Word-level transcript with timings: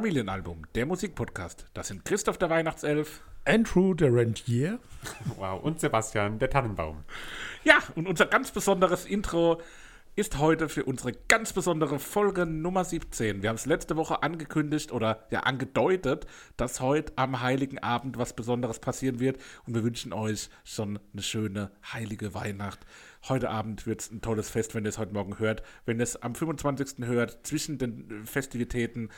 Familienalbum, 0.00 0.62
der 0.74 0.86
Musikpodcast. 0.86 1.66
Das 1.74 1.88
sind 1.88 2.06
Christoph 2.06 2.38
der 2.38 2.48
Weihnachtself. 2.48 3.20
Andrew 3.44 3.92
der 3.92 4.10
Rentier. 4.10 4.78
Wow, 5.36 5.62
und 5.62 5.78
Sebastian 5.78 6.38
der 6.38 6.48
Tannenbaum. 6.48 7.04
Ja, 7.64 7.80
und 7.96 8.08
unser 8.08 8.24
ganz 8.24 8.50
besonderes 8.50 9.04
Intro 9.04 9.60
ist 10.16 10.38
heute 10.38 10.70
für 10.70 10.84
unsere 10.84 11.12
ganz 11.28 11.52
besondere 11.52 11.98
Folge 11.98 12.46
Nummer 12.46 12.84
17. 12.84 13.42
Wir 13.42 13.50
haben 13.50 13.56
es 13.56 13.66
letzte 13.66 13.96
Woche 13.96 14.22
angekündigt 14.22 14.90
oder 14.90 15.26
ja 15.30 15.40
angedeutet, 15.40 16.26
dass 16.56 16.80
heute 16.80 17.12
am 17.16 17.42
Heiligen 17.42 17.78
Abend 17.78 18.16
was 18.16 18.34
Besonderes 18.34 18.78
passieren 18.80 19.20
wird 19.20 19.38
und 19.66 19.74
wir 19.74 19.84
wünschen 19.84 20.14
euch 20.14 20.48
schon 20.64 20.98
eine 21.12 21.22
schöne 21.22 21.70
heilige 21.92 22.32
Weihnacht. 22.32 22.80
Heute 23.28 23.50
Abend 23.50 23.86
wird 23.86 24.00
es 24.00 24.10
ein 24.10 24.22
tolles 24.22 24.48
Fest, 24.48 24.74
wenn 24.74 24.84
ihr 24.84 24.88
es 24.88 24.98
heute 24.98 25.12
Morgen 25.12 25.38
hört. 25.38 25.62
Wenn 25.84 25.98
ihr 25.98 26.04
es 26.04 26.16
am 26.22 26.34
25. 26.34 27.06
hört, 27.06 27.46
zwischen 27.46 27.76
den 27.76 28.24
Festivitäten, 28.24 29.10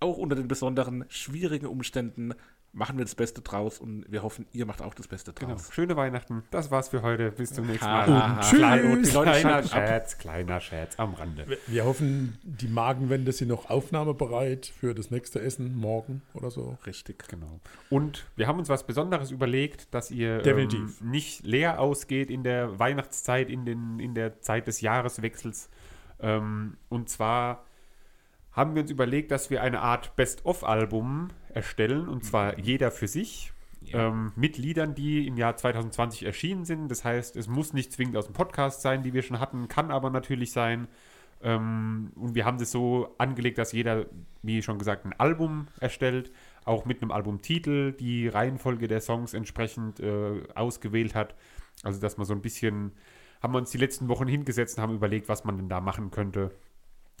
auch 0.00 0.16
unter 0.18 0.36
den 0.36 0.48
besonderen 0.48 1.04
schwierigen 1.08 1.66
Umständen 1.66 2.34
machen 2.72 2.98
wir 2.98 3.06
das 3.06 3.14
Beste 3.14 3.40
draus 3.40 3.78
und 3.80 4.04
wir 4.12 4.22
hoffen, 4.22 4.44
ihr 4.52 4.66
macht 4.66 4.82
auch 4.82 4.92
das 4.92 5.08
Beste 5.08 5.32
Genau. 5.32 5.52
draus. 5.52 5.70
Schöne 5.72 5.96
Weihnachten. 5.96 6.42
Das 6.50 6.70
war's 6.70 6.90
für 6.90 7.00
heute. 7.00 7.30
Bis 7.32 7.54
zum 7.54 7.66
nächsten 7.66 7.86
Mal. 7.86 8.06
und 8.06 8.40
Tschüss. 8.42 9.12
Kleiner. 9.12 9.62
Scherz, 9.62 10.18
kleiner 10.18 10.60
Scherz 10.60 10.98
am 10.98 11.14
Rande. 11.14 11.48
Wir- 11.48 11.56
Wir 11.66 11.84
hoffen, 11.86 12.36
die 12.42 12.68
Magenwände 12.68 13.32
sind 13.32 13.48
noch 13.48 13.70
aufnahmebereit 13.70 14.66
für 14.66 14.94
das 14.94 15.10
nächste 15.10 15.40
Essen 15.40 15.74
morgen 15.74 16.20
oder 16.34 16.50
so. 16.50 16.76
Richtig. 16.84 17.26
Genau. 17.28 17.60
Und 17.88 18.26
wir 18.36 18.46
haben 18.46 18.58
uns 18.58 18.68
was 18.68 18.86
Besonderes 18.86 19.30
überlegt, 19.30 19.94
dass 19.94 20.10
ihr 20.10 20.44
ähm, 20.44 20.92
nicht 21.00 21.46
leer 21.46 21.80
ausgeht 21.80 22.28
in 22.30 22.42
der 22.44 22.78
Weihnachtszeit, 22.78 23.48
in, 23.48 23.64
den, 23.64 23.98
in 24.00 24.14
der 24.14 24.42
Zeit 24.42 24.66
des 24.66 24.82
Jahreswechsels. 24.82 25.70
Ähm, 26.20 26.76
und 26.90 27.08
zwar 27.08 27.64
haben 28.56 28.74
wir 28.74 28.82
uns 28.82 28.90
überlegt, 28.90 29.30
dass 29.30 29.50
wir 29.50 29.62
eine 29.62 29.80
Art 29.80 30.16
Best-of-Album 30.16 31.28
erstellen, 31.52 32.08
und 32.08 32.24
zwar 32.24 32.58
jeder 32.58 32.90
für 32.90 33.06
sich. 33.06 33.52
Ja. 33.82 34.08
Ähm, 34.08 34.32
mit 34.34 34.58
Liedern, 34.58 34.94
die 34.94 35.28
im 35.28 35.36
Jahr 35.36 35.56
2020 35.56 36.24
erschienen 36.24 36.64
sind. 36.64 36.88
Das 36.88 37.04
heißt, 37.04 37.36
es 37.36 37.46
muss 37.46 37.72
nicht 37.72 37.92
zwingend 37.92 38.16
aus 38.16 38.24
dem 38.24 38.32
Podcast 38.32 38.82
sein, 38.82 39.02
die 39.02 39.12
wir 39.12 39.22
schon 39.22 39.38
hatten, 39.38 39.68
kann 39.68 39.92
aber 39.92 40.10
natürlich 40.10 40.50
sein. 40.50 40.88
Ähm, 41.42 42.10
und 42.16 42.34
wir 42.34 42.46
haben 42.46 42.58
das 42.58 42.70
so 42.72 43.14
angelegt, 43.18 43.58
dass 43.58 43.72
jeder, 43.72 44.06
wie 44.42 44.62
schon 44.62 44.78
gesagt, 44.78 45.04
ein 45.04 45.12
Album 45.12 45.68
erstellt, 45.78 46.32
auch 46.64 46.86
mit 46.86 47.02
einem 47.02 47.12
Albumtitel, 47.12 47.92
die 47.92 48.26
Reihenfolge 48.26 48.88
der 48.88 49.00
Songs 49.00 49.34
entsprechend 49.34 50.00
äh, 50.00 50.42
ausgewählt 50.54 51.14
hat. 51.14 51.34
Also, 51.82 52.00
dass 52.00 52.16
man 52.16 52.26
so 52.26 52.32
ein 52.32 52.40
bisschen, 52.40 52.92
haben 53.42 53.52
wir 53.52 53.58
uns 53.58 53.70
die 53.70 53.78
letzten 53.78 54.08
Wochen 54.08 54.26
hingesetzt 54.26 54.78
und 54.78 54.82
haben 54.82 54.94
überlegt, 54.94 55.28
was 55.28 55.44
man 55.44 55.58
denn 55.58 55.68
da 55.68 55.80
machen 55.80 56.10
könnte. 56.10 56.52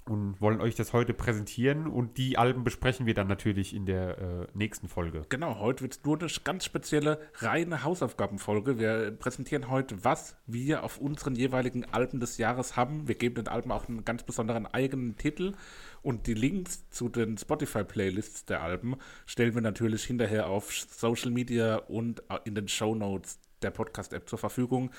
Und 0.08 0.40
wollen 0.40 0.60
euch 0.60 0.76
das 0.76 0.92
heute 0.92 1.14
präsentieren. 1.14 1.88
Und 1.88 2.16
die 2.16 2.38
Alben 2.38 2.62
besprechen 2.62 3.06
wir 3.06 3.14
dann 3.14 3.26
natürlich 3.26 3.74
in 3.74 3.86
der 3.86 4.18
äh, 4.18 4.46
nächsten 4.54 4.88
Folge. 4.88 5.22
Genau, 5.28 5.58
heute 5.58 5.82
wird 5.82 5.94
es 5.94 6.04
nur 6.04 6.18
eine 6.18 6.28
ganz 6.44 6.64
spezielle, 6.64 7.18
reine 7.38 7.82
Hausaufgabenfolge. 7.82 8.78
Wir 8.78 9.10
präsentieren 9.10 9.68
heute, 9.68 10.04
was 10.04 10.36
wir 10.46 10.84
auf 10.84 10.98
unseren 10.98 11.34
jeweiligen 11.34 11.84
Alben 11.92 12.20
des 12.20 12.38
Jahres 12.38 12.76
haben. 12.76 13.08
Wir 13.08 13.16
geben 13.16 13.34
den 13.34 13.48
Alben 13.48 13.72
auch 13.72 13.88
einen 13.88 14.04
ganz 14.04 14.22
besonderen 14.22 14.66
eigenen 14.66 15.16
Titel. 15.16 15.54
Und 16.02 16.28
die 16.28 16.34
Links 16.34 16.88
zu 16.90 17.08
den 17.08 17.36
Spotify-Playlists 17.36 18.44
der 18.44 18.62
Alben 18.62 18.96
stellen 19.26 19.54
wir 19.54 19.62
natürlich 19.62 20.04
hinterher 20.04 20.46
auf 20.46 20.72
Social 20.72 21.32
Media 21.32 21.76
und 21.76 22.22
in 22.44 22.54
den 22.54 22.68
Show 22.68 22.94
Notes 22.94 23.40
der 23.62 23.70
Podcast-App 23.70 24.28
zur 24.28 24.38
Verfügung, 24.38 24.90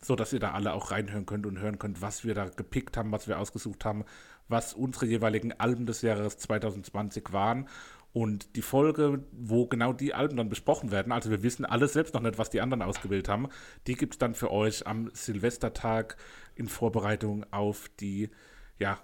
so 0.00 0.16
dass 0.16 0.32
ihr 0.32 0.38
da 0.38 0.52
alle 0.52 0.72
auch 0.72 0.90
reinhören 0.90 1.26
könnt 1.26 1.46
und 1.46 1.58
hören 1.58 1.78
könnt, 1.78 2.00
was 2.00 2.24
wir 2.24 2.34
da 2.34 2.46
gepickt 2.46 2.96
haben, 2.96 3.12
was 3.12 3.28
wir 3.28 3.38
ausgesucht 3.38 3.84
haben, 3.84 4.04
was 4.48 4.74
unsere 4.74 5.06
jeweiligen 5.06 5.52
Alben 5.52 5.86
des 5.86 6.02
Jahres 6.02 6.38
2020 6.38 7.32
waren. 7.32 7.68
Und 8.12 8.54
die 8.54 8.62
Folge, 8.62 9.24
wo 9.32 9.66
genau 9.66 9.92
die 9.92 10.14
Alben 10.14 10.36
dann 10.36 10.48
besprochen 10.48 10.92
werden, 10.92 11.10
also 11.10 11.30
wir 11.30 11.42
wissen 11.42 11.64
alles 11.64 11.94
selbst 11.94 12.14
noch 12.14 12.20
nicht, 12.20 12.38
was 12.38 12.48
die 12.48 12.60
anderen 12.60 12.82
ausgewählt 12.82 13.28
haben, 13.28 13.48
die 13.88 13.94
gibt 13.94 14.14
es 14.14 14.18
dann 14.18 14.36
für 14.36 14.52
euch 14.52 14.86
am 14.86 15.10
Silvestertag 15.12 16.16
in 16.54 16.68
Vorbereitung 16.68 17.44
auf 17.52 17.90
die, 17.98 18.30
ja, 18.78 18.98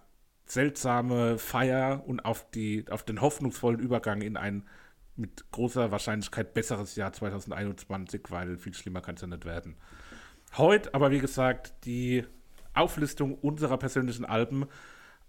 seltsame 0.46 1.38
Feier 1.38 2.04
und 2.06 2.24
auf, 2.24 2.48
die, 2.50 2.84
auf 2.90 3.04
den 3.04 3.20
hoffnungsvollen 3.20 3.80
Übergang 3.80 4.20
in 4.20 4.36
ein 4.36 4.64
mit 5.16 5.50
großer 5.50 5.90
Wahrscheinlichkeit 5.90 6.54
besseres 6.54 6.96
Jahr 6.96 7.12
2021, 7.12 8.22
weil 8.30 8.56
viel 8.58 8.74
schlimmer 8.74 9.00
kann 9.00 9.16
es 9.16 9.20
ja 9.20 9.26
nicht 9.26 9.44
werden. 9.44 9.76
Heute 10.56 10.94
aber, 10.94 11.10
wie 11.10 11.18
gesagt, 11.20 11.84
die 11.84 12.24
Auflistung 12.74 13.34
unserer 13.34 13.76
persönlichen 13.76 14.24
Alben. 14.24 14.66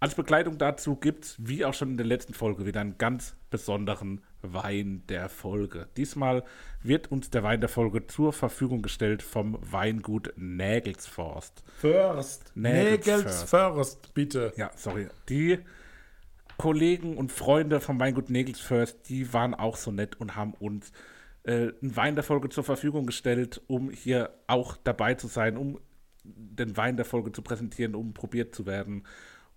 Als 0.02 0.16
Begleitung 0.16 0.58
dazu 0.58 0.96
gibt 0.96 1.26
es, 1.26 1.36
wie 1.38 1.64
auch 1.64 1.74
schon 1.74 1.90
in 1.90 1.96
der 1.96 2.04
letzten 2.04 2.34
Folge, 2.34 2.66
wieder 2.66 2.80
einen 2.80 2.98
ganz 2.98 3.36
besonderen 3.50 4.20
Wein 4.40 5.04
der 5.08 5.28
Folge. 5.28 5.86
Diesmal 5.96 6.42
wird 6.82 7.12
uns 7.12 7.30
der 7.30 7.44
Wein 7.44 7.60
der 7.60 7.68
Folge 7.68 8.08
zur 8.08 8.32
Verfügung 8.32 8.82
gestellt 8.82 9.22
vom 9.22 9.56
Weingut 9.60 10.32
Nägelsforst. 10.34 11.62
First. 11.78 12.50
Nägels 12.56 13.06
Nägels 13.06 13.42
first, 13.44 14.12
bitte. 14.12 14.52
Ja, 14.56 14.72
sorry. 14.74 15.06
Die 15.28 15.60
Kollegen 16.56 17.16
und 17.16 17.30
Freunde 17.30 17.78
vom 17.78 18.00
Weingut 18.00 18.28
Nägels 18.28 18.58
First, 18.58 19.08
die 19.08 19.32
waren 19.32 19.54
auch 19.54 19.76
so 19.76 19.92
nett 19.92 20.20
und 20.20 20.34
haben 20.34 20.54
uns 20.54 20.90
äh, 21.44 21.68
einen 21.80 21.94
Wein 21.94 22.16
der 22.16 22.24
Folge 22.24 22.48
zur 22.48 22.64
Verfügung 22.64 23.06
gestellt, 23.06 23.60
um 23.68 23.88
hier 23.90 24.30
auch 24.48 24.76
dabei 24.82 25.14
zu 25.14 25.28
sein, 25.28 25.56
um 25.56 25.78
den 26.24 26.76
Wein 26.76 26.96
der 26.96 27.06
Folge 27.06 27.30
zu 27.30 27.42
präsentieren, 27.42 27.94
um 27.94 28.14
probiert 28.14 28.52
zu 28.52 28.66
werden. 28.66 29.04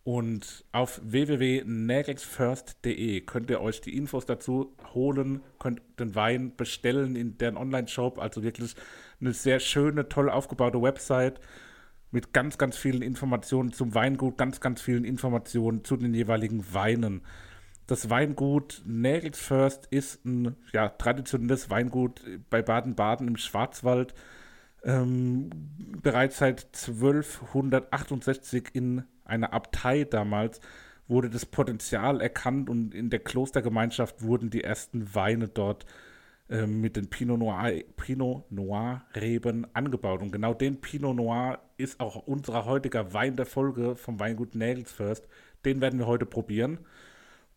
Und 0.06 0.64
auf 0.72 1.02
www.nägelsfirst.de 1.04 3.20
könnt 3.22 3.50
ihr 3.50 3.60
euch 3.60 3.82
die 3.82 3.98
Infos 3.98 4.28
dazu 4.28 4.76
holen, 4.94 5.42
könnt 5.58 5.82
den 6.00 6.14
Wein 6.14 6.56
bestellen 6.56 7.16
in 7.16 7.40
deren 7.40 7.58
Online-Shop. 7.58 8.20
Also 8.20 8.44
wirklich 8.44 8.76
eine 9.20 9.34
sehr 9.34 9.60
schöne, 9.60 10.08
toll 10.08 10.30
aufgebaute 10.30 10.80
Website 10.80 11.40
mit 12.12 12.34
ganz, 12.34 12.60
ganz 12.60 12.78
vielen 12.78 13.02
Informationen 13.02 13.74
zum 13.74 13.96
Weingut, 13.96 14.38
ganz, 14.38 14.60
ganz 14.60 14.80
vielen 14.80 15.06
Informationen 15.06 15.84
zu 15.84 15.98
den 15.98 16.14
jeweiligen 16.14 16.72
Weinen. 16.72 17.24
Das 17.88 18.12
Weingut 18.12 18.84
Nägels 18.86 19.52
ist 19.90 20.24
ein 20.24 20.56
ja, 20.72 20.90
traditionelles 20.90 21.72
Weingut 21.72 22.22
bei 22.52 22.62
Baden-Baden 22.62 23.28
im 23.28 23.38
Schwarzwald. 23.38 24.14
Ähm, 24.84 25.50
bereits 26.04 26.38
seit 26.38 26.68
1268 26.76 28.66
in 28.74 29.06
einer 29.26 29.54
Abtei 29.54 30.04
damals 30.04 30.62
wurde 31.08 31.30
das 31.30 31.46
Potenzial 31.46 32.22
erkannt 32.22 32.70
und 32.70 32.94
in 32.94 33.10
der 33.10 33.20
Klostergemeinschaft 33.20 34.24
wurden 34.24 34.50
die 34.50 34.64
ersten 34.64 35.14
Weine 35.14 35.48
dort 35.48 35.86
ähm, 36.50 36.82
mit 36.82 36.96
den 36.96 37.10
Pinot 37.10 37.40
Noir, 37.40 37.84
Pinot 37.98 38.52
Noir 38.52 39.04
Reben 39.16 39.68
angebaut. 39.74 40.22
Und 40.22 40.32
genau 40.32 40.54
den 40.54 40.82
Pinot 40.82 41.16
Noir 41.16 41.60
ist 41.78 42.00
auch 42.00 42.16
unser 42.16 42.66
heutiger 42.66 43.14
Wein 43.14 43.36
der 43.36 43.46
Folge 43.46 43.96
vom 43.96 44.20
Weingut 44.20 44.56
Nägels 44.56 44.92
First. 44.92 45.28
Den 45.64 45.82
werden 45.82 46.00
wir 46.00 46.08
heute 46.08 46.26
probieren. 46.26 46.80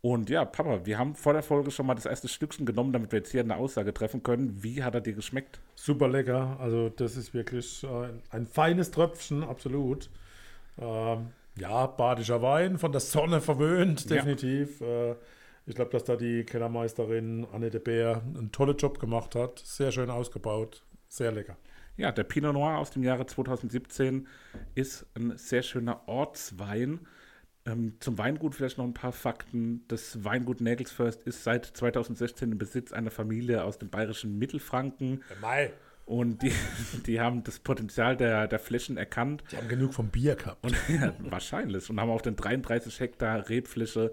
Und 0.00 0.30
ja, 0.30 0.44
Papa, 0.44 0.86
wir 0.86 0.96
haben 0.96 1.16
vor 1.16 1.32
der 1.32 1.42
Folge 1.42 1.70
schon 1.70 1.86
mal 1.86 1.96
das 1.96 2.06
erste 2.06 2.28
Stückchen 2.28 2.64
genommen, 2.64 2.92
damit 2.92 3.10
wir 3.10 3.18
jetzt 3.18 3.32
hier 3.32 3.40
eine 3.40 3.56
Aussage 3.56 3.92
treffen 3.92 4.22
können. 4.22 4.62
Wie 4.62 4.82
hat 4.82 4.94
er 4.94 5.00
dir 5.00 5.14
geschmeckt? 5.14 5.60
Super 5.74 6.08
lecker. 6.08 6.56
Also, 6.60 6.88
das 6.88 7.16
ist 7.16 7.34
wirklich 7.34 7.82
äh, 7.82 7.86
ein, 7.88 8.22
ein 8.30 8.46
feines 8.46 8.90
Tröpfchen, 8.92 9.42
absolut. 9.42 10.08
Ähm, 10.78 11.32
ja, 11.58 11.86
badischer 11.86 12.42
Wein, 12.42 12.78
von 12.78 12.92
der 12.92 13.00
Sonne 13.00 13.40
verwöhnt, 13.40 14.04
Ja. 14.08 14.16
definitiv. 14.16 14.80
Äh, 14.80 15.14
ich 15.66 15.74
glaube, 15.74 15.90
dass 15.90 16.04
da 16.04 16.16
die 16.16 16.44
Kellermeisterin 16.44 17.46
Anne 17.52 17.70
de 17.70 17.80
Beer 17.80 18.22
einen 18.36 18.52
tollen 18.52 18.76
Job 18.76 18.98
gemacht 19.00 19.34
hat. 19.34 19.58
Sehr 19.58 19.92
schön 19.92 20.08
ausgebaut. 20.10 20.82
Sehr 21.08 21.30
lecker. 21.32 21.56
Ja, 21.96 22.12
der 22.12 22.24
Pinot 22.24 22.54
Noir 22.54 22.78
aus 22.78 22.90
dem 22.90 23.02
Jahre 23.02 23.26
2017 23.26 24.26
ist 24.74 25.04
ein 25.14 25.36
sehr 25.36 25.62
schöner 25.62 26.06
Ortswein. 26.08 27.00
Ähm, 27.66 27.96
zum 28.00 28.16
Weingut 28.18 28.54
vielleicht 28.54 28.78
noch 28.78 28.84
ein 28.84 28.94
paar 28.94 29.12
Fakten. 29.12 29.84
Das 29.88 30.24
Weingut 30.24 30.60
Nägelsförst 30.60 31.22
ist 31.24 31.44
seit 31.44 31.64
2016 31.66 32.52
im 32.52 32.58
Besitz 32.58 32.92
einer 32.92 33.10
Familie 33.10 33.64
aus 33.64 33.78
dem 33.78 33.90
bayerischen 33.90 34.38
Mittelfranken. 34.38 35.22
Mai. 35.42 35.72
Und 36.08 36.42
die, 36.42 36.52
die 37.06 37.20
haben 37.20 37.44
das 37.44 37.58
Potenzial 37.58 38.16
der, 38.16 38.48
der 38.48 38.58
Flächen 38.58 38.96
erkannt. 38.96 39.44
Die 39.52 39.58
haben 39.58 39.68
genug 39.68 39.92
vom 39.92 40.08
Bier 40.08 40.36
gehabt. 40.36 40.64
Und, 40.64 40.74
ja, 40.88 41.12
wahrscheinlich. 41.18 41.88
Und 41.90 42.00
haben 42.00 42.10
auf 42.10 42.22
den 42.22 42.34
33 42.34 42.98
Hektar 42.98 43.48
Rebfläche 43.50 44.12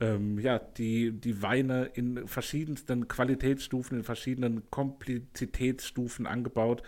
ähm, 0.00 0.38
ja, 0.40 0.58
die, 0.58 1.12
die 1.12 1.42
Weine 1.42 1.84
in 1.94 2.26
verschiedensten 2.26 3.08
Qualitätsstufen, 3.08 3.98
in 3.98 4.04
verschiedenen 4.04 4.68
Komplizitätsstufen 4.70 6.26
angebaut 6.26 6.82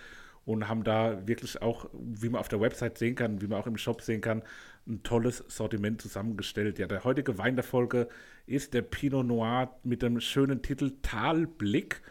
und 0.44 0.68
haben 0.68 0.82
da 0.82 1.26
wirklich 1.26 1.62
auch, 1.62 1.88
wie 1.92 2.28
man 2.28 2.40
auf 2.40 2.48
der 2.48 2.60
Website 2.60 2.98
sehen 2.98 3.14
kann, 3.14 3.40
wie 3.40 3.46
man 3.46 3.60
auch 3.60 3.66
im 3.66 3.78
Shop 3.78 4.02
sehen 4.02 4.20
kann, 4.20 4.42
ein 4.88 5.02
tolles 5.04 5.44
Sortiment 5.46 6.02
zusammengestellt. 6.02 6.78
Ja, 6.78 6.86
der 6.86 7.04
heutige 7.04 7.38
Wein 7.38 7.54
der 7.54 7.64
Folge 7.64 8.08
ist 8.46 8.74
der 8.74 8.82
Pinot 8.82 9.26
Noir 9.26 9.78
mit 9.84 10.02
dem 10.02 10.20
schönen 10.20 10.62
Titel 10.62 10.92
Talblick. 11.02 12.02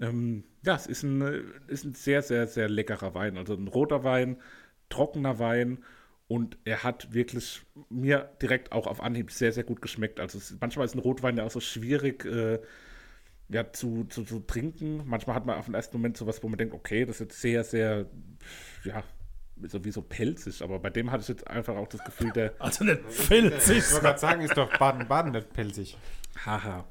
Ähm, 0.00 0.44
ja, 0.64 0.74
es 0.74 0.86
ist 0.86 1.02
ein, 1.02 1.22
ist 1.68 1.84
ein 1.84 1.94
sehr, 1.94 2.22
sehr, 2.22 2.46
sehr 2.46 2.68
leckerer 2.68 3.14
Wein. 3.14 3.36
Also 3.36 3.54
ein 3.54 3.68
roter 3.68 4.04
Wein, 4.04 4.36
trockener 4.88 5.38
Wein 5.38 5.84
und 6.28 6.58
er 6.64 6.84
hat 6.84 7.12
wirklich 7.12 7.62
mir 7.88 8.30
direkt 8.40 8.72
auch 8.72 8.86
auf 8.86 9.02
Anhieb 9.02 9.30
sehr, 9.32 9.52
sehr 9.52 9.64
gut 9.64 9.82
geschmeckt. 9.82 10.20
Also 10.20 10.38
es, 10.38 10.56
manchmal 10.60 10.86
ist 10.86 10.94
ein 10.94 11.00
Rotwein 11.00 11.36
ja 11.36 11.44
auch 11.44 11.50
so 11.50 11.60
schwierig 11.60 12.24
äh, 12.24 12.60
ja, 13.48 13.72
zu, 13.72 14.04
zu, 14.04 14.24
zu 14.24 14.40
trinken. 14.40 15.02
Manchmal 15.06 15.36
hat 15.36 15.44
man 15.44 15.58
auf 15.58 15.64
den 15.64 15.74
ersten 15.74 15.96
Moment 15.96 16.16
sowas, 16.16 16.42
wo 16.42 16.48
man 16.48 16.56
denkt, 16.56 16.74
okay, 16.74 17.04
das 17.04 17.16
ist 17.16 17.20
jetzt 17.20 17.40
sehr, 17.40 17.64
sehr, 17.64 18.06
ja, 18.84 19.02
sowieso 19.62 20.02
pelzig. 20.02 20.62
Aber 20.62 20.78
bei 20.78 20.90
dem 20.90 21.10
hatte 21.10 21.22
ich 21.22 21.28
jetzt 21.28 21.46
einfach 21.46 21.76
auch 21.76 21.88
das 21.88 22.04
Gefühl, 22.04 22.30
der. 22.30 22.54
Also 22.58 22.84
nicht 22.84 23.00
filzig. 23.08 23.78
Ich 23.78 23.90
wollte 23.92 24.06
gerade 24.06 24.18
sagen, 24.20 24.42
ist 24.42 24.56
doch 24.56 24.78
Baden-Baden 24.78 25.32
nicht 25.32 25.52
pelzig. 25.52 25.98
Haha. 26.44 26.86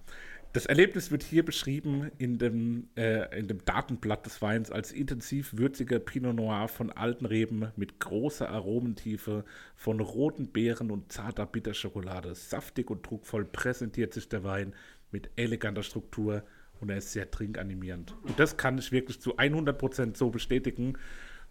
Das 0.52 0.66
Erlebnis 0.66 1.12
wird 1.12 1.22
hier 1.22 1.46
beschrieben 1.46 2.10
in 2.18 2.40
dem, 2.40 2.88
äh, 2.96 3.38
in 3.38 3.48
dem 3.48 3.64
Datenblatt 3.66 4.26
des 4.26 4.42
Weins 4.42 4.72
als 4.72 4.92
intensiv 4.92 5.56
würziger 5.56 6.00
Pinot 6.00 6.36
Noir 6.36 6.68
von 6.68 6.92
alten 6.92 7.28
Reben 7.28 7.72
mit 7.76 8.00
großer 8.00 8.50
Aromentiefe, 8.50 9.46
von 9.76 10.00
roten 10.00 10.48
Beeren 10.48 10.90
und 10.90 11.12
zarter 11.12 11.46
Bitterschokolade. 11.46 12.34
Saftig 12.34 12.90
und 12.90 13.08
druckvoll 13.08 13.46
präsentiert 13.46 14.16
sich 14.16 14.28
der 14.28 14.44
Wein 14.44 14.74
mit 15.12 15.30
eleganter 15.36 15.84
Struktur 15.84 16.42
und 16.80 16.90
er 16.90 16.98
ist 16.98 17.12
sehr 17.12 17.30
trinkanimierend. 17.30 18.16
Und 18.24 18.40
das 18.40 18.58
kann 18.58 18.80
ich 18.80 18.92
wirklich 18.92 19.22
zu 19.22 19.38
100% 19.38 20.18
so 20.18 20.32
bestätigen. 20.32 20.98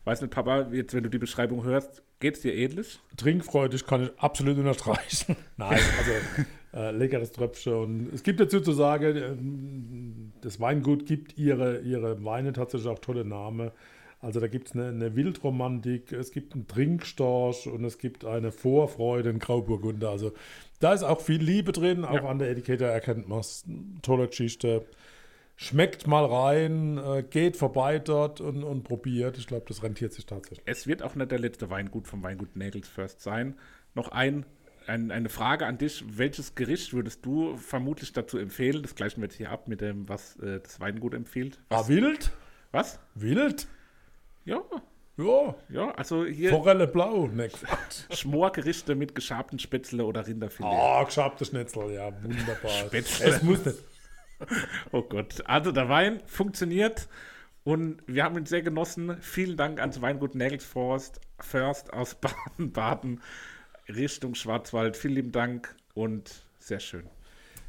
Weiß 0.04 0.22
nicht, 0.22 0.32
Papa, 0.32 0.70
jetzt, 0.72 0.92
wenn 0.94 1.04
du 1.04 1.10
die 1.10 1.18
Beschreibung 1.18 1.62
hörst, 1.62 2.02
geht 2.18 2.34
es 2.34 2.40
dir 2.40 2.54
ähnlich? 2.54 2.98
Trinkfreudig 3.16 3.86
kann 3.86 4.04
ich 4.04 4.18
absolut 4.18 4.58
unterstreichen. 4.58 5.36
Nein, 5.56 5.78
also 5.98 6.12
äh, 6.74 6.90
leckeres 6.90 7.32
Tröpfchen. 7.32 7.72
Und 7.74 8.14
es 8.14 8.22
gibt 8.22 8.40
dazu 8.40 8.60
zu 8.60 8.72
sagen, 8.72 9.16
ähm, 9.16 10.32
das 10.40 10.60
Weingut 10.60 11.06
gibt 11.06 11.38
ihre, 11.38 11.80
ihre 11.80 12.24
Weine 12.24 12.52
tatsächlich 12.52 12.90
auch 12.90 12.98
tolle 12.98 13.24
Namen. 13.24 13.70
Also 14.20 14.40
da 14.40 14.48
gibt 14.48 14.68
es 14.68 14.74
eine, 14.74 14.88
eine 14.88 15.14
Wildromantik, 15.14 16.10
es 16.12 16.32
gibt 16.32 16.54
einen 16.54 16.66
Trinkstorch 16.66 17.68
und 17.68 17.84
es 17.84 17.98
gibt 17.98 18.24
eine 18.24 18.50
Vorfreude 18.50 19.30
in 19.30 19.38
Grauburgunder. 19.38 20.10
Also 20.10 20.32
da 20.80 20.92
ist 20.92 21.04
auch 21.04 21.20
viel 21.20 21.40
Liebe 21.40 21.70
drin, 21.72 22.04
auch 22.04 22.14
Ja. 22.14 22.24
an 22.28 22.38
der 22.40 22.50
Etikette 22.50 22.84
erkennt 22.84 23.28
man 23.28 23.40
es. 23.40 23.64
Tolle 24.02 24.26
Geschichte. 24.26 24.84
Schmeckt 25.60 26.06
mal 26.06 26.24
rein, 26.24 26.98
äh, 26.98 27.24
geht 27.28 27.56
vorbei 27.56 27.98
dort 27.98 28.40
und, 28.40 28.62
und 28.62 28.84
probiert. 28.84 29.38
Ich 29.38 29.46
glaube, 29.48 29.64
das 29.66 29.82
rentiert 29.82 30.12
sich 30.12 30.24
tatsächlich. 30.26 30.62
Es 30.66 30.86
wird 30.86 31.02
auch 31.02 31.14
nicht 31.16 31.30
der 31.32 31.38
letzte 31.40 31.68
Weingut 31.70 32.06
vom 32.06 32.22
Weingut 32.22 32.54
Nagels 32.56 32.88
First 32.88 33.20
sein. 33.22 33.56
Noch 33.94 34.08
ein, 34.12 34.46
ein, 34.88 35.10
eine 35.10 35.28
Frage 35.28 35.66
an 35.66 35.78
dich. 35.78 36.04
Welches 36.08 36.54
Gericht 36.54 36.92
würdest 36.92 37.24
du 37.24 37.56
vermutlich 37.56 38.12
dazu 38.12 38.38
empfehlen? 38.38 38.82
Das 38.82 38.94
gleichen 38.94 39.20
wir 39.20 39.28
jetzt 39.28 39.36
hier 39.36 39.50
ab 39.50 39.68
mit 39.68 39.80
dem, 39.80 40.08
was 40.08 40.36
äh, 40.36 40.60
das 40.60 40.80
Weingut 40.80 41.14
empfiehlt. 41.14 41.58
Ah, 41.70 41.86
wild? 41.88 42.30
Was? 42.72 42.98
Wild? 43.14 43.66
Ja, 44.44 44.62
Ja. 45.16 45.54
ja, 45.68 45.90
also 45.92 46.24
hier 46.24 46.50
Forelle 46.50 46.86
blau, 46.86 47.26
ne. 47.26 47.48
Schmorgerichte 48.10 48.94
mit 48.94 49.14
geschabten 49.14 49.58
Spätzle 49.58 50.04
oder 50.04 50.26
Rinderfilet. 50.26 50.68
Ah, 50.70 51.04
geschabte 51.04 51.44
Schnitzel, 51.44 51.92
ja, 51.92 52.10
wunderbar. 52.22 52.70
Spätzle. 52.70 53.26
Es 53.26 53.42
muss 53.42 53.64
nicht. 53.64 53.78
Oh 54.92 55.02
Gott. 55.02 55.42
Also 55.46 55.72
der 55.72 55.88
Wein 55.88 56.20
funktioniert 56.26 57.08
und 57.64 58.00
wir 58.06 58.22
haben 58.22 58.38
ihn 58.38 58.46
sehr 58.46 58.62
genossen. 58.62 59.16
Vielen 59.20 59.56
Dank 59.56 59.80
ans 59.80 60.00
Weingut 60.00 60.36
Nägelsforst 60.36 61.20
First 61.40 61.92
aus 61.92 62.14
Baden-Baden 62.14 63.20
Richtung 63.88 64.34
Schwarzwald. 64.34 64.96
Vielen 64.96 65.14
lieben 65.14 65.32
Dank 65.32 65.74
und 65.94 66.42
sehr 66.58 66.80
schön. 66.80 67.04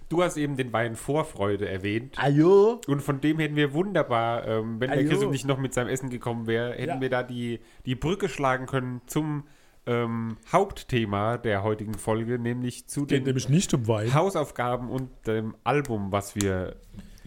Du 0.09 0.23
hast 0.23 0.37
eben 0.37 0.57
den 0.57 0.73
Wein 0.73 0.95
Vorfreude 0.95 1.69
erwähnt. 1.69 2.15
Ajo. 2.17 2.81
Und 2.87 3.01
von 3.01 3.21
dem 3.21 3.37
hätten 3.37 3.55
wir 3.55 3.73
wunderbar, 3.73 4.47
ähm, 4.47 4.79
wenn 4.79 4.89
der 4.89 4.99
Ajo. 4.99 5.09
Chris 5.09 5.29
nicht 5.29 5.45
noch 5.45 5.59
mit 5.59 5.73
seinem 5.73 5.87
Essen 5.87 6.09
gekommen 6.09 6.47
wäre, 6.47 6.71
hätten 6.73 6.95
Ja. 6.95 7.01
wir 7.01 7.09
da 7.09 7.21
die, 7.23 7.59
die 7.85 7.93
Brücke 7.95 8.27
schlagen 8.27 8.65
können 8.65 9.01
zum 9.05 9.43
ähm, 9.85 10.37
Hauptthema 10.51 11.37
der 11.37 11.63
heutigen 11.63 11.93
Folge, 11.93 12.39
nämlich 12.39 12.87
zu 12.87 13.01
Geht 13.01 13.19
den 13.19 13.23
nämlich 13.25 13.49
nicht 13.49 13.71
um 13.73 13.87
Wein. 13.87 14.13
Hausaufgaben 14.13 14.89
und 14.89 15.09
dem 15.27 15.55
Album, 15.63 16.11
was 16.11 16.35
wir 16.35 16.75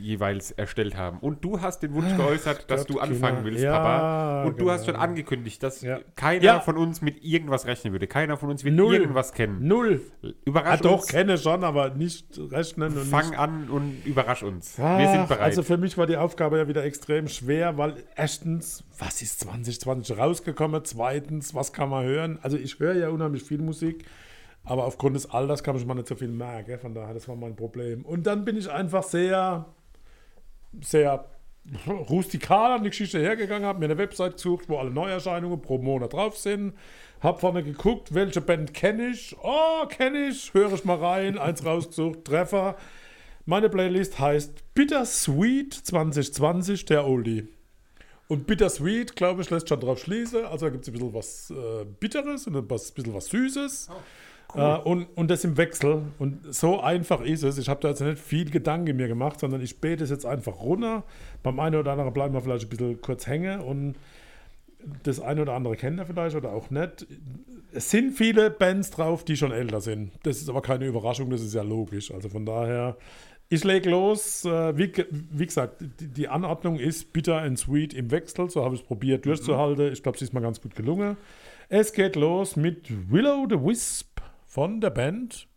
jeweils 0.03 0.51
erstellt 0.51 0.97
haben. 0.97 1.19
Und 1.21 1.45
du 1.45 1.61
hast 1.61 1.83
den 1.83 1.95
Wunsch 1.95 2.17
geäußert, 2.17 2.71
dass 2.71 2.85
du 2.87 2.99
anfangen 3.01 3.37
Kinder. 3.37 3.45
willst, 3.51 3.65
Ja, 3.65 3.73
Papa. 3.79 4.45
Und 4.45 4.61
du 4.61 4.71
hast 4.71 4.85
schon 4.85 4.95
genau. 4.95 5.05
angekündigt, 5.05 5.63
dass 5.63 5.81
Ja. 5.81 6.01
keiner 6.17 6.43
Ja. 6.45 6.61
von 6.61 6.77
uns 6.77 7.01
mit 7.01 7.25
irgendwas 7.25 7.67
rechnen 7.67 7.93
würde. 7.93 8.07
Keiner 8.07 8.37
von 8.37 8.51
uns 8.51 8.65
wird 8.65 8.75
Null. 8.75 8.95
irgendwas 8.97 9.33
kennen. 9.33 9.67
Null. 9.67 10.01
Überrasch 10.45 10.81
Ah, 10.81 10.83
doch, 10.83 11.01
uns. 11.01 11.07
kenne 11.07 11.39
schon, 11.39 11.65
aber 11.65 11.91
nicht 11.91 12.39
rechnen 12.51 12.97
und 12.99 13.05
Fang 13.07 13.31
nicht. 13.31 13.39
an 13.39 13.71
und 13.71 14.03
überrasch 14.05 14.43
uns. 14.43 14.77
Ach, 14.79 14.99
wir 14.99 15.09
sind 15.09 15.29
bereit. 15.29 15.41
Also 15.43 15.63
für 15.63 15.77
mich 15.79 15.97
war 15.97 16.07
die 16.07 16.17
Aufgabe 16.17 16.59
ja 16.59 16.69
wieder 16.69 16.85
extrem 16.85 17.29
schwer, 17.29 17.79
weil 17.79 17.95
erstens, 18.17 18.85
was 18.99 19.23
ist 19.23 19.41
2020 19.41 20.19
rausgekommen? 20.19 20.85
Zweitens, 20.85 21.55
was 21.55 21.73
kann 21.73 21.89
man 21.89 22.05
hören? 22.05 22.39
Also 22.43 22.57
ich 22.57 22.79
höre 22.79 22.95
ja 22.97 23.09
unheimlich 23.09 23.43
viel 23.43 23.59
Musik, 23.59 24.05
aber 24.65 24.85
aufgrund 24.85 25.17
des 25.17 25.31
Alters 25.31 25.63
kann 25.63 25.77
ich 25.77 25.85
mal 25.87 25.95
nicht 25.95 26.07
so 26.09 26.15
viel 26.15 26.29
merken. 26.29 26.79
Von 26.79 26.95
daher, 26.95 27.15
das 27.15 27.27
war 27.29 27.35
mein 27.37 27.57
Problem. 27.57 28.05
Und 28.05 28.27
dann 28.27 28.45
bin 28.45 28.57
ich 28.57 28.71
einfach 28.71 29.03
sehr, 29.03 29.67
sehr 30.81 31.27
rustikal 31.87 32.73
an 32.73 32.83
die 32.83 32.91
Geschichte 32.91 33.21
hergegangen, 33.21 33.67
habe 33.67 33.79
mir 33.79 33.85
eine 33.85 33.99
Website 33.99 34.35
gesucht, 34.35 34.69
wo 34.69 34.79
alle 34.79 34.91
Neuerscheinungen 34.91 35.61
pro 35.61 35.79
Monat 35.79 36.13
drauf 36.13 36.37
sind. 36.37 36.75
Hab 37.21 37.41
vorne 37.41 37.63
geguckt, 37.63 38.15
welche 38.15 38.41
Band 38.41 38.75
kenne 38.75 39.11
ich. 39.11 39.37
Oh, 39.43 39.87
kenne 39.89 40.29
ich. 40.29 40.53
Höre 40.55 40.73
ich 40.73 40.85
mal 40.85 40.97
rein. 40.97 41.39
Eins 41.39 41.65
rausgesucht. 41.65 42.25
Treffer. 42.25 42.77
Meine 43.45 43.69
Playlist 43.69 44.19
heißt 44.19 44.75
Bittersweet 44.75 45.73
2020, 45.73 46.85
der 46.85 47.07
Oldie. 47.07 47.49
Und 48.27 48.47
Bittersweet, 48.47 49.15
glaube 49.15 49.43
ich, 49.43 49.51
lässt 49.51 49.69
schon 49.69 49.79
drauf 49.79 50.01
schließen. 50.01 50.45
Also 50.47 50.67
da 50.67 50.71
gibt 50.71 50.83
es 50.83 50.89
ein 50.89 50.93
bisschen 50.95 51.15
was 51.15 51.51
äh, 51.51 51.85
Bitteres 51.85 52.47
und 52.47 52.57
ein 52.57 52.67
bisschen 52.67 53.15
was 53.15 53.27
Süßes. 53.27 53.89
Äh, 54.55 54.77
und, 54.79 55.07
und 55.17 55.31
das 55.31 55.45
im 55.45 55.57
Wechsel. 55.57 56.03
Und 56.19 56.55
so 56.55 56.81
einfach 56.81 57.21
ist 57.21 57.43
es. 57.43 57.59
Ich 57.59 57.69
habe 57.69 57.81
da 57.81 57.89
jetzt 57.89 58.01
nicht 58.01 58.19
viel 58.19 58.51
Gedanken 58.51 58.97
mir 58.97 59.09
gemacht, 59.09 59.41
sondern 59.41 59.61
ich 59.61 59.81
bete 59.81 60.05
es 60.05 60.11
jetzt 60.11 60.27
einfach 60.27 60.61
runter. 60.61 61.05
Beim 61.43 61.59
einen 61.61 61.77
oder 61.77 61.93
anderen 61.93 62.13
bleiben 62.13 62.35
wir 62.35 62.41
vielleicht 62.41 62.67
ein 62.67 62.69
bisschen 62.69 63.01
kurz 63.01 63.27
hängen 63.27 63.61
und 63.61 63.95
das 65.05 65.21
eine 65.21 65.43
oder 65.43 65.55
andere 65.55 65.77
kennt 65.77 66.01
ihr 66.01 66.07
vielleicht 66.07 66.37
oder 66.37 66.53
auch 66.53 66.71
nicht. 66.71 67.07
Es 67.73 67.91
sind 67.91 68.13
viele 68.13 68.51
Bands 68.51 68.91
drauf, 68.91 69.25
die 69.25 69.37
schon 69.37 69.53
älter 69.53 69.81
sind. 69.81 70.13
Das 70.25 70.39
ist 70.39 70.49
aber 70.49 70.61
keine 70.61 70.87
Überraschung, 70.87 71.31
das 71.31 71.41
ist 71.41 71.55
ja 71.55 71.63
logisch. 71.63 72.13
Also 72.13 72.29
von 72.29 72.45
daher, 72.45 72.97
ich 73.49 73.65
lege 73.65 73.91
los. 73.91 74.45
Äh, 74.45 74.77
Wie, 74.77 74.93
wie 75.31 75.47
gesagt, 75.47 75.83
die, 76.01 76.09
die 76.09 76.29
Anordnung 76.29 76.79
ist 76.79 77.13
bitter 77.13 77.39
and 77.41 77.59
sweet 77.59 77.95
im 77.95 78.11
Wechsel. 78.11 78.51
So 78.51 78.65
habe 78.65 78.75
ich 78.75 78.83
es 78.83 78.87
probiert 78.87 79.25
durchzuhalten. 79.25 79.93
Ich 79.93 80.03
glaube, 80.03 80.17
es 80.17 80.23
ist 80.23 80.33
mal 80.33 80.41
ganz 80.41 80.61
gut 80.61 80.75
gelungen. 80.75 81.17
Es 81.69 81.93
geht 81.93 82.17
los 82.17 82.57
mit 82.57 82.91
Willow 83.11 83.47
the 83.49 83.57
Wisp 83.57 84.12
von 84.53 84.83
der 84.83 84.91
Band 84.91 85.49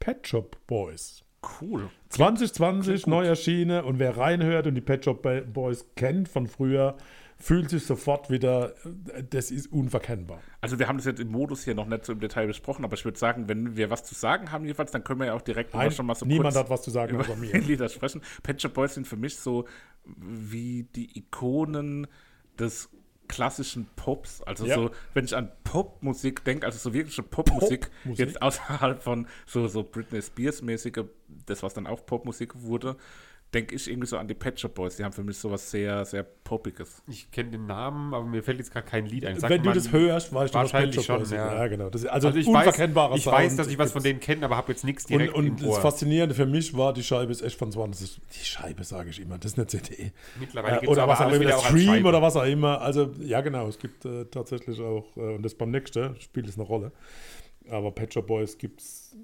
Pet 0.00 0.26
Shop 0.26 0.56
Boys. 0.66 1.22
Cool. 1.60 1.88
2020 2.08 3.06
neu 3.06 3.24
erschienen 3.24 3.84
und 3.84 4.00
wer 4.00 4.16
reinhört 4.16 4.66
und 4.66 4.74
die 4.74 4.80
Pet 4.80 5.04
Shop 5.04 5.24
Boys 5.52 5.86
kennt 5.94 6.28
von 6.28 6.48
früher, 6.48 6.96
fühlt 7.36 7.70
sich 7.70 7.86
sofort 7.86 8.28
wieder, 8.28 8.74
das 9.30 9.52
ist 9.52 9.70
unverkennbar. 9.70 10.40
Also 10.60 10.80
wir 10.80 10.88
haben 10.88 10.96
das 10.96 11.06
jetzt 11.06 11.20
im 11.20 11.28
Modus 11.28 11.62
hier 11.62 11.76
noch 11.76 11.86
nicht 11.86 12.04
so 12.04 12.12
im 12.12 12.18
Detail 12.18 12.48
besprochen, 12.48 12.84
aber 12.84 12.94
ich 12.94 13.04
würde 13.04 13.20
sagen, 13.20 13.48
wenn 13.48 13.76
wir 13.76 13.88
was 13.88 14.02
zu 14.02 14.16
sagen 14.16 14.50
haben 14.50 14.64
jedenfalls, 14.64 14.90
dann 14.90 15.04
können 15.04 15.20
wir 15.20 15.26
ja 15.28 15.34
auch 15.34 15.42
direkt 15.42 15.72
mal 15.72 15.84
Nein, 15.84 15.92
schon 15.92 16.06
mal 16.06 16.16
so 16.16 16.26
niemand 16.26 16.56
hat 16.56 16.70
was 16.70 16.82
zu 16.82 16.90
sagen 16.90 17.14
über 17.14 17.20
außer 17.20 17.36
mir. 17.36 17.56
Lieder 17.60 17.88
sprechen. 17.88 18.20
Pet 18.42 18.60
Shop 18.60 18.74
Boys 18.74 18.94
sind 18.94 19.06
für 19.06 19.16
mich 19.16 19.36
so 19.36 19.64
wie 20.04 20.88
die 20.92 21.16
Ikonen 21.16 22.08
des 22.58 22.90
klassischen 23.28 23.88
Pops. 23.96 24.42
Also 24.42 24.66
Ja. 24.66 24.74
so, 24.74 24.90
wenn 25.14 25.24
ich 25.24 25.36
an 25.36 25.50
Popmusik 25.64 26.44
denke, 26.44 26.66
also 26.66 26.78
so 26.78 26.92
wirkliche 26.94 27.22
Popmusik, 27.22 27.90
Popmusik? 28.02 28.18
jetzt 28.18 28.42
außerhalb 28.42 29.02
von 29.02 29.26
so, 29.46 29.66
so 29.68 29.82
Britney 29.82 30.22
Spears 30.22 30.62
mäßige, 30.62 31.04
das 31.46 31.62
was 31.62 31.74
dann 31.74 31.86
auch 31.86 32.04
Popmusik 32.04 32.60
wurde, 32.62 32.96
denke 33.54 33.74
ich 33.74 33.88
irgendwie 33.88 34.06
so 34.06 34.18
an 34.18 34.28
die 34.28 34.34
Pet 34.34 34.60
Shop 34.60 34.74
Boys. 34.74 34.96
Die 34.96 35.04
haben 35.04 35.12
für 35.12 35.22
mich 35.24 35.38
sowas 35.38 35.70
sehr, 35.70 36.04
sehr 36.04 36.22
Poppiges. 36.22 37.02
Ich 37.06 37.30
kenne 37.30 37.50
den 37.52 37.66
Namen, 37.66 38.12
aber 38.12 38.24
mir 38.24 38.42
fällt 38.42 38.58
jetzt 38.58 38.70
gerade 38.72 38.86
kein 38.86 39.06
Lied 39.06 39.24
ein. 39.24 39.38
Sag 39.40 39.48
Wenn 39.48 39.62
du 39.62 39.72
das 39.72 39.90
hörst, 39.90 40.34
weißt 40.34 40.54
du, 40.54 40.58
was 40.58 40.64
wahrscheinlich 40.72 40.96
Pet 40.96 41.04
Shop 41.04 41.04
schon, 41.06 41.18
Boys 41.20 41.28
sind. 41.30 41.38
ja. 41.38 41.54
Ja, 41.54 41.66
genau. 41.68 41.88
Das 41.88 42.02
ist 42.02 42.08
also, 42.08 42.28
Also 42.28 42.38
ich 42.40 42.46
unverkennbarer 42.46 43.12
weiß, 43.12 43.18
ich 43.18 43.24
Sound 43.24 43.36
weiß, 43.36 43.56
dass 43.56 43.66
ich 43.68 43.78
was 43.78 43.92
von 43.92 44.02
denen 44.02 44.20
kenne, 44.20 44.44
aber 44.44 44.56
habe 44.56 44.70
jetzt 44.72 44.84
nichts 44.84 45.04
Und, 45.06 45.10
direkt 45.12 45.34
und 45.34 45.46
im 45.46 45.56
das 45.56 45.66
Ohr. 45.66 45.80
Faszinierende 45.80 46.34
für 46.34 46.46
mich 46.46 46.76
war, 46.76 46.92
die 46.92 47.02
Scheibe 47.02 47.32
ist 47.32 47.40
echt 47.42 47.58
von 47.58 47.72
20. 47.72 48.20
Die 48.38 48.44
Scheibe 48.44 48.84
sage 48.84 49.10
ich 49.10 49.20
immer, 49.20 49.38
das 49.38 49.52
ist 49.52 49.58
eine 49.58 49.66
CD. 49.66 50.12
Mittlerweile 50.38 50.76
Äh, 50.76 50.80
gibt's 50.80 50.88
oder 50.92 51.02
aber 51.04 51.12
was 51.12 51.20
auch 51.22 51.32
immer, 51.32 51.44
das 51.44 51.64
Stream 51.64 52.04
oder 52.04 52.20
was 52.20 52.36
auch 52.36 52.44
immer. 52.44 52.80
Also, 52.82 53.12
ja, 53.20 53.40
genau, 53.40 53.66
es 53.68 53.78
gibt 53.78 54.04
äh, 54.04 54.26
tatsächlich 54.26 54.78
auch, 54.80 55.16
äh, 55.16 55.20
und 55.36 55.42
das 55.42 55.54
beim 55.54 55.70
nächsten 55.70 56.20
spielt 56.20 56.48
es 56.48 56.56
eine 56.56 56.64
Rolle. 56.64 56.92
Aber 57.70 57.92
Pet 57.92 58.14
Shop 58.14 58.26
Boys 58.26 58.56
gibt 58.58 58.80
es. 58.80 59.14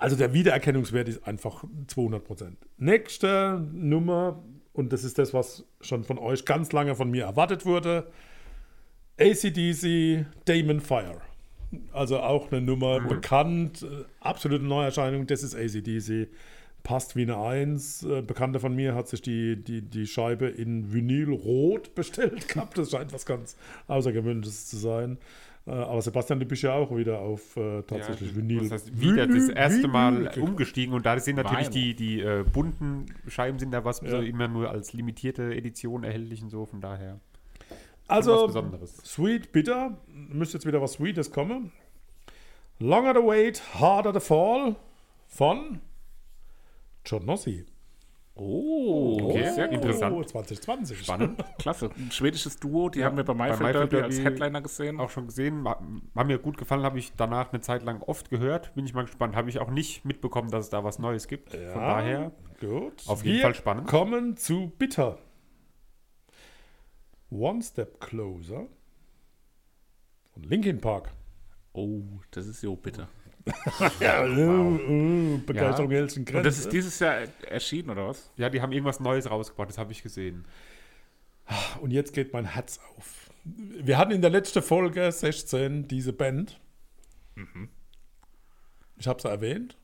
Also, 0.00 0.16
der 0.16 0.32
Wiedererkennungswert 0.32 1.08
ist 1.08 1.26
einfach 1.26 1.62
200 1.88 2.24
Prozent. 2.24 2.56
Nächste 2.78 3.62
Nummer, 3.72 4.42
und 4.72 4.92
das 4.94 5.04
ist 5.04 5.18
das, 5.18 5.34
was 5.34 5.64
schon 5.82 6.04
von 6.04 6.18
euch 6.18 6.46
ganz 6.46 6.72
lange 6.72 6.94
von 6.94 7.10
mir 7.10 7.24
erwartet 7.24 7.66
wurde: 7.66 8.10
ACDC 9.18 10.24
Damon 10.46 10.80
Fire. 10.80 11.20
Also 11.92 12.18
auch 12.18 12.50
eine 12.50 12.62
Nummer 12.62 13.00
bekannt, 13.00 13.82
äh, 13.82 14.04
absolute 14.20 14.64
Neuerscheinung, 14.64 15.26
das 15.26 15.42
ist 15.42 15.54
ACDC. 15.54 16.28
Passt 16.82 17.14
wie 17.16 17.22
eine 17.22 17.38
Eins. 17.38 18.02
Äh, 18.02 18.22
Bekannter 18.22 18.58
von 18.60 18.74
mir 18.74 18.94
hat 18.94 19.08
sich 19.08 19.20
die, 19.22 19.56
die, 19.62 19.82
die 19.82 20.06
Scheibe 20.06 20.46
in 20.46 20.92
Vinylrot 20.92 21.94
bestellt 21.94 22.48
gehabt. 22.48 22.78
Das 22.78 22.90
scheint 22.90 23.12
was 23.12 23.26
ganz 23.26 23.56
Außergewöhnliches 23.88 24.66
zu 24.68 24.76
sein. 24.76 25.18
Äh, 25.66 25.72
aber 25.72 26.00
Sebastian, 26.00 26.40
du 26.40 26.46
bist 26.46 26.62
ja 26.62 26.72
auch 26.72 26.96
wieder 26.96 27.18
auf 27.18 27.56
äh, 27.58 27.82
tatsächlich 27.82 28.30
ja, 28.30 28.36
Vinyl. 28.36 28.60
Das 28.62 28.72
heißt, 28.72 29.00
wieder 29.00 29.26
das 29.26 29.36
Vinyl- 29.36 29.56
erste 29.56 29.88
Mal 29.88 30.26
Vinyl- 30.28 30.40
umgestiegen 30.40 30.94
und 30.94 31.04
da 31.04 31.18
sind 31.20 31.36
natürlich 31.36 31.66
Wein. 31.66 31.72
die, 31.72 31.94
die 31.94 32.20
äh, 32.20 32.44
bunten 32.50 33.06
Scheiben 33.28 33.58
sind 33.58 33.72
da 33.72 33.84
was 33.84 34.00
Ja. 34.00 34.10
so 34.10 34.16
immer 34.20 34.48
nur 34.48 34.70
als 34.70 34.94
limitierte 34.94 35.54
Edition 35.54 36.02
erhältlich 36.02 36.42
und 36.42 36.48
so, 36.48 36.64
von 36.64 36.80
daher 36.80 37.20
Also, 38.08 38.32
was 38.36 38.46
Besonderes. 38.46 38.96
Sweet 39.04 39.52
Bitter. 39.52 39.98
Müsste 40.08 40.56
jetzt 40.56 40.66
wieder 40.66 40.80
was 40.80 40.94
Sweetes 40.94 41.30
kommen. 41.30 41.72
Longer 42.78 43.12
the 43.14 43.20
Wait, 43.26 43.60
Harder 43.74 44.14
the 44.14 44.20
Fall 44.26 44.76
von 45.28 45.80
John 47.04 47.24
Nossi. 47.24 47.66
Oh, 48.34 49.18
Okay, 49.30 49.50
sehr 49.50 49.70
interessant. 49.70 50.28
2020. 50.28 51.00
Spannend. 51.04 51.44
Klasse. 51.58 51.90
Ein 51.96 52.10
schwedisches 52.10 52.56
Duo, 52.58 52.88
die 52.88 53.04
haben 53.04 53.16
wir 53.16 53.24
bei 53.24 53.34
MyFeld 53.34 53.60
Maifeld 53.60 53.92
Derby 53.92 54.04
als 54.04 54.16
Derby 54.16 54.30
Headliner 54.30 54.62
gesehen. 54.62 54.98
Auch 55.00 55.10
schon 55.10 55.26
gesehen, 55.26 55.62
war, 55.64 55.82
war 56.14 56.24
mir 56.24 56.38
gut 56.38 56.56
gefallen, 56.56 56.82
habe 56.82 56.98
ich 56.98 57.12
danach 57.16 57.52
eine 57.52 57.60
Zeit 57.60 57.82
lang 57.82 58.00
oft 58.02 58.30
gehört. 58.30 58.74
Bin 58.74 58.86
ich 58.86 58.94
mal 58.94 59.04
gespannt. 59.04 59.36
Habe 59.36 59.50
ich 59.50 59.58
auch 59.58 59.70
nicht 59.70 60.04
mitbekommen, 60.06 60.50
dass 60.50 60.64
es 60.66 60.70
da 60.70 60.84
was 60.84 60.98
Neues 60.98 61.28
gibt. 61.28 61.50
Von 61.50 61.80
daher 61.82 62.32
Gut. 62.60 63.02
Auf 63.06 63.24
jeden 63.24 63.36
Wir 63.36 63.42
Fall 63.42 63.54
spannend. 63.54 63.88
kommen 63.88 64.36
zu 64.36 64.72
Bitter. 64.78 65.18
One 67.30 67.62
Step 67.62 68.00
Closer 68.00 68.66
von 70.32 70.42
Linkin 70.44 70.80
Park. 70.80 71.12
Oh, 71.72 72.02
das 72.32 72.46
ist 72.46 72.62
jo 72.62 72.74
bitter. 72.74 73.08
Ja, 74.00 74.24
äh, 74.24 75.34
äh, 75.34 75.38
Begeisterung 75.38 75.90
hält 75.90 76.16
in 76.16 76.26
Und 76.36 76.44
das 76.44 76.58
ist 76.58 76.72
dieses 76.72 76.98
Jahr 76.98 77.18
erschienen, 77.48 77.90
oder 77.90 78.08
was? 78.08 78.30
Ja, 78.36 78.48
die 78.50 78.60
haben 78.60 78.72
irgendwas 78.72 79.00
Neues 79.00 79.30
rausgebracht, 79.30 79.68
das 79.70 79.78
habe 79.78 79.92
ich 79.92 80.02
gesehen. 80.02 80.44
Und 81.80 81.90
jetzt 81.90 82.12
geht 82.14 82.32
mein 82.32 82.44
Herz 82.44 82.78
auf. 82.96 83.30
Wir 83.44 83.98
hatten 83.98 84.12
in 84.12 84.20
der 84.20 84.30
letzten 84.30 84.62
Folge 84.62 85.10
16 85.10 85.88
diese 85.88 86.12
Band. 86.12 86.60
Ich 88.96 89.08
habe 89.08 89.20
sie 89.20 89.28
erwähnt. 89.28 89.76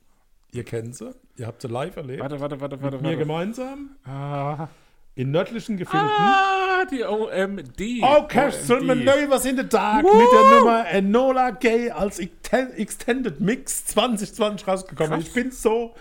Ihr 0.53 0.65
kennt 0.65 0.95
sie. 0.95 1.15
Ihr 1.37 1.47
habt 1.47 1.63
sie 1.63 1.69
live 1.69 1.97
erlebt. 1.97 2.21
Warte, 2.21 2.39
warte, 2.41 2.61
warte, 2.61 2.81
warte. 2.83 2.97
Mit 2.97 3.03
mir 3.03 3.09
warte. 3.09 3.19
gemeinsam. 3.19 3.97
Ah, 4.05 4.69
In 5.15 5.31
nördlichen 5.31 5.77
Gefilden. 5.77 6.09
ah, 6.09 6.66
die 6.91 7.05
OMD. 7.05 8.03
Orchestral. 8.03 8.83
Maneuvers 8.83 9.45
in 9.45 9.57
the 9.57 9.69
Dark 9.69 10.05
mit 10.05 10.13
der 10.13 10.59
Nummer 10.59 10.87
Enola 10.91 11.51
Gay 11.51 11.91
als 11.91 12.19
Exten- 12.21 12.73
Extended 12.77 13.41
Mix 13.41 13.87
2020 13.87 14.67
rausgekommen. 14.67 15.13
Krass. 15.13 15.25
Ich 15.29 15.33
bin 15.33 15.51
so 15.51 15.95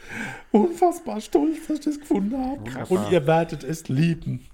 unfassbar 0.52 1.20
stolz, 1.22 1.68
dass 1.68 1.80
ich 1.80 1.86
das 1.86 2.00
gefunden 2.00 2.38
habe. 2.38 2.60
Wunderbar. 2.66 2.92
Und 2.92 3.12
ihr 3.12 3.28
werdet 3.28 3.64
es 3.64 3.88
lieben. 3.90 4.46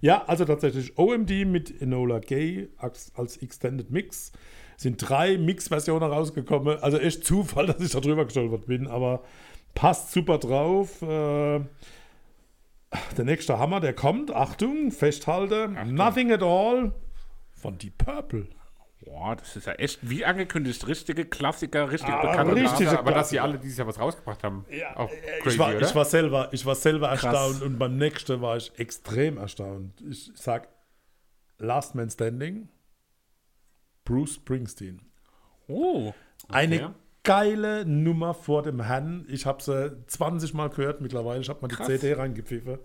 Ja, 0.00 0.24
also 0.26 0.44
tatsächlich 0.44 0.98
OMD 0.98 1.44
mit 1.46 1.80
Enola 1.80 2.18
Gay 2.18 2.68
als, 2.78 3.12
als 3.16 3.38
Extended 3.38 3.90
Mix. 3.90 4.32
Sind 4.76 4.98
drei 4.98 5.38
Mix-Versionen 5.38 6.10
rausgekommen. 6.12 6.78
Also 6.82 6.98
echt 6.98 7.24
Zufall, 7.24 7.66
dass 7.68 7.80
ich 7.80 7.92
da 7.92 8.00
drüber 8.00 8.24
gestolpert 8.26 8.66
bin, 8.66 8.86
aber 8.86 9.22
passt 9.74 10.12
super 10.12 10.38
drauf. 10.38 11.00
Äh, 11.02 11.60
der 13.16 13.24
nächste 13.24 13.58
Hammer, 13.58 13.80
der 13.80 13.94
kommt. 13.94 14.30
Achtung, 14.32 14.90
festhalte. 14.90 15.68
Nothing 15.86 16.32
at 16.32 16.42
all 16.42 16.92
von 17.54 17.78
Deep 17.78 17.98
Purple. 17.98 18.48
Boah, 19.04 19.36
das 19.36 19.54
ist 19.56 19.66
ja 19.66 19.74
echt, 19.74 20.08
wie 20.08 20.24
angekündigt, 20.24 20.86
richtige 20.88 21.26
Klassiker, 21.26 21.92
richtig 21.92 22.08
Ah, 22.12 22.22
bekannte 22.22 22.56
richtig. 22.56 22.86
Namen. 22.86 22.98
aber, 22.98 23.12
dass 23.12 23.28
sie 23.30 23.38
alle 23.38 23.58
dieses 23.58 23.78
Jahr 23.78 23.86
was 23.86 24.00
rausgebracht 24.00 24.42
haben, 24.42 24.64
auch 24.96 25.10
Äh, 25.10 25.40
crazy, 25.42 25.54
ich, 25.54 25.58
war, 25.60 25.68
oder? 25.76 25.80
ich, 25.86 25.94
war 25.94 26.04
selber, 26.04 26.48
ich 26.52 26.66
war 26.66 26.74
selber 26.74 27.08
Krass. 27.08 27.22
erstaunt 27.24 27.62
und 27.62 27.78
beim 27.78 27.96
nächsten 27.98 28.40
war 28.40 28.56
ich 28.56 28.72
extrem 28.78 29.36
erstaunt. 29.38 30.00
Ich 30.10 30.32
sag 30.34 30.68
Last 31.58 31.94
Man 31.94 32.10
Standing, 32.10 32.68
Bruce 34.04 34.34
Springsteen. 34.36 35.02
Oh, 35.68 36.12
Eine 36.48 36.76
Okay. 36.86 36.94
Geile 37.26 37.84
Nummer 37.84 38.32
vor 38.34 38.62
dem 38.62 38.80
Herrn. 38.80 39.26
Ich 39.28 39.44
habe 39.44 39.62
sie 39.62 39.96
20 40.06 40.54
Mal 40.54 40.70
gehört 40.70 41.00
mittlerweile. 41.00 41.40
Ich 41.40 41.48
habe 41.48 41.60
mal 41.60 41.68
die 41.68 41.74
Krass. 41.74 41.88
CD 41.88 42.14
reingepfiffen. 42.14 42.78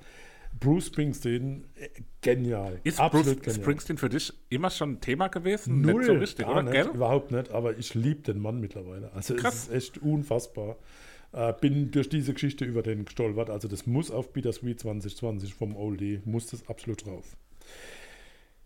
Bruce 0.59 0.87
Springsteen, 0.87 1.63
äh, 1.75 1.87
genial. 2.19 2.81
ist 2.83 2.99
Absolut 2.99 3.25
Bruce 3.27 3.39
genial. 3.43 3.61
Springsteen 3.61 3.97
für 3.97 4.09
dich 4.09 4.33
immer 4.49 4.69
schon 4.69 4.93
ein 4.93 4.99
Thema 4.99 5.29
gewesen? 5.29 5.79
Null, 5.81 5.93
Nicht 5.99 6.05
so 6.07 6.13
richtig, 6.13 6.45
gar 6.45 6.57
oder? 6.57 6.63
nicht, 6.63 6.93
überhaupt 6.93 7.31
nicht, 7.31 7.51
aber 7.51 7.77
ich 7.77 7.93
liebe 7.93 8.21
den 8.23 8.41
Mann 8.41 8.59
mittlerweile. 8.59 9.13
Also 9.13 9.35
Krass. 9.35 9.53
es 9.55 9.63
ist 9.67 9.73
echt 9.73 9.97
unfassbar. 9.99 10.75
Äh, 11.31 11.53
bin 11.61 11.91
durch 11.91 12.09
diese 12.09 12.33
Geschichte 12.33 12.65
über 12.65 12.81
den 12.81 13.05
gestolpert. 13.05 13.49
Also 13.49 13.69
das 13.69 13.85
muss 13.87 14.11
auf 14.11 14.33
Bittersweet 14.33 14.81
2020 14.81 15.53
vom 15.53 15.77
Oldie, 15.77 16.19
muss 16.25 16.47
das 16.47 16.67
absolut 16.67 17.05
drauf. 17.05 17.37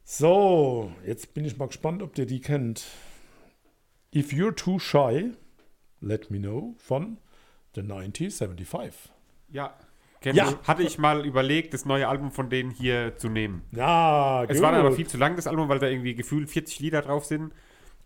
So, 0.03 0.91
jetzt 1.05 1.33
bin 1.33 1.45
ich 1.45 1.57
mal 1.57 1.67
gespannt, 1.67 2.01
ob 2.01 2.17
ihr 2.17 2.25
die 2.25 2.39
kennt. 2.41 2.85
If 4.15 4.31
You're 4.31 4.55
Too 4.55 4.79
Shy, 4.79 5.33
Let 6.05 6.31
Me 6.31 6.39
Know 6.39 6.75
von 6.77 7.17
The 7.75 7.81
1975. 7.81 9.11
ja, 9.51 9.73
kenn 10.21 10.35
Ja. 10.35 10.49
ich. 10.49 10.67
hatte 10.67 10.83
ich 10.83 10.97
mal 10.97 11.25
überlegt, 11.25 11.73
das 11.73 11.85
neue 11.85 12.07
Album 12.07 12.31
von 12.31 12.49
denen 12.49 12.71
hier 12.71 13.17
zu 13.17 13.29
nehmen. 13.29 13.63
Ja, 13.71 14.43
Es 14.45 14.61
war 14.61 14.73
aber 14.73 14.91
viel 14.93 15.07
zu 15.07 15.17
lang, 15.17 15.35
das 15.35 15.47
Album, 15.47 15.67
weil 15.69 15.79
da 15.79 15.87
irgendwie 15.87 16.15
gefühlt 16.15 16.49
40 16.49 16.79
Lieder 16.79 17.01
drauf 17.01 17.25
sind. 17.25 17.51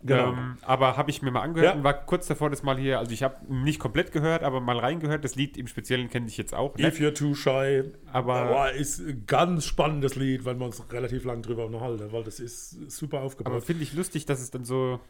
Genau. 0.02 0.32
Ähm, 0.32 0.56
aber 0.62 0.96
habe 0.96 1.10
ich 1.10 1.20
mir 1.20 1.30
mal 1.30 1.42
angehört 1.42 1.72
Ja. 1.74 1.76
und 1.78 1.84
war 1.84 1.92
kurz 2.06 2.26
davor, 2.26 2.48
das 2.48 2.62
mal 2.62 2.78
hier, 2.78 2.98
also 2.98 3.12
ich 3.12 3.22
habe 3.22 3.36
nicht 3.54 3.78
komplett 3.78 4.12
gehört, 4.12 4.42
aber 4.42 4.58
mal 4.58 4.78
reingehört. 4.78 5.22
Das 5.24 5.34
Lied 5.34 5.58
im 5.58 5.66
Speziellen 5.66 6.08
kenne 6.08 6.26
ich 6.26 6.38
jetzt 6.38 6.54
auch 6.54 6.74
If 6.78 6.84
nicht. 6.84 6.96
You're 7.02 7.14
Too 7.14 7.34
Shy, 7.34 7.82
Aber- 8.10 8.34
aber 8.36 8.72
ist 8.72 8.98
ein 9.00 9.24
ganz 9.26 9.66
spannendes 9.66 10.16
Lied, 10.16 10.46
weil 10.46 10.58
wir 10.58 10.64
uns 10.64 10.82
relativ 10.90 11.24
lang 11.24 11.42
drüber 11.42 11.66
unterhalten, 11.66 12.10
weil 12.12 12.24
das 12.24 12.40
ist 12.40 12.90
super 12.90 13.18
Aber 13.18 13.26
aufgebaut. 13.26 13.62
finde 13.62 13.82
ich 13.82 13.92
lustig, 13.92 14.24
dass 14.24 14.40
es 14.40 14.50
dann 14.50 14.64
so 14.64 15.00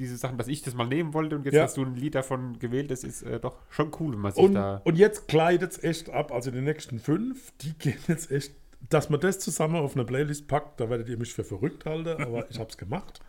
diese 0.00 0.16
Sachen, 0.16 0.36
dass 0.38 0.48
ich 0.48 0.62
das 0.62 0.74
mal 0.74 0.86
nehmen 0.86 1.14
wollte 1.14 1.36
und 1.36 1.44
jetzt 1.44 1.54
Ja. 1.54 1.62
hast 1.62 1.76
du 1.76 1.84
ein 1.84 1.94
Lied 1.94 2.14
davon 2.16 2.58
gewählt, 2.58 2.90
das 2.90 3.04
ist 3.04 3.22
äh, 3.22 3.38
doch 3.38 3.56
schon 3.68 3.92
cool, 4.00 4.14
wenn 4.14 4.20
man 4.20 4.32
sich 4.32 4.42
Und, 4.42 4.54
da. 4.54 4.80
und 4.84 4.96
jetzt 4.98 5.28
gleitet 5.28 5.72
es 5.72 5.84
echt 5.84 6.10
ab, 6.10 6.32
also 6.32 6.50
die 6.50 6.60
nächsten 6.60 6.98
fünf, 6.98 7.52
die 7.60 7.72
gehen 7.78 7.98
jetzt 8.08 8.30
echt, 8.32 8.52
dass 8.88 9.10
man 9.10 9.20
das 9.20 9.38
zusammen 9.38 9.76
auf 9.76 9.94
eine 9.94 10.04
Playlist 10.04 10.48
packt, 10.48 10.80
da 10.80 10.90
werdet 10.90 11.08
ihr 11.08 11.18
mich 11.18 11.32
für 11.34 11.44
verrückt 11.44 11.84
halten, 11.86 12.20
aber 12.22 12.46
ich 12.50 12.58
habe 12.58 12.70
es 12.70 12.76
gemacht. 12.78 13.20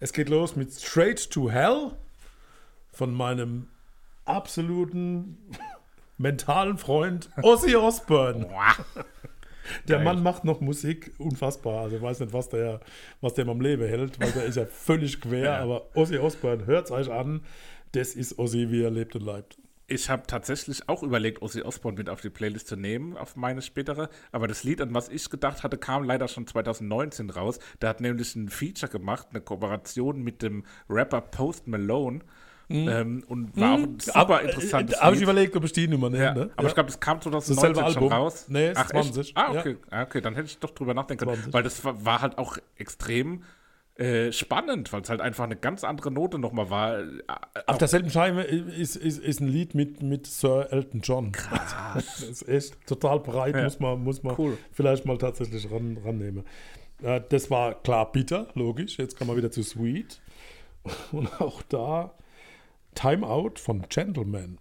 Es 0.00 0.12
geht 0.12 0.28
los 0.28 0.54
mit 0.56 0.72
Straight 0.72 1.30
to 1.30 1.50
Hell 1.50 1.92
von 2.92 3.12
meinem 3.14 3.68
absoluten 4.24 5.38
mentalen 6.18 6.76
Freund 6.78 7.30
Ozzy 7.42 7.74
Osbourne. 7.76 8.46
Der 9.88 9.96
Geil. 9.96 10.04
Mann 10.04 10.22
macht 10.22 10.44
noch 10.44 10.60
Musik, 10.60 11.12
unfassbar. 11.18 11.82
Also 11.82 11.96
ich 11.96 12.02
weiß 12.02 12.20
nicht, 12.20 12.32
was 12.32 12.48
der, 12.48 12.80
was 13.20 13.34
der 13.34 13.46
am 13.48 13.60
Leben 13.60 13.86
hält, 13.86 14.20
weil 14.20 14.32
der 14.32 14.44
ist 14.44 14.56
ja 14.56 14.66
völlig 14.70 15.20
quer. 15.20 15.58
Aber 15.58 15.88
Ozzy 15.94 16.18
Osbourne, 16.18 16.66
hört 16.66 16.86
es 16.86 16.90
euch 16.90 17.10
an. 17.10 17.42
Das 17.92 18.14
ist 18.14 18.38
Ozzy, 18.38 18.70
wie 18.70 18.82
er 18.82 18.90
lebt 18.90 19.14
und 19.16 19.24
leibt. 19.24 19.58
Ich 19.88 20.08
habe 20.08 20.22
tatsächlich 20.26 20.88
auch 20.88 21.02
überlegt, 21.02 21.42
Ozzy 21.42 21.60
Osbourne 21.60 21.98
mit 21.98 22.08
auf 22.08 22.22
die 22.22 22.30
Playlist 22.30 22.68
zu 22.68 22.76
nehmen, 22.76 23.16
auf 23.16 23.36
meine 23.36 23.60
spätere. 23.60 24.08
Aber 24.30 24.48
das 24.48 24.64
Lied, 24.64 24.80
an 24.80 24.94
was 24.94 25.10
ich 25.10 25.28
gedacht 25.28 25.62
hatte, 25.62 25.76
kam 25.76 26.04
leider 26.04 26.28
schon 26.28 26.46
2019 26.46 27.28
raus. 27.28 27.58
Der 27.82 27.90
hat 27.90 28.00
nämlich 28.00 28.34
ein 28.34 28.48
Feature 28.48 28.90
gemacht, 28.90 29.28
eine 29.30 29.42
Kooperation 29.42 30.22
mit 30.22 30.40
dem 30.40 30.64
Rapper 30.88 31.20
Post 31.20 31.68
Malone. 31.68 32.20
Ähm, 32.74 33.24
und 33.28 33.56
war 33.60 33.74
auch 33.74 33.78
ein 33.78 34.00
super 34.00 34.16
Aber, 34.18 34.44
äh, 34.44 34.52
Habe 34.52 35.16
ich 35.16 35.22
überlegt, 35.22 35.56
ob 35.56 35.64
ich 35.64 35.72
die 35.72 35.88
Nummer 35.88 36.10
nehme. 36.10 36.24
Ja, 36.24 36.34
ne? 36.34 36.50
aber 36.56 36.62
Ja. 36.62 36.68
ich 36.68 36.74
glaube, 36.74 36.88
das 36.88 37.00
kam 37.00 37.18
Dasselbe 37.18 37.40
2019 37.42 37.92
schon 37.92 38.02
Album. 38.04 38.12
raus. 38.12 38.46
Nee, 38.48 38.72
Ach, 38.74 38.86
20, 38.86 39.28
Echt? 39.28 39.36
Ah, 39.36 39.52
ja. 39.54 39.60
okay. 39.60 39.76
Ah, 39.90 40.02
okay, 40.02 40.20
dann 40.20 40.34
hätte 40.34 40.46
ich 40.46 40.58
doch 40.58 40.70
drüber 40.70 40.94
nachdenken 40.94 41.24
können. 41.24 41.34
20. 41.36 41.52
Weil 41.52 41.62
das 41.62 41.84
war, 41.84 42.04
war 42.04 42.22
halt 42.22 42.38
auch 42.38 42.58
extrem 42.76 43.42
äh, 43.96 44.32
spannend, 44.32 44.90
weil 44.92 45.02
es 45.02 45.10
halt 45.10 45.20
einfach 45.20 45.44
eine 45.44 45.54
ganz 45.56 45.84
andere 45.84 46.10
Note 46.10 46.38
nochmal 46.38 46.70
war. 46.70 47.00
Äh, 47.00 47.04
Auf 47.66 47.76
derselben 47.78 48.08
Scheibe 48.08 48.40
ist, 48.42 48.96
ist, 48.96 49.18
ist 49.18 49.40
ein 49.40 49.48
Lied 49.48 49.74
mit, 49.74 50.02
mit 50.02 50.26
Sir 50.26 50.68
Elton 50.70 51.00
John. 51.02 51.32
Krass. 51.32 51.74
Das 51.94 52.22
ist 52.22 52.48
echt 52.48 52.86
total 52.86 53.20
breit, 53.20 53.54
Ja. 53.54 53.64
muss 53.64 53.78
man, 53.80 54.02
muss 54.02 54.22
man 54.22 54.34
Cool. 54.38 54.56
vielleicht 54.72 55.04
mal 55.04 55.18
tatsächlich 55.18 55.70
ran, 55.70 55.98
rannehmen. 56.02 56.44
Äh, 57.02 57.20
das 57.28 57.50
war 57.50 57.74
klar 57.82 58.10
bitter, 58.10 58.48
logisch. 58.54 58.96
Jetzt 58.96 59.18
kommen 59.18 59.30
wir 59.30 59.36
wieder 59.36 59.50
zu 59.50 59.62
Sweet. 59.62 60.20
Und 61.12 61.40
auch 61.40 61.60
da 61.62 62.14
Time 62.94 63.26
Out 63.26 63.58
von 63.58 63.82
Gentleman. 63.88 64.58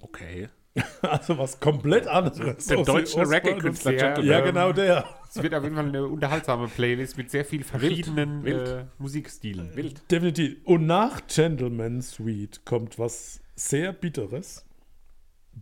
Okay. 0.00 0.48
Also 1.02 1.38
was 1.38 1.58
komplett 1.60 2.06
anderes. 2.06 2.66
Der 2.66 2.82
deutsche 2.82 3.28
Reggae-Künstler 3.28 3.94
Gentleman. 3.94 4.30
Ja, 4.30 4.40
genau 4.40 4.72
der. 4.72 5.04
Es 5.28 5.42
wird 5.42 5.54
auf 5.54 5.62
jeden 5.62 5.76
Fall 5.76 5.88
eine 5.88 6.06
unterhaltsame 6.06 6.68
Playlist 6.68 7.16
mit 7.16 7.30
sehr 7.30 7.44
viel 7.44 7.64
verschiedenen 7.64 8.44
wild. 8.44 8.68
Äh, 8.68 8.84
Musikstilen. 8.98 9.74
Wild. 9.74 10.10
Definitiv. 10.10 10.58
Und 10.64 10.86
nach 10.86 11.26
Gentleman 11.26 12.00
Suite 12.00 12.64
kommt 12.64 12.98
was 12.98 13.40
sehr 13.54 13.92
Bitteres. 13.92 14.64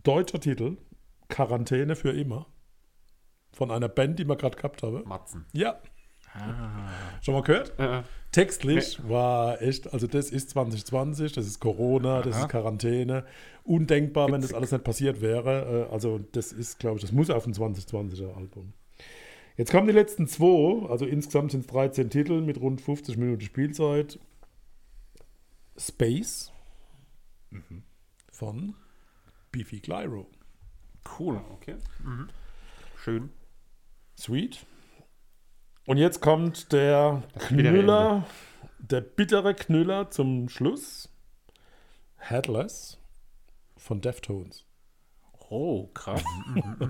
Deutscher 0.03 0.39
Titel: 0.39 0.77
Quarantäne 1.29 1.95
für 1.95 2.11
immer. 2.11 2.47
Von 3.51 3.71
einer 3.71 3.89
Band, 3.89 4.19
die 4.19 4.27
wir 4.27 4.35
gerade 4.35 4.55
gehabt 4.55 4.83
haben. 4.83 5.03
Matzen. 5.07 5.45
Ja. 5.53 5.79
Schon 7.21 7.33
mal 7.33 7.41
gehört? 7.43 7.77
Äh, 7.79 8.03
Textlich 8.31 8.99
war 9.07 9.61
echt, 9.61 9.91
also 9.93 10.05
das 10.05 10.29
ist 10.29 10.49
2020, 10.51 11.31
das 11.33 11.47
ist 11.47 11.59
Corona, 11.59 12.21
das 12.21 12.37
ist 12.37 12.49
Quarantäne. 12.49 13.25
Undenkbar, 13.63 14.31
wenn 14.31 14.41
das 14.41 14.53
alles 14.53 14.71
nicht 14.71 14.83
passiert 14.83 15.21
wäre. 15.21 15.87
Äh, 15.89 15.93
Also 15.93 16.19
das 16.33 16.51
ist, 16.51 16.79
glaube 16.79 16.97
ich, 16.97 17.01
das 17.01 17.11
muss 17.11 17.29
auf 17.29 17.43
dem 17.45 17.53
2020er 17.53 18.35
Album. 18.35 18.73
Jetzt 19.55 19.71
kommen 19.71 19.87
die 19.87 19.93
letzten 19.93 20.27
zwei, 20.27 20.87
also 20.87 21.05
insgesamt 21.05 21.51
sind 21.51 21.61
es 21.61 21.67
13 21.67 22.09
Titel 22.11 22.41
mit 22.41 22.59
rund 22.61 22.79
50 22.79 23.17
Minuten 23.17 23.41
Spielzeit. 23.41 24.19
Space 25.77 26.51
von 28.31 28.75
Beefy 29.51 29.79
Clyro. 29.79 30.27
Cool. 31.17 31.41
okay. 31.53 31.75
Mhm. 32.03 32.29
Schön. 33.03 33.29
Sweet. 34.19 34.65
Und 35.87 35.95
jetzt 35.95 36.19
kommt 36.19 36.73
der 36.73 37.23
bittere 37.33 37.47
Knüller, 37.47 38.25
der 38.77 38.99
bittere 38.99 39.55
Knüller 39.55 40.11
zum 40.11 40.49
Schluss. 40.49 41.09
Headless 42.17 42.99
von 43.77 44.01
Deftones. 44.01 44.65
Oh, 45.49 45.87
krass. 45.93 46.21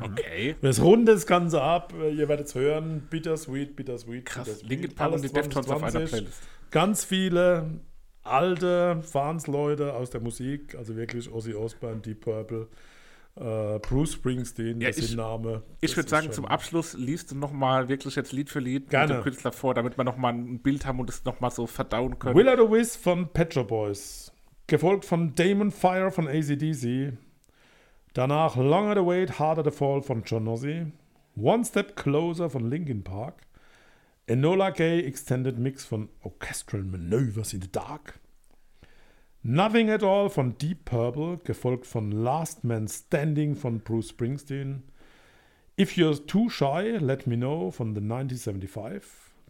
okay. 0.01 0.55
Das 0.63 0.81
rundet 0.81 1.15
das 1.15 1.27
Ganze 1.27 1.61
ab. 1.61 1.93
Ihr 1.93 2.27
werdet 2.27 2.47
es 2.47 2.55
hören. 2.55 3.07
Bittersweet, 3.07 3.75
bittersweet. 3.75 4.25
Krass. 4.25 4.45
bittersweet. 4.45 4.69
Linkin 4.69 4.95
Park 4.95 5.13
und 5.13 5.23
die 5.23 5.29
Alles 5.29 5.33
Deftones 5.33 5.69
auf 5.69 5.83
einer 5.83 5.91
2020. 5.91 6.11
Playlist. 6.11 6.49
Ganz 6.71 7.05
viele 7.05 7.69
alte 8.23 9.03
Fansleute 9.03 9.93
aus 9.93 10.09
der 10.09 10.21
Musik, 10.21 10.73
also 10.73 10.95
wirklich 10.95 11.31
Ozzy 11.31 11.53
Osbourne, 11.53 12.01
Deep 12.01 12.21
Purple, 12.21 12.67
äh, 13.39 13.79
Bruce 13.79 14.13
Springsteen, 14.13 14.81
Ja, 14.81 14.87
das 14.89 14.97
ich- 14.97 15.07
sind 15.07 15.17
Name. 15.17 15.63
Ich 15.81 15.91
würde 15.95 16.05
ist 16.05 16.09
sagen, 16.09 16.31
zum 16.31 16.45
Abschluss 16.45 16.93
liest 16.93 17.31
du 17.31 17.35
nochmal 17.35 17.87
wirklich 17.89 18.15
jetzt 18.15 18.31
Lied 18.33 18.49
für 18.49 18.59
Lied 18.59 18.89
Gerne. 18.89 19.07
mit 19.15 19.17
dem 19.17 19.23
Künstler 19.23 19.51
vor, 19.51 19.73
damit 19.73 19.97
wir 19.97 20.03
nochmal 20.03 20.33
ein 20.33 20.59
Bild 20.59 20.85
haben 20.85 20.99
und 20.99 21.09
es 21.09 21.23
nochmal 21.25 21.51
so 21.51 21.67
verdauen 21.67 22.17
können. 22.19 22.35
Will 22.35 22.45
the 22.45 22.69
Wiz 22.71 22.95
von 22.95 23.27
Pet 23.31 23.53
Shop 23.53 23.67
Boys. 23.67 24.31
Gefolgt 24.67 25.05
von 25.05 25.33
Damon 25.35 25.71
Fire 25.71 26.11
von 26.11 26.27
ACDC. 26.27 27.13
Danach 28.13 28.55
Longer 28.55 28.95
the 29.01 29.05
Wait, 29.05 29.39
Harder 29.39 29.63
the 29.63 29.71
Fall 29.71 30.01
von 30.01 30.23
John 30.25 30.43
Nossi. 30.45 30.87
One 31.35 31.63
Step 31.63 31.95
Closer 31.95 32.49
von 32.49 32.69
Linkin 32.69 33.03
Park. 33.03 33.35
Enola 34.25 34.71
Gay 34.71 35.01
Extended 35.05 35.57
Mix 35.57 35.85
von 35.85 36.09
Orchestral 36.21 36.83
Maneuvers 36.83 37.53
in 37.53 37.61
the 37.61 37.71
Dark. 37.71 38.19
Nothing 39.49 39.89
at 39.89 40.03
All 40.03 40.29
von 40.29 40.57
Deep 40.57 40.83
Purple, 40.83 41.37
gefolgt 41.37 41.85
von 41.85 42.11
Last 42.11 42.65
Man 42.65 42.85
Standing 42.89 43.55
von 43.55 43.79
Bruce 43.79 44.09
Springsteen. 44.09 44.83
If 45.79 45.93
You're 45.93 46.27
Too 46.27 46.49
Shy, 46.49 46.97
Let 46.99 47.27
Me 47.27 47.37
Know 47.37 47.71
von 47.71 47.95
The 47.95 48.01
1975. 48.01 49.03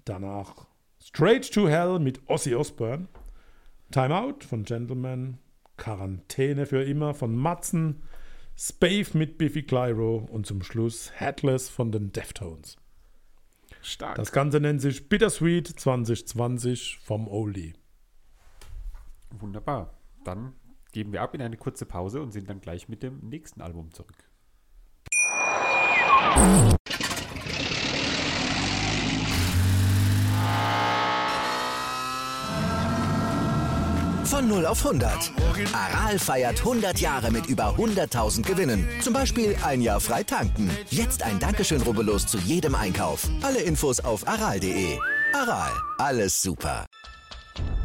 Danach 0.06 0.68
Straight 1.02 1.52
to 1.52 1.68
Hell 1.68 1.98
mit 1.98 2.22
Ozzy 2.30 2.54
Osbourne. 2.54 3.08
Time 3.90 4.16
Out 4.16 4.44
von 4.44 4.66
Gentleman. 4.66 5.40
Quarantäne 5.78 6.68
für 6.68 6.84
immer 6.84 7.16
von 7.16 7.36
Matzen. 7.36 8.04
Spave 8.56 9.18
mit 9.18 9.40
Biffy 9.40 9.64
Clyro 9.64 10.28
und 10.30 10.46
zum 10.46 10.62
Schluss 10.62 11.12
Headless 11.16 11.70
von 11.70 11.92
den 11.92 12.12
Deftones. 12.12 12.78
Stark. 13.82 14.14
Das 14.18 14.32
Ganze 14.32 14.60
nennt 14.60 14.80
sich 14.80 15.10
Bittersweet 15.10 15.68
2020 15.68 17.00
vom 17.02 17.28
Oldie. 17.28 17.74
Wunderbar. 19.32 19.97
Dann 20.28 20.54
geben 20.92 21.14
wir 21.14 21.22
ab 21.22 21.34
in 21.36 21.42
eine 21.42 21.56
kurze 21.56 21.86
Pause 21.86 22.22
und 22.22 22.32
sind 22.34 22.50
dann 22.50 22.60
gleich 22.60 22.90
mit 22.90 23.02
dem 23.02 23.20
nächsten 23.20 23.62
Album 23.62 23.94
zurück. 23.94 24.30
Von 34.26 34.50
0 34.50 34.66
auf 34.66 34.86
100. 34.86 35.32
Aral 35.74 36.20
feiert 36.20 36.60
100 36.60 37.00
Jahre 37.00 37.32
mit 37.32 37.46
über 37.46 37.76
100.000 37.78 38.44
Gewinnen. 38.46 38.86
Zum 39.00 39.14
Beispiel 39.14 39.56
ein 39.64 39.82
Jahr 39.82 40.02
frei 40.02 40.24
tanken. 40.24 40.70
Jetzt 40.90 41.24
ein 41.24 41.40
Dankeschön, 41.40 41.82
rubbellos 41.82 42.28
zu 42.28 42.38
jedem 42.40 42.76
Einkauf. 42.76 43.30
Alle 43.42 43.62
Infos 43.62 44.02
auf 44.02 44.28
aral.de. 44.28 45.00
Aral, 45.34 45.72
alles 45.98 46.42
super. 46.42 46.86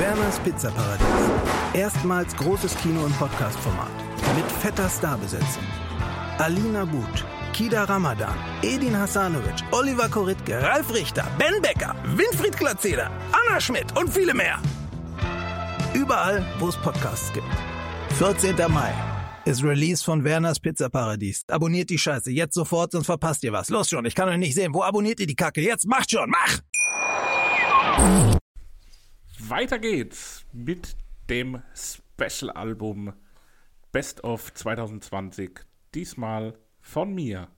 Werners 0.00 0.40
Pizzaparadies. 0.40 1.06
Erstmals 1.72 2.34
großes 2.36 2.76
Kino- 2.78 3.04
und 3.04 3.16
Podcast-Format. 3.16 3.90
Mit 4.36 4.50
fetter 4.50 4.88
Starbesetzung. 4.88 5.62
Alina 6.38 6.84
But, 6.84 7.24
Kida 7.52 7.84
Ramadan, 7.84 8.34
Edin 8.62 8.96
Hasanovic, 8.98 9.62
Oliver 9.70 10.08
Koritke, 10.08 10.60
Ralf 10.60 10.92
Richter, 10.92 11.24
Ben 11.38 11.62
Becker, 11.62 11.94
Winfried 12.16 12.56
Glatzeder, 12.56 13.08
Anna 13.30 13.60
Schmidt 13.60 13.96
und 13.96 14.10
viele 14.10 14.34
mehr. 14.34 14.58
Überall, 15.94 16.44
wo 16.58 16.68
es 16.68 16.76
Podcasts 16.76 17.32
gibt. 17.32 17.46
14. 18.18 18.56
Mai 18.72 18.92
ist 19.44 19.62
Release 19.62 20.02
von 20.02 20.24
Werners 20.24 20.58
Pizzaparadies. 20.58 21.44
Abonniert 21.48 21.90
die 21.90 21.98
Scheiße 21.98 22.32
jetzt 22.32 22.54
sofort, 22.54 22.92
sonst 22.92 23.06
verpasst 23.06 23.44
ihr 23.44 23.52
was. 23.52 23.68
Los 23.68 23.90
schon, 23.90 24.04
ich 24.06 24.16
kann 24.16 24.28
euch 24.28 24.38
nicht 24.38 24.54
sehen. 24.54 24.74
Wo 24.74 24.82
abonniert 24.82 25.20
ihr 25.20 25.26
die 25.28 25.36
Kacke? 25.36 25.60
Jetzt 25.60 25.86
macht 25.86 26.10
schon, 26.10 26.30
mach! 26.30 26.58
Weiter 29.48 29.78
geht's 29.78 30.46
mit 30.52 30.96
dem 31.28 31.62
Special-Album 31.74 33.12
Best 33.92 34.24
of 34.24 34.54
2020. 34.54 35.60
Diesmal 35.94 36.54
von 36.80 37.14
mir, 37.14 37.48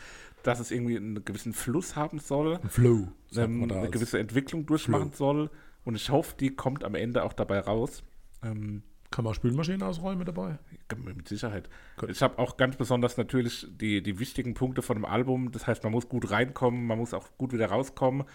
dass 0.47 0.59
es 0.59 0.71
irgendwie 0.71 0.97
einen 0.97 1.23
gewissen 1.25 1.53
Fluss 1.53 1.95
haben 1.95 2.19
soll, 2.19 2.59
Flow. 2.69 3.07
ähm, 3.35 3.63
eine 3.63 3.75
als- 3.75 3.91
gewisse 3.91 4.19
Entwicklung 4.19 4.65
durchmachen 4.65 5.11
soll. 5.13 5.49
Und 5.83 5.95
ich 5.95 6.09
hoffe, 6.09 6.35
die 6.39 6.49
kommt 6.55 6.83
am 6.83 6.95
Ende 6.95 7.23
auch 7.23 7.33
dabei 7.33 7.59
raus. 7.59 8.03
Ähm, 8.43 8.81
Kann 9.11 9.23
man 9.23 9.33
Spülmaschinen 9.33 9.83
ausräumen 9.83 10.25
dabei? 10.25 10.57
mit 11.03 11.27
Sicherheit. 11.27 11.69
Gut. 11.97 12.09
Ich 12.09 12.21
habe 12.21 12.37
auch 12.39 12.57
ganz 12.57 12.75
besonders 12.75 13.17
natürlich 13.17 13.67
die, 13.71 14.01
die 14.03 14.19
wichtigen 14.19 14.53
Punkte 14.55 14.81
von 14.81 14.97
dem 14.97 15.05
Album. 15.05 15.51
Das 15.51 15.67
heißt, 15.67 15.83
man 15.83 15.91
muss 15.91 16.09
gut 16.09 16.29
reinkommen, 16.31 16.85
man 16.87 16.97
muss 16.97 17.13
auch 17.13 17.27
gut 17.37 17.53
wieder 17.53 17.67
rauskommen. 17.67 18.25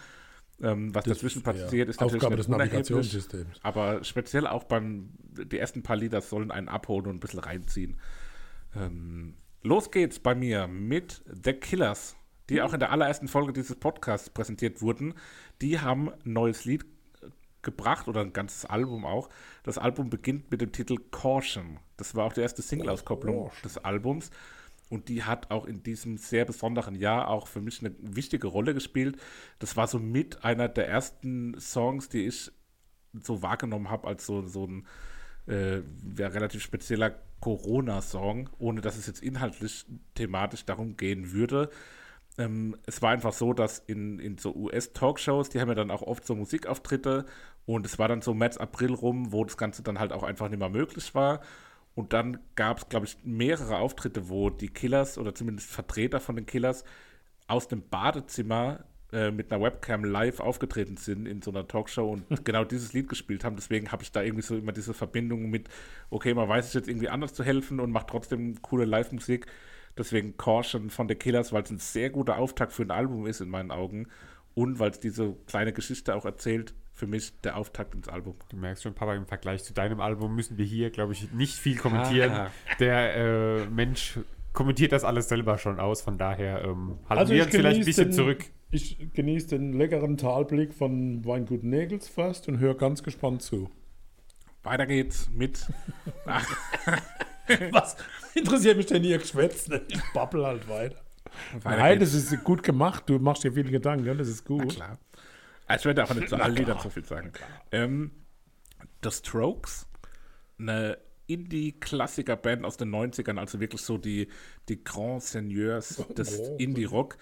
Ähm, 0.61 0.93
was 0.93 1.05
dazwischen 1.05 1.41
passiert, 1.43 1.89
ist 1.89 1.99
natürlich 1.99 2.21
Aufgabe 2.23 2.35
des. 2.37 2.47
Navigationssystems. 2.47 3.59
Aber 3.63 4.03
speziell 4.03 4.45
auch 4.47 4.63
beim, 4.65 5.09
die 5.21 5.57
ersten 5.57 5.81
paar 5.81 5.95
Lieder 5.95 6.21
sollen 6.21 6.51
einen 6.51 6.67
abholen 6.67 7.07
und 7.07 7.15
ein 7.15 7.19
bisschen 7.19 7.39
reinziehen. 7.39 7.97
Ähm, 8.75 9.33
los 9.63 9.91
geht's 9.91 10.19
bei 10.19 10.35
mir 10.35 10.67
mit 10.67 11.23
The 11.43 11.53
Killers, 11.53 12.15
die 12.49 12.61
auch 12.61 12.73
in 12.73 12.79
der 12.79 12.91
allerersten 12.91 13.27
Folge 13.27 13.53
dieses 13.53 13.75
Podcasts 13.75 14.29
präsentiert 14.29 14.81
wurden. 14.81 15.13
Die 15.61 15.79
haben 15.79 16.09
ein 16.09 16.33
neues 16.33 16.65
Lied 16.65 16.85
gebracht 17.61 18.07
oder 18.07 18.21
ein 18.21 18.33
ganzes 18.33 18.65
Album 18.65 19.05
auch. 19.05 19.29
Das 19.63 19.77
Album 19.77 20.09
beginnt 20.09 20.49
mit 20.51 20.61
dem 20.61 20.71
Titel 20.71 20.97
Caution. 21.11 21.79
Das 21.97 22.15
war 22.15 22.25
auch 22.25 22.33
die 22.33 22.41
erste 22.41 22.61
Single-Auskopplung 22.61 23.51
des 23.63 23.77
Albums. 23.77 24.31
Und 24.89 25.07
die 25.07 25.23
hat 25.23 25.51
auch 25.51 25.65
in 25.65 25.83
diesem 25.83 26.17
sehr 26.17 26.43
besonderen 26.43 26.95
Jahr 26.95 27.29
auch 27.29 27.47
für 27.47 27.61
mich 27.61 27.79
eine 27.79 27.95
wichtige 27.99 28.47
Rolle 28.47 28.73
gespielt. 28.73 29.17
Das 29.59 29.77
war 29.77 29.87
so 29.87 29.99
mit 29.99 30.43
einer 30.43 30.67
der 30.67 30.89
ersten 30.89 31.57
Songs, 31.59 32.09
die 32.09 32.25
ich 32.25 32.51
so 33.13 33.41
wahrgenommen 33.41 33.89
habe 33.89 34.07
als 34.07 34.25
so, 34.25 34.45
so 34.47 34.65
ein 34.65 34.85
äh, 35.47 35.81
ja, 36.17 36.27
relativ 36.27 36.61
spezieller 36.61 37.15
Corona-Song, 37.39 38.49
ohne 38.59 38.81
dass 38.81 38.97
es 38.97 39.07
jetzt 39.07 39.23
inhaltlich 39.23 39.85
thematisch 40.15 40.65
darum 40.65 40.95
gehen 40.95 41.31
würde. 41.31 41.69
Ähm, 42.37 42.77
es 42.85 43.01
war 43.01 43.11
einfach 43.11 43.33
so, 43.33 43.53
dass 43.53 43.79
in, 43.79 44.19
in 44.19 44.37
so 44.37 44.55
US-Talkshows, 44.55 45.49
die 45.49 45.59
haben 45.59 45.69
ja 45.69 45.75
dann 45.75 45.91
auch 45.91 46.01
oft 46.01 46.25
so 46.25 46.35
Musikauftritte 46.35 47.25
und 47.65 47.85
es 47.85 47.99
war 47.99 48.07
dann 48.07 48.21
so 48.21 48.33
März, 48.33 48.57
April 48.57 48.93
rum, 48.93 49.31
wo 49.31 49.43
das 49.43 49.57
Ganze 49.57 49.83
dann 49.83 49.99
halt 49.99 50.13
auch 50.13 50.23
einfach 50.23 50.49
nicht 50.49 50.59
mehr 50.59 50.69
möglich 50.69 51.13
war. 51.13 51.41
Und 51.93 52.13
dann 52.13 52.39
gab 52.55 52.77
es, 52.77 52.89
glaube 52.89 53.05
ich, 53.05 53.17
mehrere 53.23 53.77
Auftritte, 53.77 54.29
wo 54.29 54.49
die 54.49 54.69
Killers 54.69 55.17
oder 55.17 55.35
zumindest 55.35 55.69
Vertreter 55.69 56.19
von 56.21 56.37
den 56.37 56.45
Killers 56.45 56.85
aus 57.47 57.67
dem 57.67 57.87
Badezimmer 57.89 58.85
äh, 59.13 59.29
mit 59.29 59.51
einer 59.51 59.61
Webcam 59.61 60.05
live 60.05 60.39
aufgetreten 60.39 60.95
sind 60.95 61.27
in 61.27 61.41
so 61.41 61.51
einer 61.51 61.67
Talkshow 61.67 62.09
und 62.09 62.23
genau 62.45 62.63
dieses 62.63 62.93
Lied 62.93 63.09
gespielt 63.09 63.43
haben. 63.43 63.55
Deswegen 63.55 63.91
habe 63.91 64.03
ich 64.03 64.11
da 64.11 64.21
irgendwie 64.21 64.43
so 64.43 64.55
immer 64.55 64.71
diese 64.71 64.93
Verbindung 64.93 65.49
mit, 65.49 65.67
okay, 66.09 66.33
man 66.33 66.47
weiß 66.47 66.67
es 66.67 66.73
jetzt 66.73 66.87
irgendwie 66.87 67.09
anders 67.09 67.33
zu 67.33 67.43
helfen 67.43 67.79
und 67.79 67.91
macht 67.91 68.07
trotzdem 68.07 68.61
coole 68.61 68.85
Live-Musik. 68.85 69.47
Deswegen 69.97 70.37
Caution 70.37 70.89
von 70.89 71.09
The 71.09 71.15
Killers, 71.15 71.51
weil 71.51 71.63
es 71.63 71.69
ein 71.71 71.79
sehr 71.79 72.09
guter 72.09 72.37
Auftakt 72.37 72.71
für 72.71 72.83
ein 72.83 72.91
Album 72.91 73.27
ist 73.27 73.41
in 73.41 73.49
meinen 73.49 73.71
Augen 73.71 74.07
und 74.53 74.79
weil 74.79 74.91
es 74.91 74.99
diese 74.99 75.35
kleine 75.47 75.73
Geschichte 75.73 76.15
auch 76.15 76.25
erzählt. 76.25 76.73
Für 76.93 77.07
mich 77.07 77.39
der 77.41 77.57
Auftakt 77.57 77.95
ins 77.95 78.09
Album. 78.09 78.35
Du 78.49 78.57
merkst 78.57 78.83
schon, 78.83 78.93
Papa, 78.93 79.15
im 79.15 79.25
Vergleich 79.25 79.63
zu 79.63 79.73
deinem 79.73 80.01
Album 80.01 80.35
müssen 80.35 80.57
wir 80.57 80.65
hier, 80.65 80.89
glaube 80.89 81.13
ich, 81.13 81.31
nicht 81.31 81.55
viel 81.55 81.77
kommentieren. 81.77 82.31
Ah. 82.31 82.51
Der 82.79 83.15
äh, 83.15 83.65
Mensch 83.67 84.19
kommentiert 84.53 84.91
das 84.91 85.03
alles 85.03 85.29
selber 85.29 85.57
schon 85.57 85.79
aus, 85.79 86.01
von 86.01 86.17
daher 86.17 86.63
ähm, 86.63 86.99
halten 87.09 87.19
Also 87.19 87.33
wir 87.33 87.43
uns 87.43 87.55
vielleicht 87.55 87.79
ein 87.79 87.85
bisschen 87.85 88.11
zurück. 88.11 88.45
Ich 88.71 88.97
genieße 89.13 89.47
den 89.47 89.73
leckeren 89.73 90.17
Talblick 90.17 90.73
von 90.73 91.25
Weingut 91.25 91.63
Nägels 91.63 92.07
fast 92.07 92.47
und 92.47 92.59
höre 92.59 92.75
ganz 92.75 93.03
gespannt 93.03 93.41
zu. 93.41 93.69
Weiter 94.63 94.85
geht's 94.85 95.29
mit 95.29 95.67
Was 97.71 97.97
interessiert 98.33 98.77
mich 98.77 98.85
denn 98.85 99.03
ihr 99.03 99.17
Geschwätz? 99.17 99.67
ne? 99.67 99.81
Ich 99.89 100.01
babbel 100.13 100.45
halt 100.45 100.69
weiter. 100.69 100.95
Weiter 101.63 101.77
Nein, 101.77 101.99
geht's. 101.99 102.13
das 102.13 102.31
ist 102.31 102.43
gut 102.45 102.63
gemacht. 102.63 103.03
Du 103.07 103.19
machst 103.19 103.43
dir 103.43 103.51
viele 103.51 103.71
Gedanken, 103.71 104.05
ja, 104.05 104.13
das 104.13 104.29
ist 104.29 104.45
gut. 104.45 104.69
Klar. 104.69 104.97
Also 105.67 105.81
ich 105.81 105.85
werde 105.97 106.03
auch 106.05 106.13
nicht 106.13 106.29
zu 106.29 106.35
allen 106.37 106.55
Liedern 106.55 106.79
so 106.79 106.89
viel 106.89 107.03
sagen. 107.05 107.31
Ähm, 107.71 108.11
The 109.03 109.11
Strokes, 109.11 109.87
eine 110.59 110.97
Indie-Klassiker-Band 111.27 112.63
aus 112.65 112.77
den 112.77 112.89
90ern, 112.93 113.37
also 113.37 113.59
wirklich 113.59 113.81
so 113.81 113.97
die, 113.97 114.27
die 114.69 114.83
Grand 114.83 115.23
Seigneurs 115.23 116.03
des 116.15 116.39
Indie-Rock, 116.57 117.17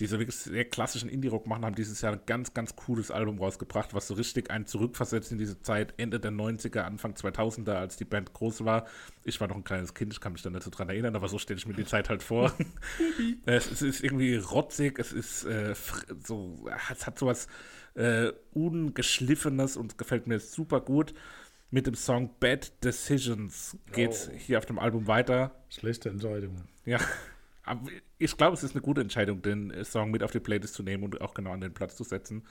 die 0.00 0.06
so 0.06 0.18
wirklich 0.18 0.36
sehr 0.36 0.64
klassischen 0.64 1.10
Indie-Rock 1.10 1.46
machen, 1.46 1.64
haben 1.64 1.74
dieses 1.74 2.00
Jahr 2.00 2.14
ein 2.14 2.20
ganz, 2.24 2.54
ganz 2.54 2.74
cooles 2.74 3.10
Album 3.10 3.38
rausgebracht, 3.38 3.92
was 3.92 4.08
so 4.08 4.14
richtig 4.14 4.50
einen 4.50 4.66
zurückversetzt 4.66 5.30
in 5.30 5.38
diese 5.38 5.60
Zeit, 5.60 5.92
Ende 5.98 6.18
der 6.18 6.32
90er, 6.32 6.80
Anfang 6.80 7.12
2000er, 7.12 7.74
als 7.74 7.96
die 7.96 8.06
Band 8.06 8.32
groß 8.32 8.64
war. 8.64 8.86
Ich 9.24 9.40
war 9.40 9.48
noch 9.48 9.56
ein 9.56 9.64
kleines 9.64 9.92
Kind, 9.92 10.14
ich 10.14 10.20
kann 10.20 10.32
mich 10.32 10.40
da 10.40 10.48
nicht 10.48 10.62
so 10.62 10.70
dran 10.70 10.88
erinnern, 10.88 11.14
aber 11.16 11.28
so 11.28 11.38
stelle 11.38 11.58
ich 11.58 11.66
mir 11.66 11.74
die 11.74 11.84
Zeit 11.84 12.08
halt 12.08 12.22
vor. 12.22 12.52
es, 13.44 13.70
es 13.70 13.82
ist 13.82 14.02
irgendwie 14.02 14.36
rotzig, 14.36 14.98
es 14.98 15.12
ist 15.12 15.44
äh, 15.44 15.74
so, 16.24 16.66
es 16.90 17.06
hat 17.06 17.18
sowas 17.18 17.46
äh, 17.94 18.32
ungeschliffenes 18.54 19.76
und 19.76 19.98
gefällt 19.98 20.26
mir 20.26 20.40
super 20.40 20.80
gut. 20.80 21.12
Mit 21.72 21.86
dem 21.86 21.94
Song 21.94 22.30
Bad 22.40 22.82
Decisions 22.82 23.76
geht's 23.92 24.28
hier 24.36 24.58
auf 24.58 24.66
dem 24.66 24.78
Album 24.78 25.06
weiter. 25.06 25.52
Schlechte 25.68 26.08
Entscheidungen. 26.08 26.68
Ja, 26.84 26.98
ich 28.20 28.36
glaube, 28.36 28.54
es 28.54 28.62
ist 28.62 28.74
eine 28.76 28.82
gute 28.82 29.00
Entscheidung, 29.00 29.42
den 29.42 29.70
äh, 29.72 29.84
Song 29.84 30.10
mit 30.12 30.22
auf 30.22 30.30
die 30.30 30.40
Playlist 30.40 30.74
zu 30.74 30.82
nehmen 30.82 31.02
und 31.04 31.20
auch 31.20 31.34
genau 31.34 31.50
an 31.52 31.60
den 31.60 31.74
Platz 31.74 31.96
zu 31.96 32.04
setzen. 32.04 32.44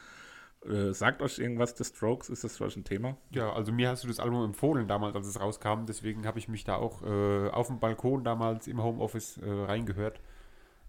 Äh, 0.70 0.92
sagt 0.92 1.22
euch 1.22 1.40
irgendwas, 1.40 1.78
The 1.78 1.86
Strokes, 1.86 2.28
ist 2.30 2.44
das 2.44 2.58
für 2.58 2.66
euch 2.66 2.76
ein 2.76 2.84
Thema? 2.84 3.16
Ja, 3.32 3.54
also 3.54 3.72
mir 3.72 3.90
hast 3.90 4.04
du 4.04 4.10
das 4.10 4.20
Album 4.20 4.44
empfohlen 4.44 4.88
damals, 4.90 5.16
als 5.16 5.28
es 5.28 5.40
rauskam. 5.40 5.86
Deswegen 5.88 6.26
habe 6.28 6.38
ich 6.38 6.50
mich 6.50 6.66
da 6.66 6.76
auch 6.76 7.02
äh, 7.02 7.50
auf 7.50 7.68
dem 7.68 7.80
Balkon 7.80 8.26
damals 8.26 8.68
im 8.68 8.84
Homeoffice 8.84 9.38
äh, 9.38 9.50
reingehört. 9.50 10.20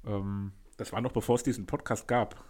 Ähm, 0.07 0.53
Das 0.77 0.93
war 0.93 1.01
noch 1.01 1.13
bevor 1.13 1.37
es 1.37 1.43
diesen 1.45 1.67
Podcast 1.67 2.09
gab. 2.09 2.43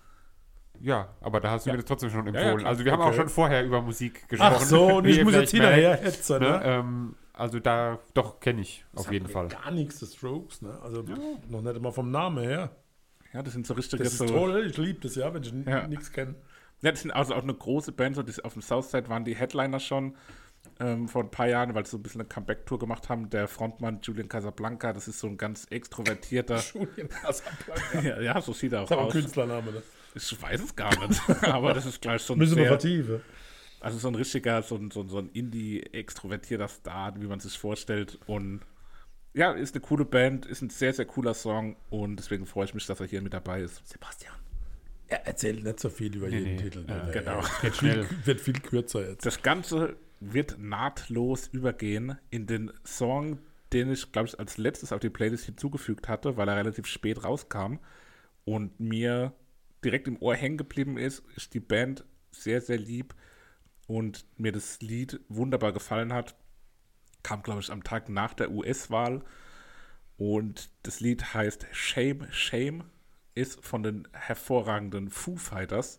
ja, 0.80 1.08
aber 1.20 1.40
da 1.40 1.50
hast 1.50 1.66
du 1.66 1.70
mir 1.72 1.76
das 1.76 1.84
trotzdem 1.84 2.08
schon 2.10 2.26
empfohlen. 2.26 2.46
ja, 2.48 2.56
klar. 2.56 2.68
also 2.70 2.84
wir 2.86 2.92
haben 2.92 3.00
Okay. 3.02 3.10
auch 3.10 3.14
schon 3.14 3.28
vorher 3.28 3.64
über 3.66 3.82
Musik 3.82 4.26
gesprochen. 4.28 4.54
Ach 4.56 4.60
so, 4.62 4.86
und 4.98 5.04
ich 5.06 5.22
muss 5.22 5.34
jetzt 5.34 5.50
hinterher 5.50 5.96
hetzen, 5.96 6.40
Ne? 6.40 6.48
ne? 6.48 6.60
Ähm, 6.64 7.14
also 7.40 7.58
da, 7.58 7.98
doch, 8.14 8.38
kenne 8.40 8.60
ich 8.60 8.84
auf 8.94 9.10
jeden 9.10 9.28
Fall. 9.28 9.48
Gar 9.48 9.70
nichts, 9.70 9.98
The 10.00 10.06
Strokes, 10.06 10.62
ne? 10.62 10.78
Also 10.82 11.02
noch 11.48 11.62
nicht 11.62 11.80
mal 11.80 11.90
vom 11.92 12.10
Namen 12.10 12.44
her. 12.44 12.70
Ja, 13.32 13.42
das 13.42 13.52
sind 13.54 13.66
so 13.66 13.74
richtige 13.74 14.02
Das 14.02 14.12
ist 14.12 14.18
so, 14.18 14.26
toll, 14.26 14.66
ich 14.66 14.76
liebe 14.76 15.00
das, 15.00 15.14
ja, 15.14 15.32
wenn 15.32 15.42
ich 15.42 15.52
Ja. 15.66 15.86
nichts 15.86 16.12
kenne. 16.12 16.34
Ja, 16.82 16.90
das 16.90 17.02
sind 17.02 17.10
also 17.10 17.34
auch 17.34 17.42
eine 17.42 17.54
große 17.54 17.92
Band. 17.92 18.16
So, 18.16 18.22
die, 18.22 18.32
auf 18.44 18.54
dem 18.54 18.62
Southside 18.62 19.08
waren 19.08 19.24
die 19.24 19.36
Headliner 19.36 19.80
schon 19.80 20.16
ähm, 20.78 21.08
vor 21.08 21.22
ein 21.22 21.30
paar 21.30 21.46
Jahren, 21.46 21.74
weil 21.74 21.84
sie 21.86 21.92
so 21.92 21.98
ein 21.98 22.02
bisschen 22.02 22.20
eine 22.22 22.28
Comeback-Tour 22.28 22.78
gemacht 22.78 23.08
haben. 23.08 23.30
Der 23.30 23.48
Frontmann 23.48 24.00
Julian 24.02 24.28
Casablanca, 24.28 24.92
das 24.92 25.08
ist 25.08 25.20
so 25.20 25.26
ein 25.26 25.36
ganz 25.36 25.66
extrovertierter. 25.70 26.56
Julian 26.74 27.08
Casablanca. 27.08 28.00
ja, 28.02 28.20
ja, 28.20 28.40
so 28.40 28.52
sieht 28.52 28.72
er 28.72 28.82
auch 28.82 28.88
Das 28.88 28.90
ist 28.90 28.92
aber 28.92 29.02
ein 29.02 29.06
aus. 29.08 29.12
Künstlername, 29.12 29.72
ne? 29.72 29.82
Ich 30.14 30.42
weiß 30.42 30.62
es 30.62 30.74
gar 30.76 31.06
nicht. 31.06 31.20
aber 31.44 31.72
das 31.74 31.86
ist 31.86 32.00
gleich 32.02 32.22
so 32.22 32.34
ein 32.34 32.38
Müssen 32.38 32.56
wir 32.56 32.64
sehr, 32.64 32.70
vertiefen. 32.72 33.20
Also 33.80 33.98
so 33.98 34.08
ein 34.08 34.14
richtiger, 34.14 34.62
so 34.62 34.76
ein, 34.76 34.90
so 34.90 35.00
ein, 35.00 35.08
so 35.08 35.18
ein 35.18 35.30
Indie-extrovertierter 35.30 36.68
Star, 36.68 37.20
wie 37.20 37.26
man 37.26 37.40
sich 37.40 37.58
vorstellt. 37.58 38.18
Und 38.26 38.60
ja, 39.32 39.52
ist 39.52 39.74
eine 39.74 39.80
coole 39.80 40.04
Band, 40.04 40.46
ist 40.46 40.62
ein 40.62 40.70
sehr, 40.70 40.92
sehr 40.92 41.06
cooler 41.06 41.34
Song 41.34 41.76
und 41.88 42.16
deswegen 42.16 42.46
freue 42.46 42.66
ich 42.66 42.74
mich, 42.74 42.86
dass 42.86 43.00
er 43.00 43.06
hier 43.06 43.22
mit 43.22 43.32
dabei 43.32 43.62
ist. 43.62 43.86
Sebastian. 43.88 44.34
Er 45.08 45.26
erzählt 45.26 45.64
nicht 45.64 45.80
so 45.80 45.88
viel 45.88 46.14
über 46.14 46.28
jeden 46.28 46.56
nee. 46.56 46.56
Titel. 46.56 46.84
Ja, 46.88 47.04
ne? 47.04 47.12
genau. 47.12 47.42
Wird 47.62 47.76
viel, 47.78 48.06
wird 48.24 48.40
viel 48.40 48.60
kürzer 48.60 49.08
jetzt. 49.08 49.26
Das 49.26 49.42
Ganze 49.42 49.96
wird 50.20 50.58
nahtlos 50.58 51.48
übergehen 51.48 52.18
in 52.30 52.46
den 52.46 52.72
Song, 52.84 53.38
den 53.72 53.90
ich, 53.90 54.12
glaube 54.12 54.28
ich, 54.28 54.38
als 54.38 54.58
letztes 54.58 54.92
auf 54.92 55.00
die 55.00 55.10
Playlist 55.10 55.46
hinzugefügt 55.46 56.08
hatte, 56.08 56.36
weil 56.36 56.48
er 56.48 56.56
relativ 56.56 56.86
spät 56.86 57.24
rauskam 57.24 57.76
und 58.44 58.78
mir 58.78 59.32
direkt 59.84 60.08
im 60.08 60.20
Ohr 60.20 60.34
hängen 60.34 60.58
geblieben 60.58 60.98
ist, 60.98 61.22
ist 61.36 61.54
die 61.54 61.60
Band 61.60 62.04
sehr, 62.32 62.60
sehr 62.60 62.78
lieb 62.78 63.14
und 63.90 64.24
mir 64.36 64.52
das 64.52 64.80
Lied 64.80 65.18
wunderbar 65.28 65.72
gefallen 65.72 66.12
hat. 66.12 66.36
Kam, 67.24 67.42
glaube 67.42 67.58
ich, 67.60 67.70
am 67.72 67.82
Tag 67.82 68.08
nach 68.08 68.34
der 68.34 68.52
US-Wahl 68.52 69.22
und 70.16 70.70
das 70.84 71.00
Lied 71.00 71.34
heißt 71.34 71.66
Shame, 71.72 72.26
Shame, 72.30 72.84
ist 73.34 73.64
von 73.64 73.82
den 73.82 74.06
hervorragenden 74.12 75.10
Foo 75.10 75.36
Fighters 75.36 75.98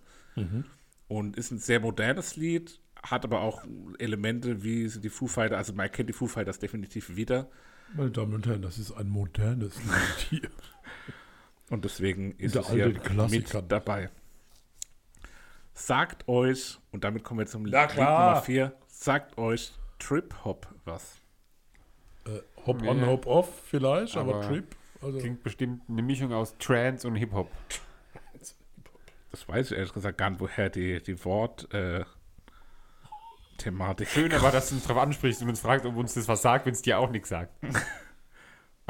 und 1.10 1.36
ist 1.36 1.52
ein 1.52 1.58
sehr 1.60 1.82
modernes 1.82 2.38
Lied, 2.38 2.80
hat 3.04 3.26
aber 3.26 3.42
auch 3.42 3.64
Elemente 4.00 4.64
wie 4.64 4.88
die 4.88 5.10
Foo 5.10 5.28
Fighters, 5.28 5.58
also 5.58 5.74
man 5.74 5.92
kennt 5.92 6.08
die 6.10 6.14
Foo 6.14 6.28
Fighters 6.28 6.60
definitiv 6.60 7.16
wieder 7.18 7.50
Meine 7.94 8.12
Damen 8.12 8.34
und 8.36 8.48
Herren, 8.48 8.62
das 8.62 8.78
ist 8.78 8.94
ein 8.94 9.10
modernes 9.10 9.76
Lied 9.84 10.28
hier. 10.30 10.50
und 11.70 11.84
deswegen 11.84 12.32
ist 12.38 12.56
Der 12.56 12.62
es 12.62 12.72
hier 12.72 12.86
alte 12.86 13.00
Klassiker. 13.02 13.62
mit 13.62 13.72
dabei. 13.72 14.10
Sagt 15.86 16.28
euch, 16.28 16.80
und 16.92 17.04
damit 17.04 17.24
kommen 17.24 17.40
wir 17.40 17.46
zum 17.48 17.64
Na 17.64 17.86
Lied. 17.86 17.98
Nummer 17.98 18.42
4, 18.42 18.72
sagt 18.88 19.38
euch 19.38 19.72
Trip-Hop 20.00 20.68
was. 20.86 21.18
Äh, 22.26 22.40
hop 22.66 22.82
on, 22.84 23.00
Nee. 23.00 23.06
hop 23.06 23.26
off 23.26 23.62
vielleicht, 23.66 24.16
aber, 24.18 24.36
Aber 24.36 24.48
Trip. 24.48 24.76
Also, 25.02 25.18
Klingt 25.18 25.44
bestimmt 25.44 25.82
eine 25.90 26.02
Mischung 26.04 26.32
aus 26.32 26.56
Trance 26.60 27.08
und 27.08 27.16
Hip-Hop. 27.16 27.50
Das 29.32 29.48
weiß 29.48 29.72
ich 29.72 29.78
ehrlich 29.78 29.94
gesagt 29.94 30.18
gar 30.18 30.30
nicht, 30.30 30.40
woher 30.42 30.70
die, 30.70 31.02
die 31.02 31.24
Wort 31.24 31.74
äh, 31.74 32.04
Thematik. 33.58 34.10
Schön 34.10 34.32
aber, 34.34 34.52
dass 34.52 34.70
du 34.70 34.76
uns 34.76 34.86
darauf 34.86 35.02
ansprichst 35.04 35.42
und 35.42 35.50
uns 35.50 35.62
fragst, 35.62 35.86
ob 35.86 35.96
uns 35.96 36.14
das 36.14 36.28
was 36.28 36.42
sagt, 36.42 36.66
wenn 36.66 36.74
es 36.74 36.82
dir 36.82 37.00
auch 37.00 37.10
nichts 37.10 37.30
sagt. 37.30 37.54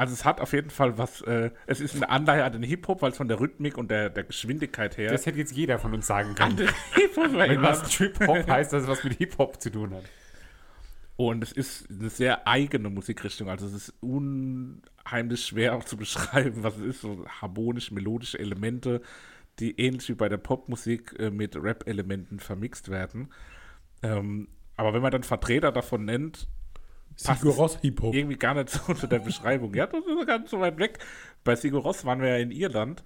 Also 0.02 0.14
es 0.14 0.24
hat 0.24 0.40
auf 0.40 0.52
jeden 0.52 0.70
Fall 0.70 0.98
was, 0.98 1.20
äh, 1.20 1.52
es 1.66 1.80
ist 1.80 1.94
eine 1.94 2.10
Anleihe 2.10 2.42
an 2.42 2.50
den 2.50 2.64
Hip-Hop, 2.64 3.02
weil 3.02 3.12
es 3.12 3.16
von 3.16 3.28
der 3.28 3.38
Rhythmik 3.38 3.78
und 3.78 3.88
der, 3.88 4.10
der 4.10 4.24
Geschwindigkeit 4.24 4.98
her 4.98 5.12
Das 5.12 5.26
hätte 5.26 5.38
jetzt 5.38 5.52
jeder 5.52 5.78
von 5.78 5.94
uns 5.94 6.08
sagen 6.08 6.34
können. 6.34 6.58
Wenn 6.58 7.62
was 7.62 7.88
Trip-Hop 7.88 8.44
heißt, 8.48 8.72
dass 8.72 8.82
es 8.82 8.88
was 8.88 9.04
mit 9.04 9.12
Hip-Hop 9.18 9.62
zu 9.62 9.70
tun 9.70 9.94
hat. 9.94 10.02
Und 11.14 11.44
es 11.44 11.52
ist 11.52 11.88
eine 11.88 12.10
sehr 12.10 12.48
eigene 12.48 12.90
Musikrichtung. 12.90 13.48
Also 13.48 13.64
es 13.64 13.74
ist 13.74 13.94
unheimlich 14.00 15.46
schwer 15.46 15.76
auch 15.76 15.84
zu 15.84 15.96
beschreiben, 15.96 16.64
was 16.64 16.78
es 16.78 16.82
ist. 16.82 17.02
So 17.02 17.24
harmonisch, 17.40 17.92
melodische 17.92 18.40
Elemente, 18.40 19.02
die 19.60 19.78
ähnlich 19.78 20.08
wie 20.08 20.14
bei 20.14 20.28
der 20.28 20.38
Popmusik 20.38 21.14
äh, 21.20 21.30
mit 21.30 21.54
Rap-Elementen 21.54 22.40
vermixt 22.40 22.88
werden. 22.88 23.32
Ähm, 24.02 24.48
aber 24.76 24.94
wenn 24.94 25.02
man 25.02 25.12
dann 25.12 25.22
Vertreter 25.22 25.70
davon 25.70 26.06
nennt, 26.06 26.48
Sigur 27.16 27.52
es 27.52 27.58
Rós 27.58 27.78
Hip-Hop. 27.80 28.14
irgendwie 28.14 28.36
gar 28.36 28.54
nicht 28.54 28.70
so 28.70 28.94
zu 28.94 29.06
der 29.06 29.18
Beschreibung. 29.20 29.74
Ja, 29.74 29.86
das 29.86 30.00
ist 30.04 30.26
gar 30.26 30.38
nicht 30.38 30.50
so 30.50 30.60
weit 30.60 30.78
weg. 30.78 30.98
Bei 31.44 31.54
Sigur 31.56 31.82
Ross 31.82 32.04
waren 32.04 32.20
wir 32.20 32.28
ja 32.28 32.36
in 32.36 32.50
Irland. 32.50 33.02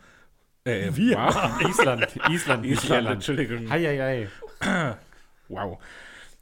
Äh, 0.65 0.91
Wir? 0.95 1.17
war- 1.17 1.61
Island, 1.69 2.17
Island, 2.29 2.67
Island. 2.67 3.07
Entschuldigung. 3.09 3.71
Hei, 3.71 3.83
hei, 3.85 4.29
hei. 4.61 4.97
Wow. 5.49 5.79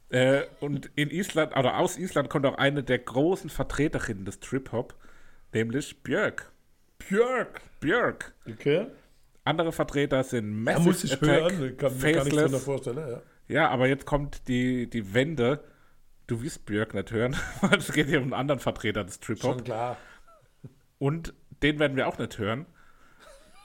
Äh, 0.09 0.43
und 0.61 0.89
in 0.95 1.11
Island, 1.11 1.55
oder 1.55 1.77
aus 1.77 1.97
Island 1.99 2.29
kommt 2.29 2.45
auch 2.47 2.57
eine 2.57 2.81
der 2.83 2.97
großen 2.99 3.51
Vertreterinnen 3.51 4.25
des 4.25 4.39
Trip-Hop, 4.39 4.95
nämlich 5.53 6.01
Björk. 6.01 6.51
Björk. 6.97 7.61
Björk. 7.79 8.33
Okay. 8.49 8.87
Andere 9.43 9.71
Vertreter 9.71 10.23
sind 10.23 10.65
Da 10.65 10.71
Massive 10.71 10.87
muss 10.89 11.03
ich 11.03 11.13
Attack, 11.13 11.27
hören. 11.29 11.51
Kann 11.51 11.59
mir 11.59 11.77
gar 11.77 11.89
nichts 11.89 12.01
Faceless. 12.01 12.41
drunter 12.51 12.59
vorstellen. 12.59 12.97
Ja. 12.97 13.21
Ja, 13.47 13.69
aber 13.69 13.87
jetzt 13.87 14.07
kommt 14.07 14.47
die, 14.47 14.89
die 14.89 15.13
Wende. 15.13 15.63
Du 16.27 16.41
wirst 16.41 16.65
Björk 16.65 16.93
nicht 16.93 17.11
hören, 17.11 17.35
weil 17.61 17.77
es 17.77 17.91
geht 17.91 18.07
hier 18.07 18.19
um 18.19 18.25
einen 18.25 18.33
anderen 18.33 18.59
Vertreter 18.59 19.03
des 19.03 19.19
Trip-Hop. 19.19 19.55
Schon 19.57 19.63
klar. 19.63 19.97
Und 20.97 21.33
den 21.61 21.79
werden 21.79 21.97
wir 21.97 22.07
auch 22.07 22.17
nicht 22.17 22.37
hören. 22.37 22.65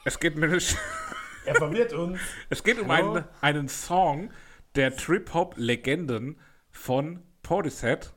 Es 0.04 0.18
geht 0.18 0.36
nämlich 0.36 0.76
Er 1.46 1.54
verwirrt 1.54 1.92
uns. 1.92 2.20
Es 2.50 2.62
geht 2.62 2.78
um 2.78 2.90
einen, 2.90 3.24
einen 3.40 3.68
Song 3.68 4.30
der 4.74 4.94
Trip-Hop-Legenden 4.94 6.38
von 6.70 7.22
Portishead. 7.42 8.12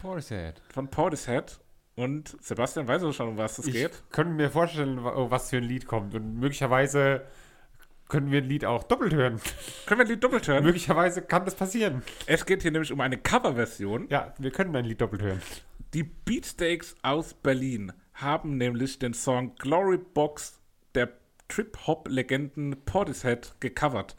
Portishead. 0.00 0.60
Von 0.72 0.88
Portishead. 0.88 1.60
Und 1.94 2.36
Sebastian 2.42 2.86
weiß 2.86 3.04
auch 3.04 3.12
schon, 3.12 3.28
um 3.28 3.36
was 3.38 3.58
es 3.58 3.66
Ich 3.68 3.72
geht. 3.72 4.02
könnte 4.10 4.34
mir 4.34 4.50
vorstellen, 4.50 4.98
oh, 4.98 5.30
was 5.30 5.50
für 5.50 5.58
ein 5.58 5.62
Lied 5.64 5.86
kommt. 5.86 6.14
Und 6.14 6.38
möglicherweise 6.38 7.24
können 8.08 8.30
wir 8.30 8.42
ein 8.42 8.48
Lied 8.48 8.64
auch 8.64 8.84
doppelt 8.84 9.14
hören. 9.14 9.40
Können 9.86 10.00
wir 10.00 10.04
ein 10.06 10.10
Lied 10.10 10.22
doppelt 10.22 10.46
hören? 10.48 10.64
möglicherweise 10.64 11.22
kann 11.22 11.44
das 11.44 11.54
passieren. 11.54 12.02
Es 12.26 12.46
geht 12.46 12.62
hier 12.62 12.70
nämlich 12.70 12.92
um 12.92 13.00
eine 13.00 13.18
Coverversion. 13.18 14.06
Ja, 14.08 14.34
wir 14.38 14.50
können 14.50 14.74
ein 14.76 14.84
Lied 14.84 15.00
doppelt 15.00 15.22
hören. 15.22 15.42
Die 15.94 16.02
Beatsteaks 16.02 16.94
aus 17.02 17.34
Berlin 17.34 17.92
haben 18.14 18.56
nämlich 18.56 18.98
den 18.98 19.14
Song 19.14 19.54
Glory 19.56 19.98
Box 19.98 20.60
der 20.94 21.12
Trip-Hop-Legenden 21.48 22.76
Portishead 22.84 23.54
gecovert. 23.60 24.16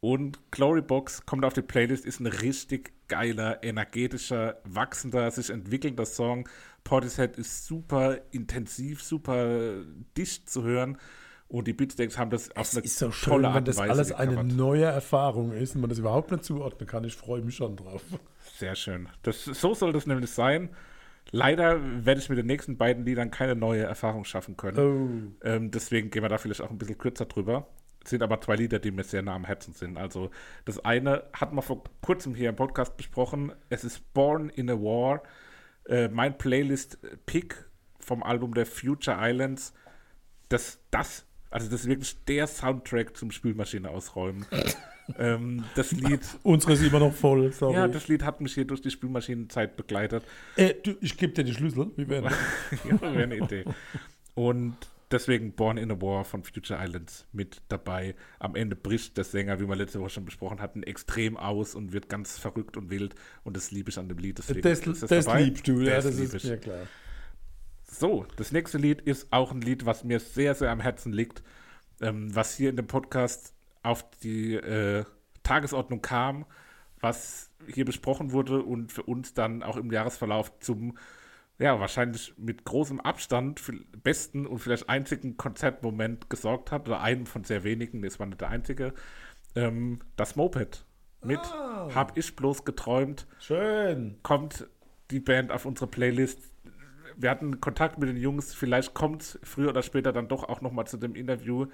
Und 0.00 0.38
Glory 0.50 0.82
Box 0.82 1.24
kommt 1.24 1.44
auf 1.44 1.54
die 1.54 1.62
Playlist, 1.62 2.04
ist 2.04 2.20
ein 2.20 2.26
richtig 2.26 2.92
geiler, 3.08 3.62
energetischer, 3.62 4.60
wachsender, 4.64 5.30
sich 5.30 5.50
entwickelnder 5.50 6.04
Song. 6.04 6.48
Portishead 6.84 7.36
ist 7.38 7.66
super 7.66 8.18
intensiv, 8.30 9.02
super 9.02 9.76
dicht 10.16 10.50
zu 10.50 10.62
hören. 10.62 10.98
Und 11.54 11.68
die 11.68 11.72
Beatsteaks 11.72 12.18
haben 12.18 12.30
das 12.30 12.50
auf 12.56 12.66
Es 12.66 12.76
eine 12.76 12.84
ist 12.84 12.98
so 12.98 13.12
schön, 13.12 13.30
tolle 13.30 13.42
wenn 13.44 13.50
Art 13.52 13.58
und 13.58 13.68
das 13.68 13.76
Weise 13.76 13.90
alles 13.92 14.10
eine 14.10 14.32
gecovert. 14.32 14.56
neue 14.56 14.84
Erfahrung 14.86 15.52
ist 15.52 15.76
und 15.76 15.82
man 15.82 15.90
das 15.90 16.00
überhaupt 16.00 16.32
nicht 16.32 16.42
zuordnen 16.42 16.88
kann. 16.88 17.04
Ich 17.04 17.14
freue 17.14 17.42
mich 17.42 17.54
schon 17.54 17.76
drauf. 17.76 18.02
Sehr 18.58 18.74
schön. 18.74 19.08
Das, 19.22 19.44
so 19.44 19.72
soll 19.72 19.92
das 19.92 20.08
nämlich 20.08 20.32
sein. 20.32 20.70
Leider 21.30 21.78
werde 22.04 22.20
ich 22.20 22.28
mit 22.28 22.38
den 22.38 22.46
nächsten 22.46 22.76
beiden 22.76 23.04
Liedern 23.04 23.30
keine 23.30 23.54
neue 23.54 23.84
Erfahrung 23.84 24.24
schaffen 24.24 24.56
können. 24.56 25.36
Oh. 25.42 25.46
Ähm, 25.46 25.70
deswegen 25.70 26.10
gehen 26.10 26.22
wir 26.22 26.28
da 26.28 26.38
vielleicht 26.38 26.60
auch 26.60 26.70
ein 26.70 26.78
bisschen 26.78 26.98
kürzer 26.98 27.26
drüber. 27.26 27.68
Es 28.02 28.10
sind 28.10 28.24
aber 28.24 28.40
zwei 28.40 28.56
Lieder, 28.56 28.80
die 28.80 28.90
mir 28.90 29.04
sehr 29.04 29.22
nah 29.22 29.36
am 29.36 29.44
Herzen 29.44 29.74
sind. 29.74 29.96
Also 29.96 30.32
das 30.64 30.84
eine 30.84 31.22
hatten 31.32 31.54
wir 31.54 31.62
vor 31.62 31.84
kurzem 32.02 32.34
hier 32.34 32.48
im 32.48 32.56
Podcast 32.56 32.96
besprochen. 32.96 33.52
Es 33.68 33.84
ist 33.84 34.12
Born 34.12 34.48
in 34.48 34.68
a 34.70 34.74
War. 34.74 35.22
Äh, 35.88 36.08
mein 36.08 36.36
Playlist-Pick 36.36 37.64
vom 38.00 38.24
Album 38.24 38.54
der 38.54 38.66
Future 38.66 39.18
Islands. 39.20 39.72
Das, 40.48 40.80
das, 40.90 41.26
also 41.54 41.70
das 41.70 41.82
ist 41.82 41.86
wirklich 41.88 42.16
der 42.24 42.46
Soundtrack 42.46 43.16
zum 43.16 43.30
Spülmaschine 43.30 43.88
ausräumen. 43.90 44.44
ähm, 45.18 45.64
das 45.76 45.92
Lied, 45.92 46.20
Unsere 46.42 46.72
ist 46.74 46.82
immer 46.82 46.98
noch 46.98 47.14
voll. 47.14 47.52
Sorry. 47.52 47.74
ja, 47.74 47.88
das 47.88 48.08
Lied 48.08 48.22
hat 48.24 48.40
mich 48.40 48.54
hier 48.54 48.64
durch 48.66 48.82
die 48.82 48.90
Spülmaschinenzeit 48.90 49.76
begleitet. 49.76 50.24
äh, 50.56 50.74
du, 50.82 50.94
ich 51.00 51.16
gebe 51.16 51.32
dir 51.32 51.44
die 51.44 51.54
Schlüssel. 51.54 51.90
Wie 51.96 52.08
werden 52.08 52.30
ja, 52.88 53.00
wäre 53.00 53.22
eine 53.22 53.36
Idee. 53.36 53.64
Und 54.34 54.76
deswegen 55.10 55.52
Born 55.52 55.76
in 55.76 55.92
a 55.92 56.00
War 56.00 56.24
von 56.24 56.42
Future 56.42 56.78
Islands 56.82 57.26
mit 57.32 57.62
dabei. 57.68 58.14
Am 58.40 58.56
Ende 58.56 58.74
bricht 58.74 59.16
der 59.16 59.24
Sänger, 59.24 59.60
wie 59.60 59.68
wir 59.68 59.76
letzte 59.76 60.00
Woche 60.00 60.10
schon 60.10 60.24
besprochen 60.24 60.60
hatten, 60.60 60.82
extrem 60.82 61.36
aus 61.36 61.74
und 61.76 61.92
wird 61.92 62.08
ganz 62.08 62.36
verrückt 62.38 62.76
und 62.76 62.90
wild. 62.90 63.14
Und 63.44 63.56
das 63.56 63.70
liebe 63.70 63.90
ich 63.90 63.98
an 63.98 64.08
dem 64.08 64.18
Lied. 64.18 64.38
Deswegen 64.38 64.62
Das, 64.62 64.80
ist 64.80 65.02
das, 65.08 65.24
dabei. 65.26 65.42
liebst 65.42 65.68
du, 65.68 65.80
ja, 65.80 65.94
Das 65.96 66.06
das 66.06 66.16
lieb 66.18 66.24
ist 66.34 66.34
ich. 66.44 66.50
mir 66.50 66.56
klar. 66.58 66.86
So, 67.96 68.26
das 68.36 68.50
nächste 68.50 68.76
Lied 68.76 69.02
ist 69.02 69.32
auch 69.32 69.52
ein 69.52 69.60
Lied, 69.60 69.86
was 69.86 70.02
mir 70.02 70.18
sehr, 70.18 70.56
sehr 70.56 70.70
am 70.72 70.80
Herzen 70.80 71.12
liegt, 71.12 71.44
ähm, 72.00 72.34
was 72.34 72.56
hier 72.56 72.70
in 72.70 72.76
dem 72.76 72.88
Podcast 72.88 73.54
auf 73.84 74.04
die 74.22 74.54
äh, 74.54 75.04
Tagesordnung 75.44 76.02
kam, 76.02 76.44
was 77.00 77.50
hier 77.72 77.84
besprochen 77.84 78.32
wurde 78.32 78.62
und 78.62 78.90
für 78.90 79.04
uns 79.04 79.34
dann 79.34 79.62
auch 79.62 79.76
im 79.76 79.92
Jahresverlauf 79.92 80.58
zum, 80.58 80.98
ja, 81.58 81.78
wahrscheinlich 81.78 82.34
mit 82.36 82.64
großem 82.64 83.00
Abstand 83.00 83.62
besten 84.02 84.44
und 84.46 84.58
vielleicht 84.58 84.88
einzigen 84.88 85.36
Konzertmoment 85.36 86.28
gesorgt 86.28 86.72
hat, 86.72 86.88
oder 86.88 87.00
einem 87.00 87.26
von 87.26 87.44
sehr 87.44 87.62
wenigen, 87.62 88.02
das 88.02 88.18
war 88.18 88.26
nicht 88.26 88.40
der 88.40 88.50
einzige, 88.50 88.92
ähm, 89.54 90.00
das 90.16 90.34
Moped. 90.34 90.84
Mit 91.22 91.40
Hab 91.40 92.18
ich 92.18 92.34
bloß 92.36 92.64
geträumt 92.64 93.26
Schön. 93.38 94.18
kommt 94.22 94.66
die 95.10 95.20
Band 95.20 95.52
auf 95.52 95.64
unsere 95.64 95.86
Playlist. 95.86 96.53
Wir 97.16 97.30
hatten 97.30 97.60
Kontakt 97.60 97.98
mit 97.98 98.08
den 98.08 98.16
Jungs, 98.16 98.54
vielleicht 98.54 98.94
kommt 98.94 99.38
früher 99.42 99.70
oder 99.70 99.82
später 99.82 100.12
dann 100.12 100.28
doch 100.28 100.44
auch 100.44 100.60
nochmal 100.60 100.86
zu 100.86 100.96
dem 100.96 101.14
Interview. 101.14 101.66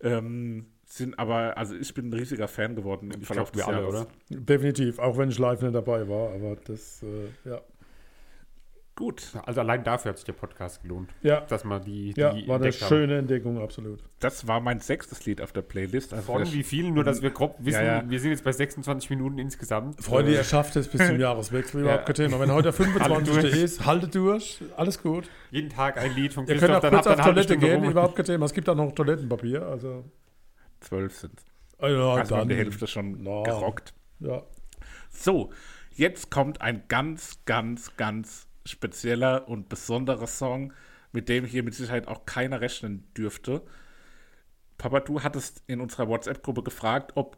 Ähm, 0.00 0.66
sind 0.84 1.18
aber, 1.18 1.58
also 1.58 1.74
ich 1.74 1.92
bin 1.92 2.08
ein 2.08 2.12
riesiger 2.12 2.48
Fan 2.48 2.74
geworden 2.74 3.10
im 3.10 3.20
Ich 3.20 3.26
Verlauf 3.26 3.52
glaube, 3.52 3.68
wir 3.68 3.76
alle, 3.76 3.86
oder? 3.86 4.06
Definitiv, 4.30 4.98
auch 4.98 5.18
wenn 5.18 5.28
ich 5.28 5.38
live 5.38 5.60
nicht 5.60 5.74
dabei 5.74 6.08
war, 6.08 6.32
aber 6.32 6.56
das, 6.64 7.02
äh, 7.02 7.48
ja. 7.48 7.60
Gut, 8.98 9.22
Also 9.46 9.60
allein 9.60 9.84
dafür 9.84 10.08
hat 10.08 10.16
sich 10.18 10.24
der 10.24 10.32
Podcast 10.32 10.82
gelohnt. 10.82 11.10
Ja, 11.22 11.42
Dass 11.42 11.62
man 11.62 11.84
die, 11.84 12.14
die 12.14 12.20
ja 12.20 12.30
war 12.32 12.56
eine 12.56 12.66
entdeckt 12.66 12.82
haben. 12.82 12.88
schöne 12.88 13.18
Entdeckung, 13.18 13.62
absolut. 13.62 14.02
das 14.18 14.48
war 14.48 14.58
mein 14.60 14.80
sechstes 14.80 15.24
Lied 15.24 15.40
auf 15.40 15.52
der 15.52 15.62
Playlist. 15.62 16.12
Also 16.12 16.32
Von 16.32 16.52
wie 16.52 16.64
vielen? 16.64 16.94
Nur, 16.94 17.04
dass 17.04 17.22
wir 17.22 17.30
grob 17.30 17.54
wissen, 17.60 17.76
Ja, 17.84 17.98
ja. 18.02 18.10
wir 18.10 18.18
sind 18.18 18.30
jetzt 18.32 18.42
bei 18.42 18.50
26 18.50 19.08
Minuten 19.10 19.38
insgesamt. 19.38 20.02
Freunde, 20.02 20.32
Äh, 20.32 20.38
ihr 20.38 20.42
schafft 20.42 20.74
es 20.74 20.88
bis 20.88 21.06
zum 21.06 21.20
Jahreswechsel, 21.20 21.82
überhaupt 21.82 22.06
kein 22.06 22.14
Thema. 22.16 22.40
Wenn 22.40 22.50
heute 22.50 22.64
der 22.64 22.72
25. 22.72 23.08
Haltet 23.36 23.44
durch. 23.52 23.62
ist, 23.62 23.86
haltet 23.86 24.14
durch, 24.16 24.60
alles 24.76 25.00
gut. 25.00 25.30
jeden 25.52 25.70
Tag 25.70 25.96
ein 25.96 26.12
Lied 26.16 26.34
von 26.34 26.44
Ihr 26.48 26.56
Christoph, 26.56 26.66
könnt 26.68 26.76
auch 26.78 26.80
dann 26.82 26.90
kurz 26.94 27.06
auf 27.06 27.12
halbe 27.18 27.22
Toilette 27.34 27.52
Stunde 27.54 27.66
gehen, 27.68 27.80
rum. 27.82 27.90
überhaupt 27.92 28.16
kein 28.16 28.24
Thema. 28.26 28.46
Es 28.46 28.52
gibt 28.52 28.68
auch 28.68 28.74
noch 28.74 28.90
Toilettenpapier, 28.90 29.62
also. 29.62 30.04
zwölf 30.80 31.14
sind. 31.16 31.40
Ja, 31.80 31.86
Also 32.14 32.34
wir 32.34 32.40
haben 32.40 32.48
die 32.48 32.56
Hälfte 32.56 32.88
schon 32.88 33.22
Na. 33.22 33.44
gerockt. 33.44 33.94
Ja. 34.18 34.42
So, 35.10 35.50
jetzt 35.94 36.32
kommt 36.32 36.60
ein 36.60 36.82
ganz, 36.88 37.38
ganz, 37.44 37.96
ganz 37.96 38.47
spezieller 38.70 39.48
und 39.48 39.68
besonderer 39.68 40.26
Song, 40.26 40.72
mit 41.12 41.28
dem 41.28 41.44
hier 41.44 41.62
mit 41.62 41.74
Sicherheit 41.74 42.06
auch 42.08 42.26
keiner 42.26 42.60
rechnen 42.60 43.06
dürfte. 43.16 43.62
Papa, 44.76 45.00
du 45.00 45.22
hattest 45.22 45.62
in 45.66 45.80
unserer 45.80 46.08
WhatsApp-Gruppe 46.08 46.62
gefragt, 46.62 47.12
ob 47.16 47.36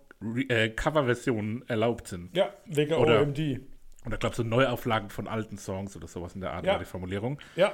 äh, 0.49 0.69
Coverversionen 0.71 1.67
erlaubt 1.69 2.09
sind. 2.09 2.37
Ja, 2.37 2.53
wegen 2.67 2.95
Oder- 2.95 3.23
OMD. 3.23 3.61
Oder 4.07 4.17
glaube 4.17 4.35
so 4.35 4.43
Neuauflagen 4.43 5.11
von 5.11 5.29
alten 5.29 5.59
Songs 5.59 5.95
oder 5.95 6.09
sowas 6.09 6.35
in 6.35 6.41
der 6.41 6.53
Art 6.53 6.65
Ja. 6.65 6.73
war 6.73 6.79
die 6.79 6.85
Formulierung. 6.87 7.39
Ja, 7.57 7.73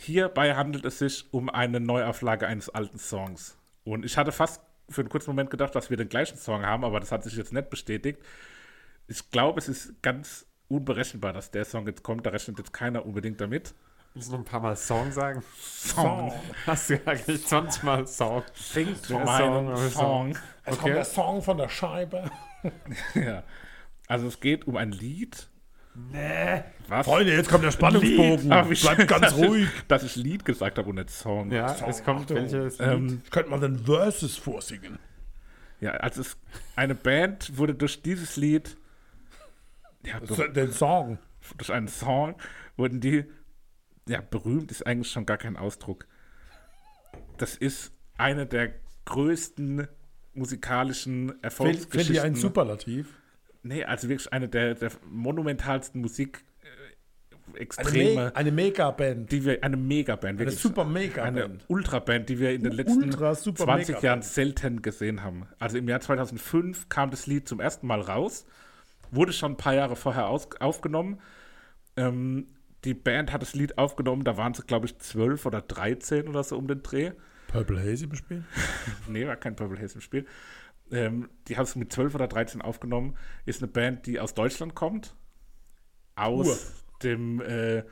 Hierbei 0.00 0.54
handelt 0.54 0.84
es 0.84 1.00
sich 1.00 1.26
um 1.32 1.48
eine 1.50 1.80
Neuauflage 1.80 2.46
eines 2.46 2.68
alten 2.68 2.98
Songs. 2.98 3.58
Und 3.82 4.04
ich 4.04 4.16
hatte 4.16 4.30
fast 4.30 4.60
für 4.88 5.00
einen 5.00 5.08
kurzen 5.10 5.30
Moment 5.30 5.50
gedacht, 5.50 5.74
dass 5.74 5.90
wir 5.90 5.96
den 5.96 6.08
gleichen 6.08 6.36
Song 6.38 6.64
haben, 6.64 6.84
aber 6.84 7.00
das 7.00 7.10
hat 7.10 7.24
sich 7.24 7.34
jetzt 7.36 7.52
nicht 7.52 7.68
bestätigt. 7.68 8.20
Ich 9.08 9.30
glaube, 9.32 9.58
es 9.58 9.68
ist 9.68 10.00
ganz 10.02 10.46
unberechenbar, 10.68 11.32
dass 11.32 11.50
der 11.50 11.64
Song 11.64 11.86
jetzt 11.86 12.02
kommt. 12.02 12.24
Da 12.26 12.30
rechnet 12.30 12.58
jetzt 12.58 12.72
keiner 12.72 13.04
unbedingt 13.06 13.40
damit. 13.40 13.74
Willst 14.14 14.28
du 14.28 14.32
noch 14.32 14.40
ein 14.40 14.44
paar 14.44 14.60
Mal 14.60 14.76
Song 14.76 15.12
sagen? 15.12 15.42
Song. 15.60 16.32
Hast 16.66 16.90
du 16.90 17.00
eigentlich 17.06 17.46
20 17.46 17.82
Mal 17.82 18.06
Song? 18.06 18.42
Singt 18.54 19.08
Der 19.10 19.18
meinen 19.24 19.76
Song, 19.76 19.90
Song. 19.90 20.30
Es 20.64 20.72
Okay. 20.72 20.80
kommt 20.82 20.94
der 20.96 21.04
Song 21.04 21.42
von 21.42 21.56
der 21.58 21.68
Scheibe. 21.68 22.30
Ja. 23.14 23.44
Also 24.08 24.26
es 24.26 24.40
geht 24.40 24.66
um 24.66 24.76
ein 24.76 24.90
Lied. 24.90 25.48
Nee. 25.94 26.64
Was? 26.88 27.06
Freunde, 27.06 27.32
jetzt 27.34 27.48
kommt 27.48 27.62
der 27.62 27.70
Spannungsbogen. 27.70 28.50
Wie 28.68 28.74
schön, 28.76 28.96
Bleibt 28.96 29.08
ganz 29.08 29.32
ruhig. 29.36 29.68
Ich, 29.76 29.86
dass 29.86 30.02
ich 30.02 30.16
Lied 30.16 30.44
gesagt 30.44 30.76
habe 30.78 30.88
und 30.88 30.96
nicht 30.96 31.10
Song. 31.10 31.52
Ja, 31.52 31.76
es 31.86 32.02
kommt 32.02 32.30
welches. 32.30 32.80
Ähm, 32.80 33.22
Ich 33.24 33.30
könnte 33.30 33.50
mal 33.50 33.60
den 33.60 33.78
Verses 33.84 34.36
vorsingen. 34.36 34.98
ja, 35.80 35.92
also 35.92 36.22
es, 36.22 36.36
eine 36.74 36.94
Band 36.96 37.56
wurde 37.56 37.74
durch 37.74 38.02
dieses 38.02 38.36
Lied, 38.36 38.76
ja, 40.04 40.20
Den 40.20 40.72
Song. 40.72 41.18
durch 41.56 41.72
einen 41.72 41.88
Song, 41.88 42.34
wurden 42.76 43.00
die, 43.00 43.24
ja, 44.08 44.20
berühmt 44.20 44.70
ist 44.70 44.86
eigentlich 44.86 45.10
schon 45.10 45.26
gar 45.26 45.38
kein 45.38 45.56
Ausdruck. 45.56 46.06
Das 47.36 47.56
ist 47.56 47.92
eine 48.16 48.46
der 48.46 48.74
größten 49.04 49.86
musikalischen 50.34 51.42
Erfolgsgeschichten. 51.42 52.00
fällt 52.00 52.08
dir 52.16 52.22
ein 52.22 52.34
Superlativ? 52.34 53.14
Nee, 53.62 53.84
also 53.84 54.08
wirklich 54.08 54.32
eine 54.32 54.48
der, 54.48 54.74
der 54.74 54.90
monumentalsten 55.10 56.00
Musik 56.00 56.44
äh, 56.62 57.50
Eine, 57.50 57.58
Extreme, 57.60 58.14
Me 58.14 58.36
eine 58.36 58.52
Megaband. 58.52 59.32
die 59.32 59.44
wir, 59.44 59.62
eine 59.64 59.76
Megaband, 59.76 60.24
Eine 60.24 60.38
wirklich 60.38 60.58
super 60.60 60.84
eine. 60.84 61.58
Ultraband, 61.66 62.28
die 62.28 62.38
wir 62.38 62.52
in 62.52 62.62
den 62.62 62.72
letzten 62.72 63.02
Ultra 63.04 63.34
super 63.34 63.64
20 63.64 63.88
Megaband. 63.88 64.04
Jahren 64.04 64.22
selten 64.22 64.82
gesehen 64.82 65.22
haben. 65.22 65.46
Also 65.58 65.76
im 65.78 65.88
Jahr 65.88 66.00
2005 66.00 66.88
kam 66.88 67.10
das 67.10 67.26
Lied 67.26 67.48
zum 67.48 67.60
ersten 67.60 67.86
Mal 67.86 68.00
raus, 68.00 68.46
wurde 69.10 69.32
schon 69.32 69.52
ein 69.52 69.56
paar 69.56 69.74
Jahre 69.74 69.96
vorher 69.96 70.28
aus, 70.28 70.48
aufgenommen. 70.60 71.20
Ähm, 71.96 72.46
die 72.84 72.94
Band 72.94 73.32
hat 73.32 73.42
das 73.42 73.54
Lied 73.54 73.76
aufgenommen, 73.78 74.24
da 74.24 74.36
waren 74.36 74.54
sie, 74.54 74.62
glaube 74.62 74.86
ich, 74.86 74.98
12 74.98 75.46
oder 75.46 75.62
13 75.62 76.28
oder 76.28 76.44
so 76.44 76.56
um 76.56 76.68
den 76.68 76.82
Dreh. 76.82 77.12
Purple 77.48 77.80
Haze 77.80 78.04
im 78.04 78.14
Spiel? 78.14 78.44
Nee, 79.08 79.26
war 79.26 79.36
kein 79.36 79.56
Purple 79.56 79.80
Haze 79.80 79.96
im 79.96 80.00
Spiel. 80.00 80.26
Ähm, 80.90 81.28
die 81.48 81.56
haben 81.56 81.64
es 81.64 81.76
mit 81.76 81.92
12 81.92 82.14
oder 82.14 82.28
13 82.28 82.62
aufgenommen. 82.62 83.16
Ist 83.46 83.62
eine 83.62 83.70
Band, 83.70 84.06
die 84.06 84.20
aus 84.20 84.34
Deutschland 84.34 84.74
kommt. 84.74 85.14
Aus 86.14 86.46
Ur. 86.46 86.58
dem, 87.02 87.40
äh, 87.40 87.84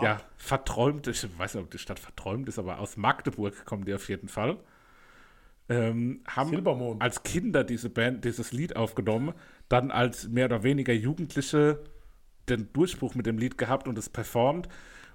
ja, 0.00 0.20
verträumt, 0.36 1.06
ich 1.08 1.26
weiß 1.38 1.54
nicht, 1.54 1.64
ob 1.64 1.70
die 1.70 1.78
Stadt 1.78 1.98
verträumt 1.98 2.48
ist, 2.48 2.58
aber 2.58 2.78
aus 2.78 2.96
Magdeburg 2.96 3.64
kommen 3.64 3.84
die 3.84 3.94
auf 3.94 4.08
jeden 4.08 4.28
Fall. 4.28 4.58
Ähm, 5.68 6.22
haben 6.26 6.50
Silbermond. 6.50 7.02
als 7.02 7.22
Kinder 7.22 7.62
diese 7.62 7.90
Band, 7.90 8.24
dieses 8.24 8.52
Lied 8.52 8.76
aufgenommen, 8.76 9.34
dann 9.68 9.90
als 9.90 10.28
mehr 10.28 10.46
oder 10.46 10.62
weniger 10.62 10.94
Jugendliche 10.94 11.84
den 12.48 12.72
Durchbruch 12.72 13.14
mit 13.14 13.26
dem 13.26 13.38
Lied 13.38 13.58
gehabt 13.58 13.86
und 13.86 13.98
es 13.98 14.08
performt. 14.08 14.68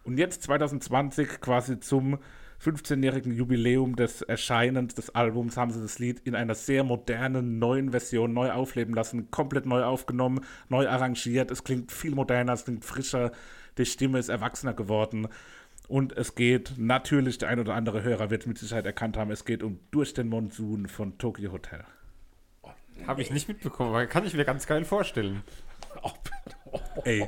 Und 0.04 0.18
jetzt 0.18 0.44
2020 0.44 1.42
quasi 1.42 1.80
zum 1.80 2.20
15-jährigen 2.63 3.34
Jubiläum 3.34 3.96
des 3.96 4.22
Erscheinens 4.22 4.96
des 4.96 5.10
Albums 5.10 5.58
haben 5.58 5.72
sie 5.72 5.82
das 5.82 6.00
Lied 6.00 6.20
in 6.20 6.36
einer 6.36 6.56
sehr 6.56 6.84
modernen, 6.84 7.60
neuen 7.60 7.92
Version 7.92 8.34
neu 8.34 8.52
aufleben 8.52 8.94
lassen, 8.94 9.32
komplett 9.32 9.66
neu 9.66 9.84
aufgenommen, 9.84 10.42
neu 10.70 10.88
arrangiert. 10.88 11.52
Es 11.52 11.63
klingt 11.63 11.92
viel 11.92 12.16
moderner, 12.16 12.54
es 12.54 12.66
klingt 12.66 12.86
frischer, 12.86 13.32
die 13.78 13.86
Stimme 13.86 14.20
ist 14.20 14.30
erwachsener 14.30 14.74
geworden. 14.74 15.28
Und 15.88 16.15
es 16.15 16.36
geht 16.36 16.74
natürlich, 16.78 17.38
der 17.38 17.50
ein 17.50 17.60
oder 17.60 17.76
andere 17.76 18.04
Hörer 18.04 18.30
wird 18.30 18.48
mit 18.48 18.58
Sicherheit 18.58 18.86
erkannt 18.86 19.17
haben, 19.17 19.32
es 19.32 19.46
geht 19.46 19.63
um 19.63 19.80
Durch 19.91 20.13
den 20.13 20.30
Monsun 20.30 20.88
von 20.88 21.17
Tokyo 21.17 21.52
Hotel. 21.52 21.84
Habe 23.08 23.22
ich 23.22 23.32
nicht 23.32 23.48
mitbekommen, 23.48 23.89
aber 23.89 24.06
kann 24.06 24.26
ich 24.26 24.34
mir 24.34 24.46
ganz 24.46 24.65
geil 24.65 24.86
vorstellen. 24.86 25.43
Ey, 27.04 27.28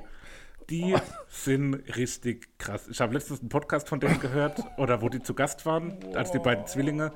die 0.70 0.96
sind 1.28 1.76
richtig 1.96 2.58
krass. 2.58 2.88
Ich 2.88 3.02
habe 3.02 3.14
letztens 3.14 3.42
einen 3.42 3.50
Podcast 3.50 3.90
von 3.90 4.00
denen 4.00 4.20
gehört, 4.20 4.64
oder 4.78 5.02
wo 5.02 5.10
die 5.10 5.22
zu 5.22 5.34
Gast 5.34 5.66
waren, 5.66 5.98
als 6.16 6.32
die 6.32 6.40
beiden 6.40 6.66
Zwillinge. 6.66 7.12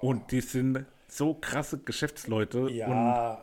Und 0.00 0.30
die 0.32 0.40
sind 0.40 0.86
so 1.08 1.34
krasse 1.34 1.78
Geschäftsleute 1.78 2.64
und 2.64 2.74
Ja, 2.74 3.42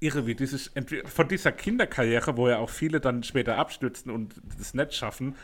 irre, 0.00 0.26
wie 0.26 0.34
die 0.34 0.46
sich 0.46 0.70
von 1.06 1.28
dieser 1.28 1.52
Kinderkarriere, 1.52 2.36
wo 2.36 2.48
ja 2.48 2.58
auch 2.58 2.70
viele 2.70 3.00
dann 3.00 3.22
später 3.22 3.56
abstürzen 3.56 4.10
und 4.10 4.34
das 4.58 4.74
nicht 4.74 4.94
schaffen, 4.94 5.36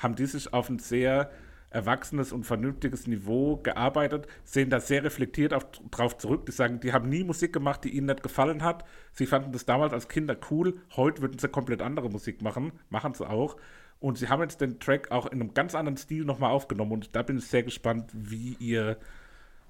haben 0.00 0.16
die 0.16 0.26
sich 0.26 0.52
auf 0.52 0.68
ein 0.68 0.80
sehr 0.80 1.30
erwachsenes 1.70 2.32
und 2.32 2.44
vernünftiges 2.44 3.06
Niveau 3.06 3.56
gearbeitet, 3.58 4.26
sehen 4.44 4.70
da 4.70 4.80
sehr 4.80 5.04
reflektiert 5.04 5.54
auf, 5.54 5.66
drauf 5.92 6.18
zurück. 6.18 6.46
Die 6.46 6.52
sagen, 6.52 6.80
die 6.80 6.92
haben 6.92 7.08
nie 7.08 7.22
Musik 7.22 7.52
gemacht, 7.52 7.84
die 7.84 7.90
ihnen 7.90 8.06
nicht 8.06 8.24
gefallen 8.24 8.64
hat. 8.64 8.84
Sie 9.12 9.26
fanden 9.26 9.52
das 9.52 9.66
damals 9.66 9.92
als 9.92 10.08
Kinder 10.08 10.36
cool. 10.50 10.80
Heute 10.96 11.22
würden 11.22 11.38
sie 11.38 11.48
komplett 11.48 11.80
andere 11.80 12.10
Musik 12.10 12.42
machen, 12.42 12.72
machen 12.88 13.14
sie 13.14 13.28
auch. 13.28 13.56
Und 14.00 14.18
sie 14.18 14.28
haben 14.28 14.42
jetzt 14.42 14.60
den 14.60 14.80
Track 14.80 15.12
auch 15.12 15.26
in 15.26 15.40
einem 15.40 15.54
ganz 15.54 15.74
anderen 15.74 15.96
Stil 15.96 16.24
nochmal 16.24 16.50
aufgenommen. 16.50 16.92
Und 16.92 17.14
da 17.14 17.22
bin 17.22 17.38
ich 17.38 17.46
sehr 17.46 17.62
gespannt, 17.62 18.10
wie 18.12 18.56
ihr 18.58 18.96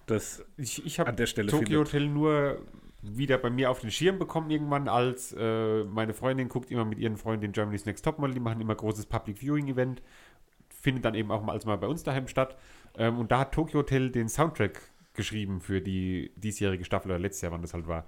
das 0.07 0.43
Ich, 0.57 0.85
ich 0.87 0.99
habe 0.99 1.11
An 1.11 1.17
der 1.17 1.27
Stelle 1.27 1.51
Tokyo 1.51 1.85
findet. 1.85 1.89
Hotel 1.89 2.09
nur 2.09 2.67
wieder 3.03 3.39
bei 3.39 3.51
mir 3.51 3.71
auf 3.71 3.81
den 3.81 3.91
Schirm 3.91 4.19
bekommen 4.19 4.51
irgendwann, 4.51 4.89
als 4.89 5.35
äh, 5.39 5.85
meine 5.85 6.13
Freundin 6.15 6.49
guckt 6.49 6.71
immer 6.71 6.85
mit 6.85 6.99
ihren 6.99 7.17
Freundinnen 7.17 7.53
Germany's 7.53 7.87
Next 7.87 8.05
Topmodel, 8.05 8.35
die 8.35 8.41
machen 8.41 8.61
immer 8.61 8.75
großes 8.75 9.07
Public 9.07 9.39
Viewing 9.39 9.69
Event, 9.69 10.03
findet 10.69 11.05
dann 11.05 11.15
eben 11.15 11.31
auch 11.31 11.43
mal, 11.43 11.53
als 11.53 11.65
mal 11.65 11.79
bei 11.79 11.87
uns 11.87 12.03
daheim 12.03 12.29
statt. 12.29 12.57
Ähm, 12.97 13.19
und 13.19 13.31
da 13.31 13.41
hat 13.41 13.53
Tokyo 13.53 13.81
Hotel 13.81 14.11
den 14.11 14.29
Soundtrack 14.29 14.81
geschrieben 15.15 15.61
für 15.61 15.81
die 15.81 16.33
diesjährige 16.37 16.85
Staffel 16.85 17.11
oder 17.11 17.19
letztes 17.19 17.43
Jahr, 17.43 17.53
wann 17.53 17.63
das 17.63 17.75
halt 17.75 17.89
war. 17.89 18.05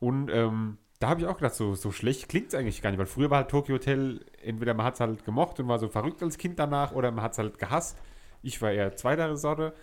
Und 0.00 0.30
ähm, 0.30 0.78
da 0.98 1.08
habe 1.08 1.20
ich 1.20 1.26
auch 1.26 1.36
gedacht, 1.36 1.54
so, 1.54 1.74
so 1.74 1.92
schlecht 1.92 2.28
klingt 2.28 2.48
es 2.48 2.54
eigentlich 2.54 2.82
gar 2.82 2.90
nicht, 2.90 2.98
weil 2.98 3.06
früher 3.06 3.30
war 3.30 3.38
halt 3.38 3.50
Tokyo 3.50 3.76
Hotel, 3.76 4.24
entweder 4.42 4.74
man 4.74 4.86
hat 4.86 4.94
es 4.94 5.00
halt 5.00 5.24
gemocht 5.24 5.60
und 5.60 5.68
war 5.68 5.78
so 5.78 5.88
verrückt 5.88 6.22
als 6.22 6.38
Kind 6.38 6.58
danach 6.58 6.92
oder 6.92 7.10
man 7.10 7.22
hat 7.22 7.32
es 7.32 7.38
halt 7.38 7.58
gehasst. 7.58 7.98
Ich 8.42 8.60
war 8.60 8.72
eher 8.72 8.94
zweiter 8.96 9.36
Sorte. 9.36 9.74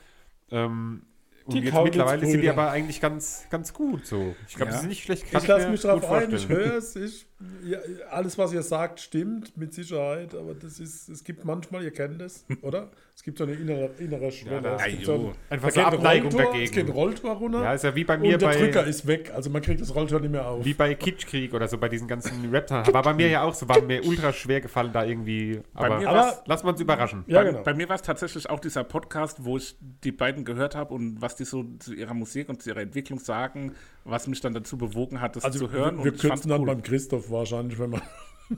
Ähm, 0.51 1.03
und 1.45 1.53
Die 1.55 1.59
jetzt 1.59 1.73
mittlerweile 1.83 2.25
sind 2.25 2.41
die 2.41 2.49
aber 2.49 2.69
eigentlich 2.71 3.01
ganz, 3.01 3.45
ganz 3.49 3.73
gut 3.73 4.05
so. 4.05 4.35
Ich 4.47 4.55
glaube, 4.55 4.71
Ja. 4.71 4.77
die 4.77 4.81
sind 4.81 4.89
nicht 4.89 5.03
schlecht. 5.03 5.25
ich 5.31 5.47
lasse 5.47 5.69
mich 5.69 5.81
drauf 5.81 6.09
ein, 6.11 6.33
ich 6.33 6.47
höre 6.47 6.77
es. 6.77 6.95
Ich, 6.95 7.25
ja, 7.63 7.79
alles, 8.09 8.37
was 8.37 8.53
ihr 8.53 8.61
sagt, 8.63 8.99
stimmt 8.99 9.57
mit 9.57 9.73
Sicherheit, 9.73 10.35
aber 10.35 10.53
das 10.53 10.79
ist, 10.79 11.09
es 11.09 11.23
gibt 11.23 11.43
manchmal, 11.45 11.83
ihr 11.83 11.91
kennt 11.91 12.21
es, 12.21 12.45
oder? 12.61 12.91
Es 13.21 13.25
gibt 13.25 13.37
so 13.37 13.43
eine 13.43 13.53
innere, 13.53 13.91
innere 13.99 14.31
Schwelle. 14.31 14.63
da- 14.63 14.77
es 14.77 14.85
gibt 14.87 15.05
so 15.05 15.13
ein, 15.13 15.31
Einfach 15.51 15.67
da 15.67 15.73
so 15.75 15.79
geht 15.79 15.85
ein 15.89 15.93
Abneigung 15.93 16.31
Rolltor, 16.31 16.45
dagegen. 16.51 16.63
Es 16.65 16.71
geht 16.71 16.85
ein 16.87 16.91
Rolltor 16.91 17.35
runter 17.35 17.61
Ja, 17.63 17.73
ist 17.75 17.83
ja 17.83 17.93
wie 17.95 18.03
bei 18.03 18.17
mir 18.17 18.33
und 18.33 18.41
der 18.41 18.47
bei- 18.47 18.55
Drücker 18.57 18.83
ist 18.87 19.05
weg. 19.05 19.31
Also 19.35 19.51
man 19.51 19.61
kriegt 19.61 19.79
das 19.79 19.93
Rolltor 19.93 20.19
nicht 20.21 20.31
mehr 20.31 20.47
auf. 20.47 20.65
Wie 20.65 20.73
bei 20.73 20.95
Kitschkrieg 20.95 21.53
oder 21.53 21.67
so, 21.67 21.77
bei 21.77 21.87
diesen 21.87 22.07
ganzen 22.07 22.49
rap 22.49 22.71
War 22.71 23.03
bei 23.03 23.13
mir 23.13 23.27
ja 23.29 23.43
auch 23.43 23.53
so, 23.53 23.69
war 23.69 23.79
mir 23.83 24.03
ultra 24.07 24.33
schwer 24.33 24.59
gefallen, 24.59 24.89
da 24.91 25.05
irgendwie. 25.05 25.61
Aber, 25.75 25.99
mir 25.99 26.09
Aber- 26.09 26.41
lassen 26.47 26.65
wir 26.65 26.69
uns 26.71 26.81
überraschen. 26.81 27.23
ja, 27.27 27.43
bei, 27.43 27.49
genau. 27.51 27.61
bei 27.61 27.75
mir 27.75 27.87
war 27.89 27.95
es 27.97 28.01
tatsächlich 28.01 28.49
auch 28.49 28.59
dieser 28.59 28.83
Podcast, 28.83 29.45
wo 29.45 29.55
ich 29.57 29.75
die 30.03 30.11
beiden 30.11 30.43
gehört 30.43 30.73
habe 30.75 30.91
und 30.95 31.21
was 31.21 31.35
die 31.35 31.45
so 31.45 31.63
zu 31.77 31.93
ihrer 31.93 32.15
Musik 32.15 32.49
und 32.49 32.63
zu 32.63 32.71
ihrer 32.71 32.81
Entwicklung 32.81 33.19
sagen, 33.19 33.75
was 34.03 34.25
mich 34.25 34.41
dann 34.41 34.55
dazu 34.55 34.79
bewogen 34.79 35.21
hat, 35.21 35.35
das 35.35 35.45
also 35.45 35.67
zu 35.67 35.71
hören. 35.71 35.97
wir, 35.99 36.05
wir 36.05 36.11
und 36.13 36.19
kürzen 36.19 36.49
dann 36.49 36.61
cool. 36.61 36.65
beim 36.65 36.81
Christoph 36.81 37.29
wahrscheinlich, 37.29 37.77
wenn 37.77 37.91
man, 37.91 38.01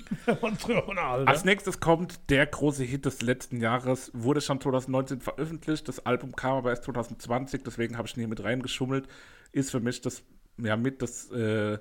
Als 1.28 1.46
nächstes 1.46 1.80
kommt 1.80 2.30
der 2.30 2.46
große 2.46 2.84
Hit 2.84 3.06
des 3.06 3.22
letzten 3.22 3.60
Jahres, 3.60 4.12
wurde 4.14 4.42
schon 4.42 4.60
2019 4.60 5.22
veröffentlicht, 5.22 5.88
das 5.88 6.06
Album 6.06 6.36
kam 6.36 6.58
aber 6.58 6.72
erst 6.72 6.84
2020, 6.86 7.64
deswegen 7.64 7.98
habe 7.98 8.08
ich 8.08 8.16
ihn 8.16 8.22
hier 8.22 8.28
mit 8.28 8.44
reingeschummelt, 8.44 9.08
ist 9.52 9.72
für 9.72 9.80
mich 9.80 10.02
das, 10.02 10.24
ja, 10.58 10.76
mit 10.76 11.02
das 11.02 11.32
äh, 11.32 11.78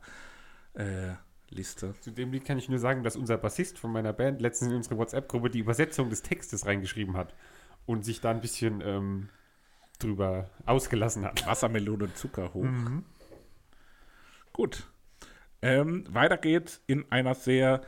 äh, 0.74 1.12
Liste. 1.52 1.94
Zu 2.00 2.10
dem 2.10 2.32
Lied 2.32 2.44
kann 2.44 2.58
ich 2.58 2.68
nur 2.68 2.78
sagen, 2.78 3.02
dass 3.02 3.16
unser 3.16 3.38
Bassist 3.38 3.78
von 3.78 3.92
meiner 3.92 4.12
Band 4.12 4.40
letztens 4.40 4.70
in 4.70 4.76
unsere 4.76 4.96
WhatsApp-Gruppe 4.98 5.50
die 5.50 5.60
Übersetzung 5.60 6.10
des 6.10 6.22
Textes 6.22 6.66
reingeschrieben 6.66 7.16
hat 7.16 7.34
und 7.86 8.04
sich 8.04 8.20
da 8.20 8.30
ein 8.30 8.40
bisschen 8.40 8.80
ähm, 8.84 9.28
drüber 9.98 10.50
ausgelassen 10.66 11.24
hat. 11.24 11.46
Wassermelone 11.46 12.04
und 12.04 12.16
Zucker 12.16 12.52
hoch. 12.54 12.66
Gut. 14.52 14.86
Ähm, 15.62 16.04
weiter 16.08 16.36
geht's 16.36 16.82
in 16.86 17.10
einer 17.10 17.34
sehr, 17.34 17.82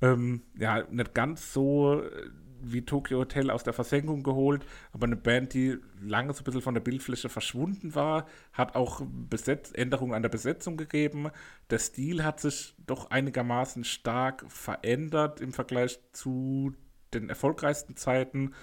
ähm, 0.00 0.42
ja, 0.56 0.84
nicht 0.90 1.14
ganz 1.14 1.52
so 1.52 2.02
äh, 2.02 2.30
wie 2.62 2.82
Tokyo 2.82 3.18
Hotel 3.18 3.50
aus 3.50 3.64
der 3.64 3.72
Versenkung 3.72 4.22
geholt, 4.22 4.64
aber 4.92 5.06
eine 5.06 5.16
Band, 5.16 5.54
die 5.54 5.78
lange 6.00 6.32
so 6.32 6.40
ein 6.40 6.44
bisschen 6.44 6.62
von 6.62 6.74
der 6.74 6.80
Bildfläche 6.80 7.28
verschwunden 7.28 7.94
war, 7.94 8.26
hat 8.52 8.74
auch 8.74 9.02
Besetz 9.28 9.72
Änderungen 9.74 10.14
an 10.14 10.22
der 10.22 10.28
Besetzung 10.28 10.76
gegeben. 10.76 11.30
Der 11.70 11.78
Stil 11.78 12.24
hat 12.24 12.40
sich 12.40 12.74
doch 12.86 13.10
einigermaßen 13.10 13.84
stark 13.84 14.44
verändert 14.48 15.40
im 15.40 15.52
Vergleich 15.52 15.98
zu 16.12 16.74
den 17.14 17.28
erfolgreichsten 17.28 17.96
Zeiten. 17.96 18.54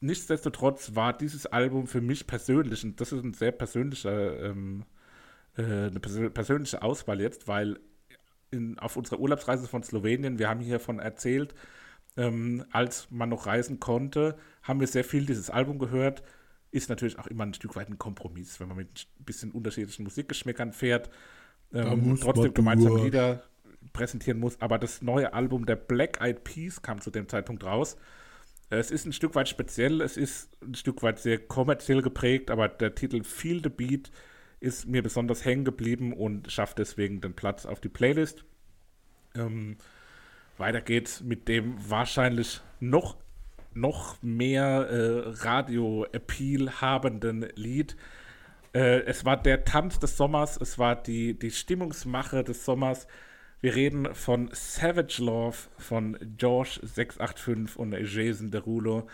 Nichtsdestotrotz 0.00 0.94
war 0.94 1.16
dieses 1.16 1.46
Album 1.46 1.86
für 1.86 2.00
mich 2.00 2.26
persönlich, 2.26 2.84
und 2.84 3.00
das 3.00 3.12
ist 3.12 3.24
ein 3.24 3.32
sehr 3.32 3.52
persönlicher, 3.52 4.38
ähm, 4.40 4.84
äh, 5.56 5.62
eine 5.62 6.00
persö 6.00 6.28
persönliche 6.30 6.82
Auswahl 6.82 7.20
jetzt, 7.20 7.48
weil 7.48 7.80
in, 8.50 8.78
auf 8.78 8.96
unserer 8.96 9.18
Urlaubsreise 9.18 9.66
von 9.66 9.82
Slowenien, 9.82 10.38
wir 10.38 10.48
haben 10.48 10.60
hiervon 10.60 10.98
erzählt, 10.98 11.54
ähm, 12.16 12.64
als 12.70 13.08
man 13.10 13.28
noch 13.28 13.46
reisen 13.46 13.80
konnte, 13.80 14.36
haben 14.62 14.80
wir 14.80 14.86
sehr 14.86 15.04
viel 15.04 15.26
dieses 15.26 15.50
Album 15.50 15.78
gehört. 15.78 16.22
Ist 16.70 16.88
natürlich 16.88 17.18
auch 17.18 17.26
immer 17.26 17.44
ein 17.44 17.54
Stück 17.54 17.76
weit 17.76 17.88
ein 17.88 17.98
Kompromiss, 17.98 18.60
wenn 18.60 18.68
man 18.68 18.78
mit 18.78 19.06
ein 19.20 19.24
bisschen 19.24 19.52
unterschiedlichen 19.52 20.04
Musikgeschmäckern 20.04 20.72
fährt 20.72 21.10
ähm, 21.72 22.10
und 22.10 22.20
trotzdem 22.20 22.54
gemeinsam 22.54 22.96
Lieder 22.96 23.44
präsentieren 23.92 24.38
muss. 24.40 24.60
Aber 24.60 24.78
das 24.78 25.02
neue 25.02 25.32
Album 25.34 25.66
der 25.66 25.76
Black 25.76 26.20
Eyed 26.20 26.44
Peas 26.44 26.82
kam 26.82 27.00
zu 27.00 27.10
dem 27.10 27.28
Zeitpunkt 27.28 27.64
raus. 27.64 27.96
Es 28.70 28.90
ist 28.90 29.04
ein 29.06 29.12
Stück 29.12 29.34
weit 29.34 29.48
speziell, 29.48 30.00
es 30.00 30.16
ist 30.16 30.50
ein 30.62 30.74
Stück 30.74 31.02
weit 31.02 31.18
sehr 31.18 31.38
kommerziell 31.38 32.02
geprägt, 32.02 32.50
aber 32.50 32.68
der 32.68 32.94
Titel 32.94 33.22
Feel 33.22 33.62
the 33.62 33.68
Beat 33.68 34.10
ist 34.60 34.86
mir 34.86 35.02
besonders 35.02 35.44
hängen 35.44 35.64
geblieben 35.64 36.12
und 36.12 36.50
schafft 36.50 36.78
deswegen 36.78 37.20
den 37.20 37.34
Platz 37.34 37.66
auf 37.66 37.80
die 37.80 37.90
Playlist. 37.90 38.44
Ähm, 39.36 39.76
weiter 40.58 40.80
geht's 40.80 41.20
mit 41.20 41.48
dem 41.48 41.76
wahrscheinlich 41.88 42.60
noch, 42.80 43.16
noch 43.72 44.22
mehr 44.22 44.88
äh, 44.88 45.22
Radio-Appeal 45.26 46.80
habenden 46.80 47.48
Lied. 47.54 47.96
Äh, 48.72 49.02
es 49.02 49.24
war 49.24 49.40
der 49.40 49.64
Tanz 49.64 49.98
des 49.98 50.16
Sommers, 50.16 50.58
es 50.60 50.78
war 50.78 51.00
die, 51.00 51.38
die 51.38 51.50
Stimmungsmache 51.50 52.44
des 52.44 52.64
Sommers. 52.64 53.06
Wir 53.60 53.74
reden 53.74 54.14
von 54.14 54.50
Savage 54.52 55.22
Love 55.22 55.56
von 55.78 56.18
George 56.36 56.80
685 56.82 57.78
und 57.78 57.92
Jason 57.92 58.50
Derulo. 58.50 59.08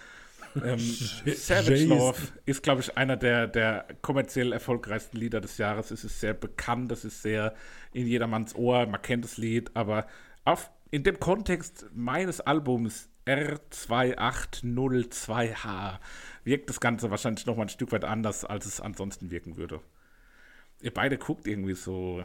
Ähm, 0.56 0.78
Savage 1.34 1.74
Jason. 1.74 1.88
Love 1.88 2.20
ist, 2.46 2.62
glaube 2.62 2.80
ich, 2.80 2.96
einer 2.96 3.16
der, 3.16 3.46
der 3.46 3.86
kommerziell 4.02 4.52
erfolgreichsten 4.52 5.18
Lieder 5.18 5.40
des 5.40 5.58
Jahres. 5.58 5.90
Es 5.90 6.04
ist 6.04 6.18
sehr 6.20 6.34
bekannt, 6.34 6.90
es 6.90 7.04
ist 7.04 7.22
sehr 7.22 7.54
in 7.92 8.06
jedermanns 8.06 8.54
Ohr, 8.56 8.86
man 8.86 9.00
kennt 9.02 9.24
das 9.24 9.36
Lied, 9.36 9.70
aber 9.74 10.06
auf, 10.44 10.70
in 10.90 11.02
dem 11.04 11.20
Kontext 11.20 11.86
meines 11.94 12.40
Albums 12.40 13.08
R2802H 13.26 15.98
wirkt 16.44 16.68
das 16.70 16.80
Ganze 16.80 17.10
wahrscheinlich 17.10 17.44
noch 17.46 17.56
mal 17.56 17.62
ein 17.64 17.68
Stück 17.68 17.92
weit 17.92 18.04
anders, 18.04 18.44
als 18.44 18.66
es 18.66 18.80
ansonsten 18.80 19.30
wirken 19.30 19.56
würde. 19.56 19.80
Ihr 20.80 20.92
beide 20.92 21.18
guckt 21.18 21.46
irgendwie 21.46 21.74
so 21.74 22.24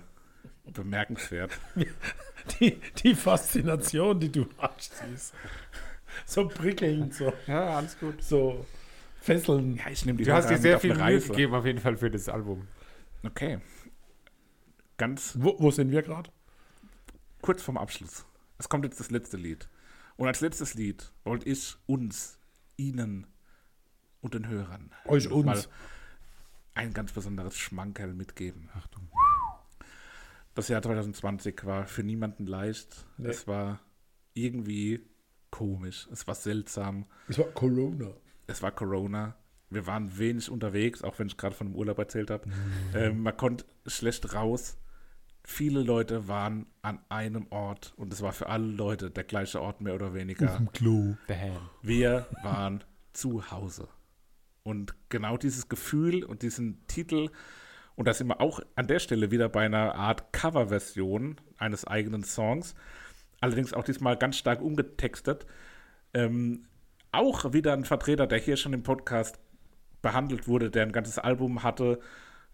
bemerkenswert. 0.65 1.51
Die, 2.59 2.79
die 3.03 3.15
Faszination, 3.15 4.19
die 4.19 4.31
du 4.31 4.45
hast, 4.59 4.93
ist 5.15 5.33
so 6.27 6.47
prickelnd, 6.47 7.11
so, 7.11 7.33
Ja, 7.47 7.77
alles 7.77 7.97
gut. 7.99 8.21
so 8.21 8.63
fesselnd. 9.19 9.79
Ja, 9.79 9.89
ich 9.89 10.05
nehme 10.05 10.19
die 10.19 10.25
Du 10.25 10.31
hast 10.31 10.51
dir 10.51 10.59
sehr 10.59 10.79
viel 10.79 10.93
Mühe 10.95 11.19
gegeben, 11.19 11.55
auf 11.55 11.65
jeden 11.65 11.79
Fall 11.79 11.97
für 11.97 12.11
das 12.11 12.29
Album. 12.29 12.67
Okay. 13.25 13.57
Ganz 14.97 15.35
Wo, 15.39 15.55
wo 15.57 15.71
sind 15.71 15.89
wir 15.89 16.03
gerade? 16.03 16.29
kurz 17.41 17.63
vorm 17.63 17.77
Abschluss. 17.77 18.27
Es 18.57 18.69
kommt 18.69 18.85
jetzt 18.85 18.99
das 18.99 19.11
letzte 19.11 19.37
Lied. 19.37 19.69
Und 20.17 20.27
als 20.27 20.41
letztes 20.41 20.73
Lied 20.75 21.11
wollte 21.23 21.47
ich 21.49 21.75
uns, 21.87 22.39
Ihnen 22.77 23.27
und 24.21 24.33
den 24.33 24.47
Hörern 24.47 24.91
Euch 25.05 25.29
uns. 25.29 25.69
ein 26.73 26.93
ganz 26.93 27.11
besonderes 27.13 27.57
Schmankerl 27.57 28.13
mitgeben. 28.13 28.69
Achtung. 28.73 29.09
Das 30.55 30.67
Jahr 30.69 30.81
2020 30.81 31.65
war 31.65 31.85
für 31.85 32.03
niemanden 32.03 32.45
leicht. 32.45 33.05
Nee. 33.17 33.29
Es 33.29 33.47
war 33.47 33.81
irgendwie 34.33 35.05
komisch. 35.51 36.07
Es 36.11 36.27
war 36.27 36.35
seltsam. 36.35 37.05
Es 37.27 37.37
war 37.37 37.45
Corona. 37.47 38.11
Es 38.47 38.61
war 38.61 38.71
Corona. 38.71 39.35
Wir 39.69 39.87
waren 39.87 40.17
wenig 40.17 40.49
unterwegs, 40.49 41.01
auch 41.01 41.19
wenn 41.19 41.27
ich 41.27 41.37
gerade 41.37 41.55
von 41.55 41.67
dem 41.67 41.75
Urlaub 41.75 41.97
erzählt 41.97 42.29
habe. 42.29 42.49
Ähm, 42.93 43.23
man 43.23 43.35
konnte 43.35 43.65
schlecht 43.85 44.33
raus. 44.33 44.77
Viele 45.47 45.83
Leute 45.83 46.27
waren 46.27 46.65
an 46.81 46.99
einem 47.09 47.45
Ort 47.51 47.93
und 47.97 48.11
es 48.11 48.21
war 48.21 48.33
für 48.33 48.49
alle 48.49 48.65
Leute 48.65 49.11
der 49.11 49.23
gleiche 49.23 49.61
Ort 49.61 49.79
mehr 49.79 49.93
oder 49.93 50.13
weniger. 50.13 50.59
Klo. 50.73 51.15
Bam. 51.27 51.69
Wir 51.81 52.25
waren 52.41 52.83
zu 53.13 53.51
Hause. 53.51 53.87
Und 54.63 54.95
genau 55.09 55.37
dieses 55.37 55.69
Gefühl 55.69 56.23
und 56.23 56.41
diesen 56.41 56.85
Titel, 56.87 57.29
und 57.95 58.07
da 58.07 58.13
sind 58.13 58.27
wir 58.27 58.41
auch 58.41 58.59
an 58.75 58.87
der 58.87 58.99
Stelle 58.99 59.29
wieder 59.29 59.47
bei 59.47 59.65
einer 59.65 59.93
Art 59.93 60.33
Coverversion 60.33 61.35
eines 61.59 61.85
eigenen 61.85 62.23
Songs, 62.23 62.73
allerdings 63.39 63.71
auch 63.73 63.83
diesmal 63.83 64.17
ganz 64.17 64.37
stark 64.37 64.61
umgetextet. 64.61 65.45
Ähm, 66.15 66.65
auch 67.11 67.53
wieder 67.53 67.73
ein 67.73 67.85
Vertreter, 67.85 68.25
der 68.25 68.39
hier 68.39 68.57
schon 68.57 68.73
im 68.73 68.81
Podcast 68.81 69.39
behandelt 70.01 70.47
wurde, 70.47 70.71
der 70.71 70.83
ein 70.83 70.91
ganzes 70.91 71.19
Album 71.19 71.61
hatte, 71.61 71.99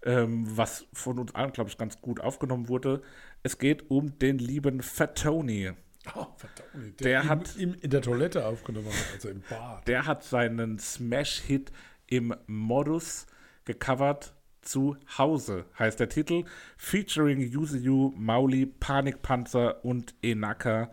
ähm, 0.03 0.45
was 0.57 0.87
von 0.93 1.19
uns 1.19 1.35
allen, 1.35 1.51
glaube 1.53 1.69
ich, 1.69 1.77
ganz 1.77 2.01
gut 2.01 2.19
aufgenommen 2.21 2.67
wurde. 2.67 3.01
Es 3.43 3.57
geht 3.57 3.89
um 3.89 4.17
den 4.19 4.37
lieben 4.37 4.81
Fat 4.81 5.17
Tony. 5.21 5.71
Oh, 6.15 6.25
verdammt. 6.35 6.99
Der 6.99 7.21
im, 7.21 7.29
hat- 7.29 7.55
im, 7.57 7.73
in 7.75 7.89
der 7.89 8.01
Toilette 8.01 8.45
aufgenommen, 8.45 8.87
hat, 8.87 9.13
also 9.13 9.29
im 9.29 9.41
Bad. 9.49 9.87
Der 9.87 10.05
hat 10.05 10.23
seinen 10.23 10.79
Smash-Hit 10.79 11.71
im 12.07 12.33
Modus 12.47 13.27
gecovert. 13.65 14.33
Zu 14.63 14.95
Hause 15.17 15.65
heißt 15.79 15.99
der 15.99 16.09
Titel, 16.09 16.43
featuring 16.77 17.39
Yuzu, 17.39 18.13
Mauli, 18.15 18.67
Panikpanzer 18.67 19.83
und 19.83 20.13
Enaka. 20.21 20.91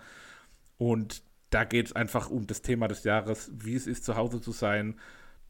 Und 0.78 1.22
da 1.50 1.64
geht 1.64 1.88
es 1.88 1.92
einfach 1.92 2.30
um 2.30 2.46
das 2.46 2.62
Thema 2.62 2.88
des 2.88 3.04
Jahres, 3.04 3.50
wie 3.52 3.74
es 3.74 3.86
ist, 3.86 4.06
zu 4.06 4.16
Hause 4.16 4.40
zu 4.40 4.52
sein, 4.52 4.98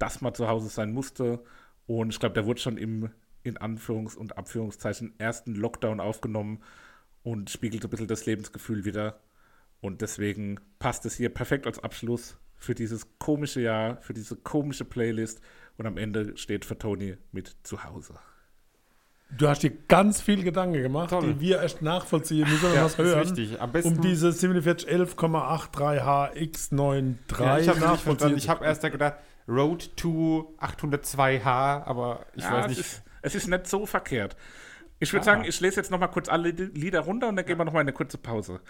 dass 0.00 0.20
man 0.20 0.34
zu 0.34 0.48
Hause 0.48 0.68
sein 0.68 0.90
musste. 0.92 1.44
Und 1.86 2.10
ich 2.12 2.18
glaube, 2.18 2.34
der 2.34 2.44
wurde 2.44 2.60
schon 2.60 2.76
im, 2.76 3.10
in 3.42 3.58
Anführungs- 3.58 4.16
und 4.16 4.36
Abführungszeichen, 4.38 5.14
ersten 5.18 5.54
Lockdown 5.54 6.00
aufgenommen 6.00 6.62
und 7.22 7.50
spiegelt 7.50 7.82
so 7.82 7.88
ein 7.88 7.90
bisschen 7.90 8.08
das 8.08 8.26
Lebensgefühl 8.26 8.84
wieder. 8.84 9.20
Und 9.80 10.00
deswegen 10.02 10.58
passt 10.78 11.06
es 11.06 11.16
hier 11.16 11.28
perfekt 11.32 11.66
als 11.66 11.78
Abschluss 11.78 12.36
für 12.56 12.74
dieses 12.74 13.06
komische 13.18 13.60
Jahr, 13.60 14.00
für 14.02 14.14
diese 14.14 14.36
komische 14.36 14.84
Playlist. 14.84 15.40
Und 15.76 15.86
am 15.86 15.96
Ende 15.96 16.36
steht 16.36 16.64
für 16.64 16.76
Tony 16.76 17.16
mit 17.30 17.56
zu 17.62 17.84
Hause. 17.84 18.14
Du 19.36 19.46
hast 19.46 19.62
dir 19.62 19.70
ganz 19.70 20.20
viel 20.22 20.42
Gedanken 20.42 20.80
gemacht, 20.82 21.10
Toll. 21.10 21.34
die 21.34 21.40
wir 21.40 21.60
erst 21.60 21.82
nachvollziehen 21.82 22.48
müssen, 22.48 22.74
Ja, 22.74 22.84
was 22.86 22.96
das 22.96 23.06
ist 23.06 23.14
hören. 23.14 23.28
wichtig. 23.36 23.60
Am 23.60 23.70
besten- 23.70 23.96
um 23.96 24.00
diese 24.00 24.32
4711,83H 24.32 26.32
X93 26.34 27.40
Ja, 27.40 27.58
ich 27.58 27.66
nachvollziehen. 27.78 28.36
Ich 28.36 28.48
habe 28.48 28.64
erst 28.64 28.82
da 28.84 28.88
gedacht, 28.88 29.14
Road 29.46 29.96
to 29.96 30.54
802H, 30.58 31.82
aber 31.84 32.26
ich 32.34 32.44
Ja, 32.44 32.52
weiß 32.52 32.68
nicht. 32.68 33.02
Es 33.22 33.34
ist 33.34 33.48
nicht 33.48 33.66
so 33.66 33.86
verkehrt. 33.86 34.36
Ich 35.00 35.12
würde 35.12 35.24
sagen, 35.24 35.44
ich 35.44 35.60
lese 35.60 35.76
jetzt 35.76 35.90
noch 35.90 36.00
mal 36.00 36.08
kurz 36.08 36.28
alle 36.28 36.50
Li- 36.50 36.70
Lieder 36.74 37.00
runter 37.00 37.28
und 37.28 37.36
dann 37.36 37.46
gehen 37.46 37.58
wir 37.58 37.64
noch 37.64 37.72
mal 37.72 37.80
eine 37.80 37.92
kurze 37.92 38.18
Pause. 38.18 38.60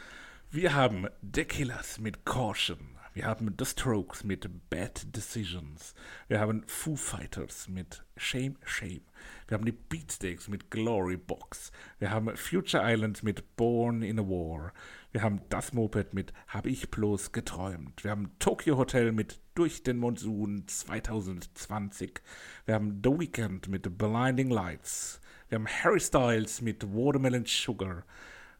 Wir 0.50 0.74
haben 0.74 1.06
The 1.34 1.44
Killers 1.44 1.98
mit 1.98 2.24
Caution. 2.24 2.96
Wir 3.14 3.24
haben 3.26 3.54
The 3.58 3.64
Strokes 3.64 4.22
mit 4.24 4.48
Bad 4.70 5.16
Decisions. 5.16 5.94
Wir 6.28 6.38
haben 6.40 6.62
Foo 6.66 6.94
Fighters 6.96 7.66
mit 7.68 8.04
Shame, 8.16 8.56
Shame. 8.64 9.00
Wir 9.48 9.56
haben 9.56 9.64
die 9.64 9.72
Beatsteaks 9.72 10.48
mit 10.48 10.70
Glory 10.70 11.16
Box. 11.16 11.72
Wir 11.98 12.10
haben 12.10 12.36
Future 12.36 12.82
Island 12.84 13.22
mit 13.24 13.56
Born 13.56 14.02
in 14.02 14.20
a 14.20 14.22
War. 14.22 14.72
Wir 15.10 15.22
haben 15.22 15.40
Das 15.48 15.72
Moped 15.72 16.12
mit 16.12 16.34
Hab 16.48 16.66
ich 16.66 16.90
bloß 16.90 17.32
geträumt. 17.32 18.04
Wir 18.04 18.10
haben 18.10 18.30
Tokyo 18.38 18.76
Hotel 18.76 19.12
mit 19.12 19.40
Durch 19.54 19.82
den 19.82 19.96
Monsun 19.96 20.68
2020. 20.68 22.20
Wir 22.66 22.74
haben 22.74 23.00
The 23.02 23.18
Weeknd 23.18 23.68
mit 23.68 23.96
Blinding 23.96 24.50
Lights. 24.50 25.22
Wir 25.48 25.56
haben 25.56 25.66
Harry 25.66 26.00
Styles 26.00 26.60
mit 26.60 26.84
Watermelon 26.92 27.46
Sugar. 27.46 28.04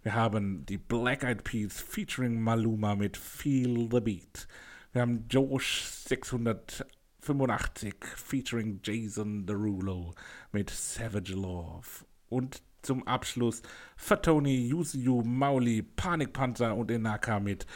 Wir 0.03 0.15
haben 0.15 0.65
die 0.65 0.79
Black 0.79 1.23
Eyed 1.23 1.45
Peas 1.45 1.83
featuring 1.83 2.41
Maluma 2.41 2.97
mit 2.97 3.19
Feel 3.19 3.87
the 3.93 4.01
Beat. 4.01 4.49
Wir 4.93 5.03
haben 5.03 5.27
Josh 5.29 5.83
685 5.83 7.95
featuring 8.17 8.81
Jason 8.83 9.45
Derulo 9.45 10.15
mit 10.53 10.71
Savage 10.71 11.35
Love. 11.35 12.07
Und 12.31 12.63
zum 12.83 13.07
Abschluss 13.07 13.63
Fatoni, 13.97 14.69
Yuzu, 14.69 15.23
Mauli, 15.25 15.83
Panikpanzer 15.83 16.75
und 16.75 16.91
Enaka 16.91 17.41
mit 17.41 17.67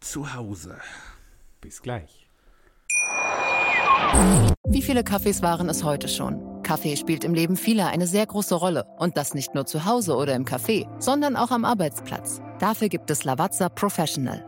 Zuhause. 0.00 0.78
Bis 1.60 1.82
gleich. 1.82 2.28
Wie 4.66 4.82
viele 4.82 5.04
Kaffees 5.04 5.42
waren 5.42 5.68
es 5.68 5.84
heute 5.84 6.08
schon? 6.08 6.62
Kaffee 6.62 6.96
spielt 6.96 7.24
im 7.24 7.34
Leben 7.34 7.56
vieler 7.56 7.88
eine 7.88 8.06
sehr 8.06 8.26
große 8.26 8.54
Rolle. 8.54 8.84
Und 8.98 9.16
das 9.16 9.34
nicht 9.34 9.54
nur 9.54 9.66
zu 9.66 9.84
Hause 9.84 10.16
oder 10.16 10.34
im 10.34 10.44
Café, 10.44 10.86
sondern 11.00 11.36
auch 11.36 11.50
am 11.50 11.64
Arbeitsplatz. 11.64 12.40
Dafür 12.58 12.88
gibt 12.88 13.10
es 13.10 13.24
Lavazza 13.24 13.68
Professional. 13.68 14.47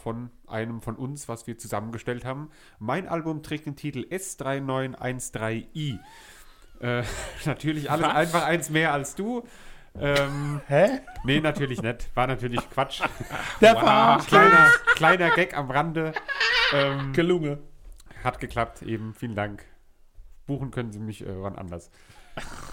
von 0.00 0.30
einem 0.46 0.80
von 0.80 0.96
uns, 0.96 1.28
was 1.28 1.46
wir 1.46 1.58
zusammengestellt 1.58 2.24
haben. 2.24 2.50
Mein 2.78 3.08
Album 3.08 3.42
trägt 3.42 3.66
den 3.66 3.76
Titel 3.76 4.06
S3913i. 4.10 5.98
Äh, 6.80 7.02
natürlich 7.44 7.90
alles 7.90 8.08
einfach 8.08 8.44
eins 8.44 8.70
mehr 8.70 8.92
als 8.92 9.14
du. 9.14 9.44
Ähm, 9.98 10.60
Hä? 10.66 11.00
nee, 11.24 11.40
natürlich 11.40 11.82
nicht. 11.82 12.14
War 12.14 12.26
natürlich 12.26 12.60
Quatsch. 12.70 13.02
Der 13.60 13.74
wow. 13.74 14.24
kleiner, 14.26 14.70
kleiner 14.94 15.30
Gag 15.30 15.56
am 15.56 15.70
Rande. 15.70 16.12
Ähm, 16.72 17.12
Gelungen. 17.12 17.58
hat 18.22 18.38
geklappt, 18.40 18.82
eben. 18.82 19.14
Vielen 19.14 19.34
Dank. 19.34 19.64
Buchen 20.46 20.70
können 20.70 20.92
Sie 20.92 21.00
mich 21.00 21.26
äh, 21.26 21.42
wann 21.42 21.56
anders. 21.56 21.90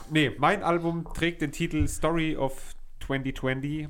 Nee, 0.09 0.31
mein 0.37 0.63
Album 0.63 1.05
trägt 1.13 1.41
den 1.41 1.51
Titel 1.51 1.87
Story 1.87 2.35
of 2.37 2.75
2020, 3.05 3.89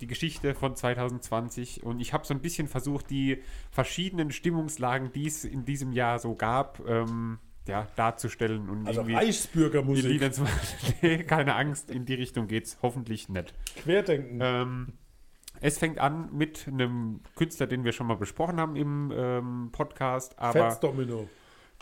die 0.00 0.06
Geschichte 0.06 0.54
von 0.54 0.76
2020. 0.76 1.82
Und 1.84 2.00
ich 2.00 2.12
habe 2.12 2.26
so 2.26 2.34
ein 2.34 2.40
bisschen 2.40 2.68
versucht, 2.68 3.10
die 3.10 3.42
verschiedenen 3.70 4.30
Stimmungslagen, 4.30 5.12
die 5.12 5.26
es 5.26 5.44
in 5.44 5.64
diesem 5.64 5.92
Jahr 5.92 6.18
so 6.18 6.34
gab, 6.34 6.80
ähm, 6.86 7.38
ja, 7.66 7.86
darzustellen. 7.96 8.68
Und 8.68 8.86
Also 8.86 9.02
Reichsbürgermusik. 9.02 10.20
Nee, 11.02 11.22
keine 11.24 11.54
Angst, 11.54 11.90
in 11.90 12.04
die 12.04 12.14
Richtung 12.14 12.48
geht's 12.48 12.78
hoffentlich 12.82 13.28
nicht. 13.28 13.54
Querdenken. 13.76 14.38
Ähm, 14.42 14.92
es 15.60 15.78
fängt 15.78 15.98
an 15.98 16.30
mit 16.32 16.66
einem 16.66 17.20
Künstler, 17.36 17.66
den 17.66 17.84
wir 17.84 17.92
schon 17.92 18.06
mal 18.06 18.16
besprochen 18.16 18.60
haben 18.60 18.76
im 18.76 19.12
ähm, 19.14 19.68
Podcast, 19.72 20.38
aber 20.38 20.70
Fetzdomino. 20.70 21.28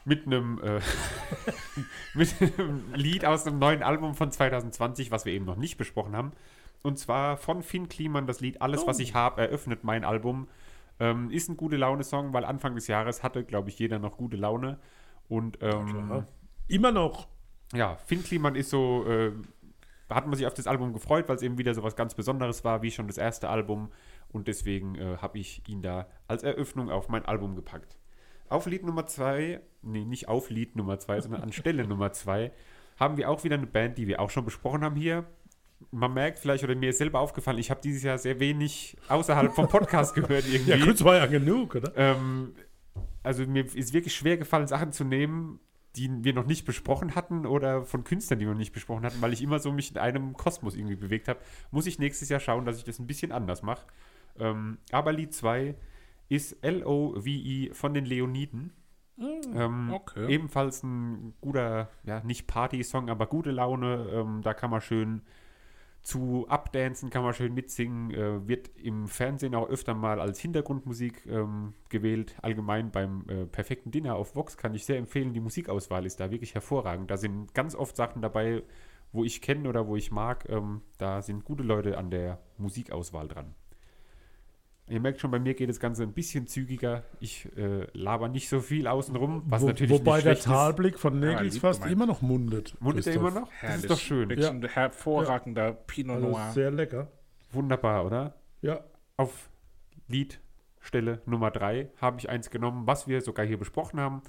mit 0.05 0.27
einem, 0.27 0.61
äh, 0.63 0.81
mit 2.15 2.35
einem 2.41 2.95
Lied 2.95 3.25
aus 3.25 3.47
einem 3.47 3.59
neuen 3.59 3.83
Album 3.83 4.15
von 4.15 4.31
2020, 4.31 5.11
was 5.11 5.25
wir 5.25 5.33
eben 5.33 5.45
noch 5.45 5.57
nicht 5.57 5.77
besprochen 5.77 6.17
haben. 6.17 6.33
Und 6.87 7.01
zwar 7.01 7.37
von 7.37 7.65
Finn 7.65 7.89
Kliman 7.89 8.29
das 8.29 8.41
Lied 8.41 8.63
Alles, 8.63 8.87
was 8.87 9.01
ich 9.01 9.13
habe, 9.13 9.41
eröffnet 9.41 9.83
mein 9.83 10.05
Album. 10.05 10.47
Ähm, 11.01 11.33
ist 11.33 11.49
ein 11.49 11.57
gute 11.57 11.77
Laune-Song, 11.77 12.33
weil 12.33 12.45
Anfang 12.45 12.77
des 12.77 12.87
Jahres 12.87 13.25
hatte, 13.25 13.43
glaube 13.43 13.71
ich, 13.71 13.79
jeder 13.81 13.99
noch 13.99 14.17
gute 14.17 14.37
Laune. 14.37 14.79
Und 15.29 15.59
ähm, 15.63 16.25
Immer 16.69 16.93
noch. 16.93 17.27
ja, 17.75 17.97
Finn 17.97 18.23
Kliman 18.23 18.55
ist 18.55 18.71
so, 18.71 19.05
äh, 19.05 19.33
hat 20.09 20.29
man 20.29 20.37
sich 20.37 20.47
auf 20.47 20.55
das 20.55 20.69
Album 20.69 20.93
gefreut, 20.93 21.29
weil 21.29 21.35
es 21.35 21.43
eben 21.43 21.59
wieder 21.59 21.75
so 21.75 21.83
was 21.83 21.97
ganz 21.97 22.15
Besonderes 22.15 22.63
war, 22.63 22.83
wie 22.83 22.93
schon 22.93 23.09
das 23.09 23.19
erste 23.19 23.49
Album. 23.49 23.91
Und 24.29 24.47
deswegen 24.47 24.95
äh, 24.95 25.17
habe 25.17 25.41
ich 25.41 25.69
ihn 25.69 25.83
da 25.83 26.07
als 26.29 26.45
Eröffnung 26.45 26.89
auf 26.89 27.09
mein 27.09 27.25
Album 27.25 27.57
gepackt. 27.57 27.99
Auf 28.49 28.67
Lied 28.67 28.85
Nummer 28.85 29.07
zwei, 29.07 29.61
nee, 29.83 30.05
nicht 30.05 30.29
auf 30.29 30.51
Lied 30.51 30.77
Nummer 30.77 31.01
zwei, 31.01 31.21
sondern 31.21 31.43
an 31.43 31.53
Stelle 31.53 31.85
Nummer 31.85 32.13
zwei, 32.13 32.53
haben 32.97 33.17
wir 33.17 33.29
auch 33.29 33.43
wieder 33.43 33.57
eine 33.57 33.67
Band, 33.67 33.99
die 33.99 34.07
wir 34.07 34.21
auch 34.21 34.31
schon 34.31 34.45
besprochen 34.45 34.85
haben 34.85 34.95
hier. 34.95 35.27
Man 35.91 36.15
merkt 36.15 36.39
vielleicht, 36.39 36.65
oder 36.65 36.75
mir 36.75 36.91
ist 36.91 36.99
selber 36.99 37.21
aufgefallen, 37.21 37.59
ich 37.59 37.71
habe 37.71 37.81
dieses 37.83 38.03
Jahr 38.03 38.19
sehr 38.19 38.41
wenig 38.41 38.97
außerhalb 39.09 39.55
vom 39.55 39.69
Podcast 39.69 40.15
gehört 40.15 40.47
irgendwie. 40.49 40.71
Ja, 40.71 40.85
gut, 40.85 41.03
war 41.05 41.17
ja 41.17 41.27
genug, 41.27 41.75
oder? 41.75 41.93
Ähm, 41.97 42.55
also 43.23 43.47
mir 43.47 43.65
ist 43.65 43.93
wirklich 43.93 44.15
schwer 44.15 44.37
gefallen, 44.37 44.67
Sachen 44.67 44.93
zu 44.93 45.05
nehmen, 45.05 45.61
die 45.97 46.11
wir 46.25 46.35
noch 46.35 46.47
nicht 46.47 46.65
besprochen 46.65 47.15
hatten 47.15 47.47
oder 47.47 47.83
von 47.85 48.05
Künstlern, 48.05 48.39
die 48.39 48.47
wir 48.47 48.53
noch 48.53 48.59
nicht 48.59 48.73
besprochen 48.73 49.05
hatten, 49.05 49.21
weil 49.21 49.33
ich 49.33 49.43
immer 49.43 49.59
so 49.59 49.73
mich 49.73 49.91
in 49.91 49.99
einem 49.99 50.35
Kosmos 50.35 50.77
irgendwie 50.77 50.97
bewegt 50.97 51.29
habe. 51.29 51.41
Muss 51.71 51.87
ich 51.87 51.99
nächstes 51.99 52.29
Jahr 52.29 52.41
schauen, 52.41 52.67
dass 52.67 52.79
ich 52.79 52.85
das 52.85 52.99
ein 52.99 53.07
bisschen 53.07 53.33
anders 53.33 53.63
mache. 53.63 53.87
Ähm, 54.39 54.79
aber 54.93 55.13
Lied 55.13 55.33
2 55.33 55.75
ist 56.29 56.57
L-O-V-E 56.63 57.73
von 57.73 57.95
den 57.95 58.05
Leoniden. 58.05 58.73
ähm, 59.19 59.91
okay. 59.93 60.29
Ebenfalls 60.29 60.83
ein 60.83 61.35
guter, 61.41 61.89
ja, 62.05 62.21
nicht 62.23 62.47
Party-Song, 62.47 63.09
aber 63.09 63.27
gute 63.27 63.51
Laune. 63.51 64.09
Ähm, 64.13 64.43
da 64.43 64.53
kann 64.53 64.71
man 64.71 64.83
schön 64.83 65.23
zu 66.07 66.47
abdancen, 66.49 67.11
kann 67.11 67.25
man 67.25 67.35
schön 67.35 67.53
mitsingen. 67.53 68.13
Äh, 68.13 68.47
wird 68.47 68.71
im 68.77 69.09
Fernsehen 69.09 69.57
auch 69.57 69.69
öfter 69.69 69.93
mal 69.93 70.21
als 70.21 70.39
Hintergrundmusik 70.39 71.27
ähm, 71.27 71.75
gewählt. 71.89 72.37
Allgemein 72.43 72.93
beim 72.93 73.25
äh, 73.29 73.45
perfekten 73.47 73.91
Dinner 73.91 74.15
auf 74.15 74.37
Vox 74.37 74.57
kann 74.57 74.73
ich 74.77 74.87
sehr 74.87 74.99
empfehlen. 74.99 75.33
Die 75.33 75.41
Musikauswahl 75.41 76.07
ist 76.07 76.21
da 76.21 76.31
wirklich 76.31 76.55
hervorragend. 76.55 77.11
Da 77.11 77.17
sind 77.17 77.53
ganz 77.55 77.75
oft 77.75 77.97
Sachen 77.97 78.23
dabei, 78.23 78.63
wo 79.11 79.25
ich 79.25 79.43
kenne 79.43 79.69
oder 79.69 79.89
wo 79.89 79.97
ich 79.97 80.13
mag. 80.13 80.49
Ähm, 80.49 80.83
da 80.97 81.23
sind 81.23 81.45
gute 81.45 81.65
Leute 81.65 81.99
an 81.99 82.09
der 82.11 82.39
Musikauswahl 82.57 83.27
dran. 83.27 83.57
Ihr 84.89 85.01
merkt 85.01 85.21
schon, 85.21 85.33
bei 85.33 85.41
mir 85.41 85.55
geht 85.55 85.69
das 85.69 85.81
Ganze 85.81 86.05
ein 86.05 86.13
bisschen 86.13 86.47
zügiger. 86.47 87.03
Ich 87.19 87.49
äh, 87.57 87.87
laber 87.93 88.29
nicht 88.29 88.49
so 88.49 88.61
viel 88.61 88.87
außenrum, 88.87 89.43
was 89.47 89.63
Wo, 89.63 89.67
natürlich 89.67 89.91
wobei 89.99 90.17
nicht 90.17 90.27
der 90.27 90.39
Talblick 90.39 90.97
von 90.99 91.21
Ja, 91.21 91.31
Nägels 91.31 91.55
lieb 91.55 91.63
fast 91.63 91.81
gemeint. 91.81 91.93
immer 91.93 92.07
noch 92.07 92.23
mundet. 92.23 92.69
ist. 92.75 92.81
Mundet 92.81 93.07
er 93.09 93.15
immer 93.15 93.31
noch? 93.33 93.49
Das 93.49 93.63
Herrlich. 93.63 93.83
ist 93.85 93.91
doch 93.91 93.99
schön. 93.99 94.29
Wirklich 94.29 94.49
ein 94.49 94.63
hervorragender 94.65 95.73
Pinot 95.73 96.17
Also 96.17 96.29
Noir. 96.29 96.51
sehr 96.53 96.71
lecker. 96.71 97.09
Wunderbar, 97.51 98.07
oder? 98.07 98.35
Ja. 98.63 98.81
Auf 99.17 99.51
Liedstelle 100.09 101.21
Nummer 101.27 101.51
3 101.51 101.91
habe 102.01 102.19
ich 102.21 102.29
eins 102.29 102.51
genommen, 102.51 102.87
was 102.87 103.09
wir 103.09 103.21
sogar 103.21 103.45
hier 103.45 103.59
besprochen 103.59 103.99
haben. 104.01 104.23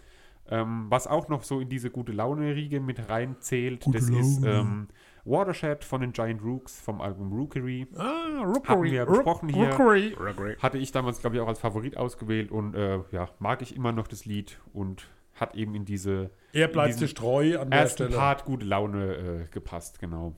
Ähm, 0.50 0.86
was 0.90 1.08
auch 1.08 1.28
noch 1.28 1.44
so 1.44 1.60
in 1.60 1.70
diese 1.70 1.90
gute 1.92 2.14
Laune-Riege 2.14 2.80
mit 2.80 3.10
reinzählt, 3.10 3.84
Gute 3.84 3.98
das 4.00 4.10
ist 4.10 4.42
Laune. 4.44 4.60
ähm, 4.60 4.88
Watershed 5.28 5.84
von 5.84 6.02
den 6.02 6.14
Giant 6.14 6.42
Rooks 6.44 6.80
vom 6.80 7.02
Album 7.02 7.32
Rookery. 7.34 7.88
Ah, 7.96 8.44
Hatten 8.66 8.84
wir 8.84 9.06
besprochen 9.06 9.50
hier. 9.50 9.70
Rookery. 9.70 10.16
Hatte 10.62 10.78
ich 10.78 10.92
damals, 10.92 11.20
glaube 11.20 11.36
ich, 11.36 11.42
auch 11.42 11.48
als 11.48 11.60
Favorit 11.60 11.98
ausgewählt 11.98 12.52
und 12.52 12.76
äh, 12.76 13.00
ja, 13.12 13.30
mag 13.40 13.62
ich 13.62 13.76
immer 13.76 13.92
noch 13.92 14.08
das 14.08 14.26
Lied 14.26 14.60
und 14.74 15.08
hat 15.34 15.56
eben 15.56 15.76
in 15.76 15.86
diese 15.86 16.32
Er 16.54 16.68
bleibt 16.68 16.96
sich 16.96 17.14
treu 17.14 17.60
an 17.60 17.70
der 17.70 17.82
ersten 17.82 18.06
Stelle. 18.06 18.18
Part 18.18 18.46
gute 18.46 18.66
Laune 18.66 19.16
äh, 19.16 19.48
gepasst, 19.52 20.00
genau. 20.00 20.36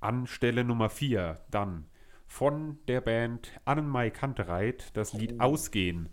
An 0.00 0.26
Stelle 0.26 0.62
Nummer 0.62 0.88
4 0.90 1.40
dann 1.50 1.86
von 2.26 2.78
der 2.88 3.00
Band 3.00 3.50
Annenmai 3.64 4.10
Kantereit 4.10 4.90
das 4.96 5.14
Oh. 5.14 5.18
Lied 5.18 5.40
Ausgehen. 5.40 6.08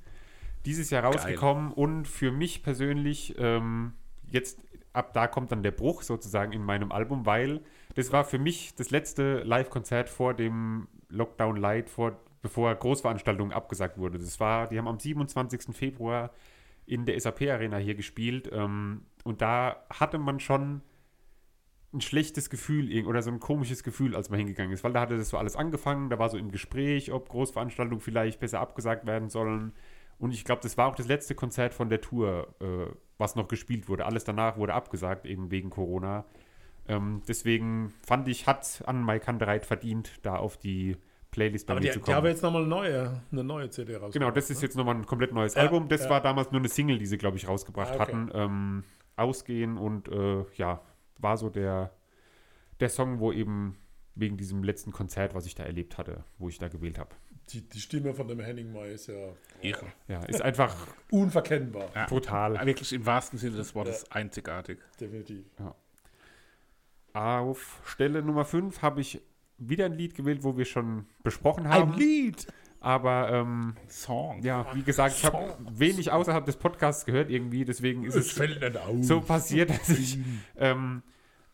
Dieses 0.65 0.89
Jahr 0.89 1.03
rausgekommen 1.03 1.71
und 1.73 2.07
für 2.07 2.31
mich 2.31 2.63
persönlich 2.63 3.35
ähm, 3.37 3.93
jetzt 4.25 4.61
ab 4.93 5.13
da 5.13 5.27
kommt 5.27 5.51
dann 5.51 5.63
der 5.63 5.71
Bruch 5.71 6.03
sozusagen 6.03 6.53
in 6.53 6.63
meinem 6.63 6.91
Album, 6.91 7.25
weil 7.25 7.61
das 7.95 8.11
war 8.11 8.23
für 8.23 8.39
mich 8.39 8.75
das 8.75 8.91
letzte 8.91 9.39
Live-Konzert 9.43 10.09
vor 10.09 10.33
dem 10.33 10.87
Lockdown 11.09 11.57
Light, 11.57 11.89
vor, 11.89 12.19
bevor 12.41 12.73
Großveranstaltungen 12.73 13.53
abgesagt 13.53 13.97
wurde. 13.97 14.19
Das 14.19 14.39
war, 14.39 14.67
die 14.67 14.77
haben 14.77 14.87
am 14.87 14.99
27. 14.99 15.75
Februar 15.75 16.31
in 16.85 17.05
der 17.05 17.19
SAP 17.19 17.41
Arena 17.43 17.77
hier 17.77 17.95
gespielt 17.95 18.49
ähm, 18.51 19.05
und 19.23 19.41
da 19.41 19.83
hatte 19.89 20.17
man 20.17 20.39
schon 20.39 20.81
ein 21.93 22.01
schlechtes 22.01 22.49
Gefühl 22.49 23.05
oder 23.05 23.21
so 23.21 23.29
ein 23.29 23.39
komisches 23.39 23.83
Gefühl, 23.83 24.15
als 24.15 24.29
man 24.29 24.39
hingegangen 24.39 24.73
ist, 24.73 24.83
weil 24.83 24.93
da 24.93 25.01
hatte 25.01 25.17
das 25.17 25.29
so 25.29 25.37
alles 25.37 25.55
angefangen, 25.55 26.09
da 26.09 26.17
war 26.19 26.29
so 26.29 26.37
im 26.37 26.51
Gespräch, 26.51 27.11
ob 27.11 27.29
Großveranstaltungen 27.29 28.01
vielleicht 28.01 28.39
besser 28.39 28.59
abgesagt 28.59 29.05
werden 29.05 29.29
sollen. 29.29 29.73
Und 30.17 30.33
ich 30.33 30.43
glaube, 30.43 30.61
das 30.61 30.77
war 30.77 30.87
auch 30.87 30.95
das 30.95 31.07
letzte 31.07 31.35
Konzert 31.35 31.73
von 31.73 31.89
der 31.89 32.01
Tour, 32.01 32.55
äh, 32.59 32.87
was 33.17 33.35
noch 33.35 33.47
gespielt 33.47 33.87
wurde. 33.89 34.05
Alles 34.05 34.23
danach 34.23 34.57
wurde 34.57 34.73
abgesagt, 34.73 35.25
eben 35.25 35.51
wegen 35.51 35.69
Corona. 35.69 36.25
Ähm, 36.87 37.21
deswegen 37.27 37.93
fand 38.05 38.27
ich, 38.27 38.45
hat 38.47 38.83
an 38.85 39.01
Mai 39.01 39.19
Kandereit 39.19 39.65
verdient, 39.65 40.19
da 40.23 40.35
auf 40.35 40.57
die 40.57 40.97
Playlist 41.31 41.65
bei 41.67 41.73
Aber 41.73 41.81
mir 41.81 41.87
die, 41.87 41.93
zu 41.93 41.99
die 41.99 42.05
kommen. 42.05 42.17
haben 42.17 42.25
jetzt 42.27 42.43
nochmal 42.43 42.61
eine 42.61 42.69
neue, 42.69 43.21
eine 43.31 43.43
neue 43.43 43.69
CD 43.69 43.95
raus. 43.95 44.13
Genau, 44.13 44.31
das 44.31 44.49
ist 44.49 44.61
jetzt 44.61 44.75
nochmal 44.75 44.95
ein 44.95 45.05
komplett 45.05 45.33
neues 45.33 45.55
Ja, 45.55 45.61
Album. 45.63 45.87
Das 45.87 46.03
ja. 46.03 46.09
war 46.09 46.21
damals 46.21 46.51
nur 46.51 46.59
eine 46.59 46.69
Single, 46.69 46.97
die 46.97 47.05
sie, 47.05 47.17
glaube 47.17 47.37
ich, 47.37 47.47
rausgebracht 47.47 47.91
Ah, 47.91 47.95
okay. 47.95 48.01
hatten. 48.01 48.31
Ähm, 48.33 48.83
Ausgehen 49.15 49.77
und 49.77 50.07
äh, 50.09 50.43
ja, 50.55 50.81
war 51.19 51.37
so 51.37 51.49
der, 51.49 51.91
der 52.79 52.89
Song, 52.89 53.19
wo 53.19 53.31
eben 53.31 53.77
wegen 54.15 54.37
diesem 54.37 54.63
letzten 54.63 54.91
Konzert, 54.91 55.33
was 55.35 55.45
ich 55.45 55.55
da 55.55 55.63
erlebt 55.63 55.97
hatte, 55.97 56.23
wo 56.39 56.49
ich 56.49 56.57
da 56.59 56.67
gewählt 56.67 56.99
habe. 56.99 57.15
Die, 57.49 57.61
die 57.61 57.79
Stimme 57.79 58.13
von 58.13 58.27
dem 58.27 58.39
Henning 58.39 58.71
May 58.71 58.93
ist 58.93 59.07
ja 59.07 59.33
Irre. 59.61 59.85
Ja, 60.07 60.23
ist 60.23 60.41
einfach 60.41 60.75
unverkennbar. 61.11 61.89
Ja. 61.93 62.05
total. 62.05 62.65
Wirklich 62.65 62.93
im 62.93 63.05
wahrsten 63.05 63.37
Sinne 63.37 63.57
des 63.57 63.75
Wortes 63.75 64.09
einzigartig. 64.11 64.79
Definitiv. 64.99 65.45
Auf 67.13 67.81
Stelle 67.85 68.23
Nummer 68.23 68.45
5 68.45 68.81
habe 68.81 69.01
ich 69.01 69.21
wieder 69.57 69.85
ein 69.85 69.93
Lied 69.93 70.15
gewählt, 70.15 70.43
wo 70.43 70.57
wir 70.57 70.65
schon 70.65 71.05
besprochen 71.21 71.67
haben. 71.69 71.93
Lied! 71.93 72.47
Aber 72.79 73.31
ähm, 73.31 73.75
Song. 73.87 74.41
ja, 74.41 74.65
wie 74.75 74.81
gesagt, 74.83 75.15
ich 75.15 75.23
habe 75.23 75.55
wenig 75.71 76.11
außerhalb 76.11 76.45
des 76.45 76.57
Podcasts 76.57 77.05
gehört 77.05 77.29
irgendwie, 77.29 77.63
deswegen 77.63 78.03
ist 78.03 78.15
Es 78.15 78.25
es 78.25 78.31
fällt 78.33 78.59
nicht 78.59 78.75
auf. 78.77 79.01
so 79.03 79.21
passiert, 79.21 79.69
dass 79.69 79.89
ich. 79.89 80.17
Ähm, 80.57 81.01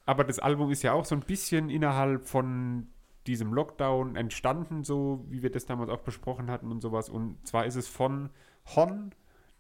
aber 0.07 0.23
das 0.23 0.39
Album 0.39 0.71
ist 0.71 0.81
ja 0.81 0.93
auch 0.93 1.05
so 1.05 1.13
ein 1.13 1.21
bisschen 1.21 1.69
innerhalb 1.69 2.27
von 2.27 2.87
diesem 3.29 3.53
Lockdown 3.53 4.15
entstanden, 4.15 4.83
so 4.83 5.25
wie 5.29 5.41
wir 5.43 5.51
das 5.51 5.65
damals 5.65 5.89
auch 5.89 6.01
besprochen 6.01 6.49
hatten 6.51 6.71
und 6.71 6.81
sowas. 6.81 7.09
Und 7.09 7.37
zwar 7.47 7.65
ist 7.65 7.75
es 7.75 7.87
von 7.87 8.29
Hon, 8.75 9.11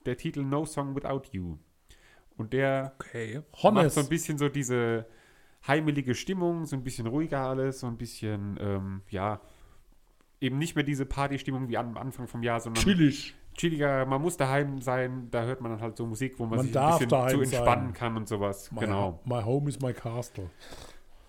der 0.05 0.17
Titel 0.17 0.43
No 0.43 0.65
Song 0.65 0.95
Without 0.95 1.23
You. 1.31 1.57
Und 2.37 2.53
der 2.53 2.93
Okay. 2.99 3.41
macht 3.71 3.91
so 3.91 4.01
ein 4.01 4.09
bisschen 4.09 4.37
so 4.37 4.49
diese 4.49 5.05
heimelige 5.67 6.15
Stimmung, 6.15 6.65
so 6.65 6.75
ein 6.75 6.83
bisschen 6.83 7.05
ruhiger 7.07 7.39
alles, 7.41 7.81
so 7.81 7.87
ein 7.87 7.97
bisschen, 7.97 8.57
ähm, 8.61 9.01
ja, 9.09 9.41
eben 10.39 10.57
nicht 10.57 10.75
mehr 10.75 10.85
diese 10.85 11.05
Partystimmung 11.05 11.67
wie 11.67 11.77
am 11.77 11.97
Anfang 11.97 12.27
vom 12.27 12.41
Jahr, 12.43 12.61
sondern 12.61 12.81
Chillig. 12.81 13.35
chilliger, 13.57 14.05
man 14.05 14.21
muss 14.21 14.37
daheim 14.37 14.79
sein, 14.81 15.27
da 15.31 15.43
hört 15.43 15.59
man 15.59 15.71
dann 15.73 15.81
halt 15.81 15.97
so 15.97 16.05
Musik, 16.05 16.39
wo 16.39 16.45
man, 16.45 16.57
Man 16.59 16.67
sich 16.67 16.77
ein 16.77 16.91
bisschen 16.91 17.09
zu 17.09 17.41
entspannen 17.41 17.87
sein. 17.87 17.93
kann 17.93 18.15
und 18.15 18.27
sowas. 18.29 18.71
My, 18.71 18.79
genau. 18.79 19.19
My 19.25 19.41
home 19.43 19.67
is 19.69 19.81
my 19.81 19.91
castle. 19.91 20.49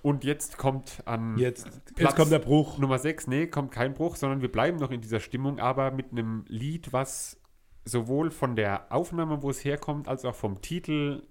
Und 0.02 0.24
jetzt 0.24 0.56
kommt 0.56 1.02
an 1.04 1.36
Jetzt, 1.36 1.66
jetzt 1.66 1.94
Platz 1.94 2.16
kommt 2.16 2.32
der 2.32 2.38
Bruch. 2.38 2.78
Nummer 2.78 2.98
6, 2.98 3.26
nee, 3.26 3.46
kommt 3.46 3.70
kein 3.70 3.94
Bruch, 3.94 4.16
sondern 4.16 4.40
wir 4.40 4.50
bleiben 4.50 4.78
noch 4.78 4.90
in 4.90 5.00
dieser 5.00 5.20
Stimmung, 5.20 5.58
aber 5.58 5.90
mit 5.90 6.12
einem 6.12 6.44
Lied, 6.48 6.92
was 6.92 7.40
sowohl 7.84 8.30
von 8.30 8.56
der 8.56 8.92
Aufnahme, 8.92 9.42
wo 9.42 9.50
es 9.50 9.64
herkommt, 9.64 10.08
als 10.08 10.24
auch 10.24 10.34
vom 10.34 10.60
Titel 10.62 11.26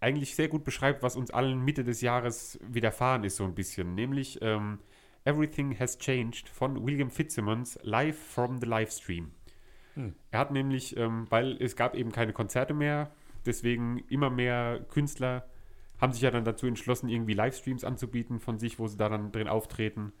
eigentlich 0.00 0.34
sehr 0.34 0.48
gut 0.48 0.64
beschreibt, 0.64 1.02
was 1.02 1.16
uns 1.16 1.30
allen 1.30 1.64
Mitte 1.64 1.84
des 1.84 2.00
Jahres 2.00 2.58
widerfahren 2.62 3.24
ist, 3.24 3.36
so 3.36 3.44
ein 3.44 3.54
bisschen. 3.54 3.94
Nämlich 3.94 4.40
ähm, 4.42 4.80
Everything 5.24 5.78
Has 5.78 5.98
Changed 5.98 6.48
von 6.48 6.84
William 6.84 7.10
Fitzsimmons, 7.10 7.78
live 7.82 8.18
from 8.18 8.60
the 8.60 8.66
Livestream. 8.66 9.32
Er 10.30 10.40
hat 10.40 10.50
nämlich, 10.50 10.96
ähm, 10.96 11.26
weil 11.28 11.56
es 11.60 11.76
gab 11.76 11.94
eben 11.94 12.12
keine 12.12 12.32
Konzerte 12.32 12.74
mehr, 12.74 13.12
deswegen 13.44 13.98
immer 14.08 14.30
mehr 14.30 14.84
Künstler 14.88 15.44
haben 16.02 16.12
sich 16.12 16.22
ja 16.22 16.32
dann 16.32 16.44
dazu 16.44 16.66
entschlossen, 16.66 17.08
irgendwie 17.08 17.32
Livestreams 17.32 17.84
anzubieten 17.84 18.40
von 18.40 18.58
sich, 18.58 18.80
wo 18.80 18.88
sie 18.88 18.96
da 18.96 19.08
dann 19.08 19.30
drin 19.30 19.46
auftreten. 19.46 20.12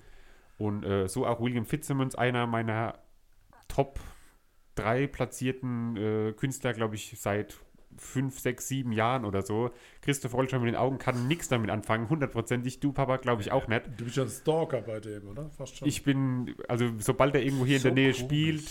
Und 0.56 0.84
äh, 0.84 1.08
so 1.08 1.26
auch 1.26 1.40
William 1.40 1.66
Fitzsimmons, 1.66 2.14
einer 2.14 2.46
meiner 2.46 3.00
Top 3.66 3.98
3 4.76 5.08
platzierten 5.08 5.96
äh, 5.96 6.32
Künstler, 6.34 6.72
glaube 6.72 6.94
ich, 6.94 7.18
seit 7.18 7.58
fünf, 7.96 8.38
sechs, 8.38 8.68
sieben 8.68 8.92
Jahren 8.92 9.24
oder 9.24 9.42
so. 9.42 9.70
Christoph 10.02 10.34
rollt 10.34 10.50
schon 10.50 10.60
mit 10.62 10.68
den 10.68 10.76
Augen, 10.76 10.98
kann 10.98 11.26
nichts 11.26 11.48
damit 11.48 11.68
anfangen, 11.68 12.08
hundertprozentig. 12.08 12.80
Du, 12.80 12.92
Papa, 12.92 13.16
glaube 13.16 13.42
ich 13.42 13.50
auch 13.50 13.66
nicht. 13.66 13.82
Du 13.96 14.04
bist 14.04 14.16
ja 14.16 14.22
ein 14.22 14.28
Stalker 14.28 14.80
bei 14.82 15.00
dem, 15.00 15.28
oder? 15.28 15.50
Fast 15.50 15.76
schon. 15.76 15.88
Ich 15.88 16.04
bin, 16.04 16.54
also 16.68 16.90
sobald 16.98 17.34
er 17.34 17.42
irgendwo 17.42 17.66
hier 17.66 17.76
in 17.76 17.82
So 17.82 17.88
der 17.88 17.94
Nähe 17.94 18.12
komisch. 18.12 18.24
spielt, 18.24 18.70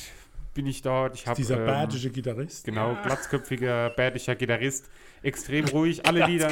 bin 0.54 0.66
ich 0.68 0.82
dort. 0.82 1.16
Ich 1.16 1.28
habe 1.28 1.38
Dieser 1.38 1.60
ähm, 1.60 1.66
badische 1.66 2.10
Gitarrist. 2.10 2.66
Genau, 2.66 2.95
glatzköpfiger, 3.04 3.91
bärtischer 3.91 4.36
Gitarrist, 4.36 4.89
extrem 5.24 5.66
ruhig, 5.70 6.06
alle 6.06 6.26
Lieder. 6.26 6.52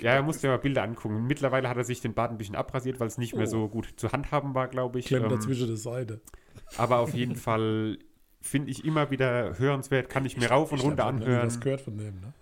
Ja, 0.00 0.12
er 0.12 0.22
musste 0.22 0.48
mal 0.48 0.58
Bilder 0.58 0.82
angucken. 0.82 1.26
Mittlerweile 1.26 1.68
hat 1.68 1.76
er 1.76 1.84
sich 1.84 2.00
den 2.00 2.14
Bart 2.14 2.30
ein 2.30 2.38
bisschen 2.38 2.56
abrasiert, 2.56 2.98
weil 3.00 3.08
es 3.08 3.18
nicht 3.18 3.34
mehr 3.36 3.46
so 3.46 3.68
gut 3.68 3.88
zu 3.96 4.12
handhaben 4.12 4.54
war, 4.54 4.68
glaube 4.68 4.98
ich. 4.98 5.06
Klemmt 5.06 5.24
Ähm, 5.26 5.30
dazwischen 5.30 5.66
der 5.66 5.76
Seite. 5.76 6.20
aber 6.78 6.98
auf 7.00 7.12
jeden 7.14 7.36
Fall 7.36 7.98
finde 8.40 8.70
ich 8.70 8.84
immer 8.84 9.10
wieder 9.10 9.58
hörenswert, 9.58 10.08
kann 10.08 10.24
ich 10.24 10.36
mir 10.36 10.48
rauf 10.48 10.70
und 10.70 10.78
runter 10.80 11.02
Ich 11.02 11.06
hab 11.08 11.14
anhören. 11.20 11.46
was 11.48 11.58
gehört 11.60 11.80
von 11.80 11.98
dem, 11.98 12.20
ne? 12.20 12.32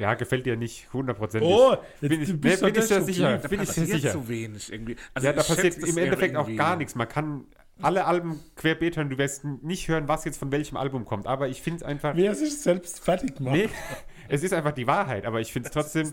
Ja, 0.00 0.14
gefällt 0.14 0.44
dir 0.44 0.56
nicht 0.56 0.92
hundertprozentig. 0.92 1.48
Oh, 1.48 1.76
bin 2.00 2.10
jetzt- 2.10 2.22
ich, 2.22 2.28
du 2.30 2.36
bist 2.38 2.60
bin 2.64 2.74
ich 2.74 2.74
sehr 2.82 2.98
destruktiv. 2.98 3.14
sicher. 3.14 3.38
Da 3.38 3.48
Bin 3.48 3.62
ich 3.62 3.68
sicher. 3.68 4.10
zu 4.10 4.28
wenig 4.28 4.72
irgendwie. 4.72 4.96
Also 5.14 5.26
ja, 5.28 5.32
da 5.32 5.40
ich 5.42 5.46
passiert 5.46 5.78
im 5.78 5.96
Endeffekt 5.98 6.34
auch 6.36 6.52
gar 6.56 6.74
nichts. 6.76 6.96
Man 6.96 7.08
kann 7.08 7.44
alle 7.82 8.04
Alben 8.06 8.40
querbeet 8.56 8.96
hören, 8.96 9.10
du 9.10 9.18
wirst 9.18 9.44
nicht 9.44 9.88
hören, 9.88 10.08
was 10.08 10.24
jetzt 10.24 10.38
von 10.38 10.50
welchem 10.52 10.76
Album 10.76 11.04
kommt. 11.04 11.26
Aber 11.26 11.48
ich 11.48 11.62
finde 11.62 11.78
es 11.78 11.82
einfach. 11.82 12.16
Wer 12.16 12.34
sich 12.34 12.58
selbst 12.58 13.00
fertig 13.00 13.40
macht. 13.40 13.54
Nee, 13.54 13.68
es 14.28 14.42
ist 14.42 14.52
einfach 14.52 14.72
die 14.72 14.86
Wahrheit, 14.86 15.26
aber 15.26 15.40
ich 15.40 15.52
finde 15.52 15.68
es 15.68 15.72
trotzdem 15.74 16.12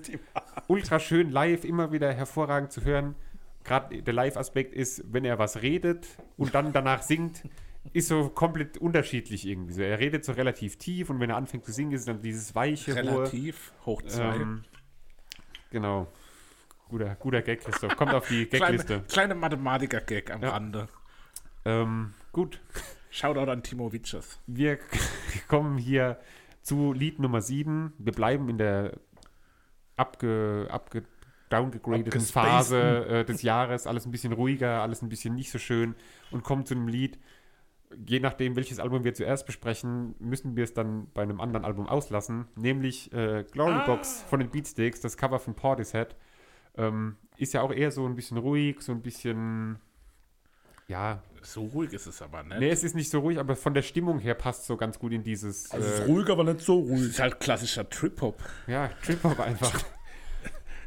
ultra 0.68 1.00
schön 1.00 1.30
live, 1.30 1.64
immer 1.64 1.92
wieder 1.92 2.12
hervorragend 2.14 2.72
zu 2.72 2.84
hören. 2.84 3.16
Gerade 3.64 4.02
der 4.02 4.14
Live-Aspekt 4.14 4.74
ist, 4.74 5.04
wenn 5.12 5.26
er 5.26 5.38
was 5.38 5.62
redet 5.62 6.08
und 6.38 6.56
dann 6.56 6.72
danach 6.74 7.02
singt, 7.02 7.44
ist 7.94 8.08
so 8.08 8.30
komplett 8.30 8.78
unterschiedlich 8.78 9.46
irgendwie. 9.48 9.74
So, 9.74 9.82
er 9.82 10.00
redet 10.00 10.26
so 10.26 10.32
relativ 10.32 10.78
tief 10.78 11.10
und 11.10 11.20
wenn 11.20 11.30
er 11.30 11.38
anfängt 11.38 11.66
zu 11.66 11.72
singen, 11.72 11.92
ist 11.92 12.02
es 12.02 12.06
dann 12.06 12.22
dieses 12.22 12.56
weiche. 12.56 12.96
Relativ 12.96 13.74
hoch 13.86 14.02
zwei. 14.04 14.36
Ähm, 14.36 14.64
genau. 15.72 16.08
Guter, 16.90 17.16
guter 17.16 17.42
Gag, 17.44 17.62
Christoph. 17.62 17.96
Kommt 17.96 18.14
auf 18.14 18.28
die 18.28 18.48
kleine, 18.48 18.78
Gagliste. 18.78 19.04
kleine 19.08 19.36
Mathematiker-Gag 19.36 20.32
am 20.32 20.42
Ja. 20.42 20.50
Rande. 20.50 20.88
Ähm, 21.66 22.14
gut. 22.32 22.60
Shoutout 23.10 23.52
an 23.52 23.64
Timo 23.64 23.92
Witches. 23.92 24.40
Wir 24.48 24.78
kommen 25.48 25.78
hier 25.78 26.20
zu 26.62 26.94
Lied 26.94 27.20
Nummer 27.20 27.42
7. 27.42 27.94
Wir 27.98 28.14
bleiben 28.14 28.50
in 28.50 28.58
der 28.58 28.94
abge, 29.96 30.68
abge, 30.70 31.04
downgegradeten. 31.50 32.22
Phase 32.22 33.06
äh, 33.08 33.26
des 33.26 33.42
Jahres. 33.42 33.88
Alles 33.88 34.06
ein 34.06 34.12
bisschen 34.12 34.34
ruhiger, 34.34 34.82
alles 34.82 35.02
ein 35.02 35.10
bisschen 35.10 35.36
nicht 35.36 35.52
so 35.52 35.58
schön. 35.58 35.96
Und 36.32 36.44
kommen 36.44 36.66
zu 36.66 36.76
einem 36.76 36.88
Lied. 36.88 37.20
Je 38.06 38.20
nachdem, 38.20 38.56
welches 38.56 38.80
Album 38.80 39.04
wir 39.04 39.16
zuerst 39.16 39.48
besprechen, 39.48 40.14
müssen 40.20 40.56
wir 40.56 40.64
es 40.64 40.76
dann 40.76 41.08
bei 41.14 41.24
einem 41.24 41.42
anderen 41.42 41.66
Album 41.66 41.88
auslassen. 41.88 42.48
Nämlich 42.56 43.12
äh, 43.14 43.44
Glory 43.52 43.84
Box 43.88 44.24
von 44.30 44.40
den 44.40 44.52
Beatsticks, 44.52 45.02
das 45.02 45.18
Cover 45.18 45.40
von 45.40 45.56
Portishead. 45.56 46.16
Ähm, 46.78 47.18
ist 47.38 47.54
ja 47.54 47.62
auch 47.62 47.72
eher 47.74 47.90
so 47.90 48.06
ein 48.06 48.16
bisschen 48.16 48.38
ruhig, 48.38 48.82
so 48.82 48.92
ein 48.92 49.02
bisschen. 49.02 49.80
Ja, 50.88 51.24
So 51.44 51.66
ruhig 51.66 51.94
ist 51.94 52.06
es 52.08 52.22
aber, 52.22 52.44
ne? 52.44 52.60
Nee, 52.60 52.70
es 52.70 52.84
ist 52.84 52.96
nicht 52.96 53.10
so 53.10 53.20
ruhig, 53.20 53.38
aber 53.40 53.56
von 53.56 53.74
der 53.74 53.82
Stimmung 53.82 54.20
her 54.20 54.34
passt 54.36 54.66
so 54.66 54.78
ganz 54.78 55.00
gut 55.00 55.12
in 55.14 55.24
dieses. 55.24 55.70
Also 55.72 55.88
es 55.88 55.94
ist 55.96 56.00
äh, 56.02 56.04
ruhig, 56.12 56.30
aber 56.30 56.44
nicht 56.44 56.62
so 56.62 56.84
Es 56.84 56.90
ruhig. 56.90 57.02
ist 57.10 57.20
halt 57.20 57.40
klassischer 57.40 57.90
Trip-Hop. 57.90 58.42
ja, 58.68 58.90
Trip-Hop 59.04 59.40
einfach. 59.40 59.84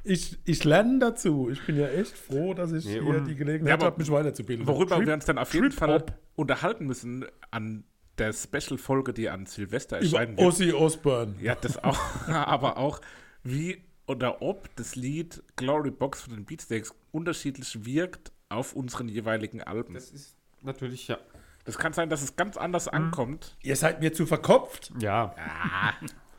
Ich, 0.04 0.38
ich 0.44 0.64
lerne 0.64 0.98
dazu. 0.98 1.48
Ich 1.50 1.64
bin 1.64 1.76
ja 1.78 1.86
echt 1.88 2.16
froh, 2.18 2.54
dass 2.54 2.72
ich 2.72 2.84
Nee, 2.84 3.00
hier 3.00 3.20
die 3.20 3.36
Gelegenheit 3.36 3.68
Ja, 3.68 3.74
aber 3.74 3.86
habe, 3.86 3.98
mich 4.00 4.10
weiterzubilden. 4.10 4.66
Worüber 4.66 4.96
Trip- 4.96 5.06
wir 5.06 5.14
uns 5.14 5.24
dann 5.26 5.38
auf 5.38 5.54
jeden 5.54 5.70
Fall 5.70 6.04
unterhalten 6.34 6.86
müssen 6.86 7.24
an 7.52 7.84
der 8.18 8.32
Special-Folge, 8.32 9.12
die 9.12 9.28
an 9.28 9.46
Silvester 9.46 9.98
über 10.00 10.18
erscheinen 10.18 10.36
wird. 10.36 10.48
Ozzy 10.48 10.72
Osbourne. 10.72 11.36
Ja, 11.40 11.54
das 11.54 11.82
auch. 11.82 11.98
aber 12.28 12.78
auch, 12.78 13.00
wie 13.44 13.80
oder 14.08 14.42
ob 14.42 14.74
das 14.74 14.96
Lied 14.96 15.40
Glory 15.54 15.92
Box 15.92 16.22
von 16.22 16.34
den 16.34 16.44
Beatsteaks 16.46 16.92
unterschiedlich 17.12 17.84
wirkt 17.86 18.32
auf 18.48 18.74
unseren 18.74 19.08
jeweiligen 19.08 19.62
Alben. 19.62 19.94
Das 19.94 20.10
ist 20.10 20.36
natürlich, 20.64 21.08
ja. 21.08 21.18
Das 21.64 21.78
kann 21.78 21.92
sein, 21.92 22.08
dass 22.08 22.22
es 22.22 22.34
ganz 22.36 22.56
anders 22.56 22.88
ankommt. 22.88 23.56
Ihr 23.62 23.76
seid 23.76 24.00
mir 24.00 24.12
zu 24.12 24.26
verkopft. 24.26 24.92
Ja. 24.98 25.34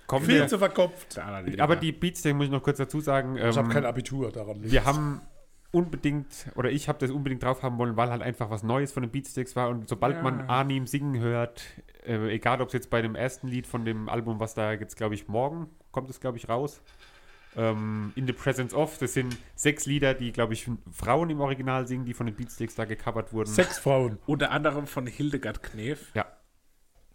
Kommen 0.08 0.26
Viel 0.26 0.42
wir, 0.42 0.48
zu 0.48 0.60
verkopft. 0.60 1.16
Der 1.16 1.64
aber 1.64 1.78
die 1.78 1.94
Beats, 1.94 2.22
den 2.24 2.36
muss 2.36 2.48
ich 2.48 2.52
noch 2.52 2.62
kurz 2.62 2.78
dazu 2.78 3.00
sagen. 3.00 3.38
Ich 3.38 3.44
habe 3.44 3.60
ähm, 3.60 3.70
kein 3.70 3.86
Abitur 3.86 4.32
daran. 4.32 4.58
liegt's. 4.58 4.72
wir 4.72 4.84
haben 4.86 5.22
unbedingt, 5.72 6.28
oder 6.56 6.70
ich 6.72 6.88
habe 6.88 7.00
das 7.00 7.10
unbedingt 7.10 7.42
drauf 7.42 7.64
haben 7.64 7.78
wollen, 7.78 7.98
weil 7.98 8.12
halt 8.12 8.22
einfach 8.22 8.50
was 8.50 8.64
Neues 8.64 8.92
von 8.92 9.02
den 9.02 9.12
Beatsticks 9.12 9.56
war. 9.56 9.70
Und 9.70 9.90
sobald 9.90 10.22
man 10.22 10.42
Arnim 10.42 10.88
singen 10.88 11.20
hört, 11.20 11.64
äh, 12.06 12.34
egal 12.34 12.62
ob 12.62 12.68
es 12.68 12.74
jetzt 12.74 12.90
bei 12.90 13.02
dem 13.02 13.16
ersten 13.16 13.48
Lied 13.48 13.66
von 13.66 13.86
dem 13.86 14.10
Album, 14.10 14.40
was 14.40 14.54
da 14.54 14.74
jetzt, 14.74 14.98
glaube 14.98 15.16
ich, 15.16 15.28
morgen 15.28 15.70
kommt 15.92 16.10
es, 16.10 16.20
glaube 16.20 16.38
ich, 16.38 16.50
raus. 16.50 16.82
Ähm, 17.56 18.12
In 18.16 18.26
the 18.28 18.34
Presence 18.34 18.74
of, 18.74 18.98
das 18.98 19.14
sind 19.14 19.38
sechs 19.56 19.86
Lieder, 19.86 20.14
die, 20.14 20.32
glaube 20.32 20.54
ich, 20.54 20.70
Frauen 20.92 21.30
im 21.30 21.42
Original 21.42 21.88
singen, 21.88 22.06
die 22.06 22.14
von 22.14 22.26
den 22.26 22.36
Beatsticks 22.36 22.76
da 22.76 22.86
gecovert 22.86 23.34
wurden. 23.34 23.50
Sechs 23.50 23.78
Frauen. 23.78 24.18
Unter 24.26 24.52
anderem 24.52 24.88
von 24.88 25.08
Hildegard 25.08 25.62
Knef. 25.64 26.12
Ja. 26.16 26.26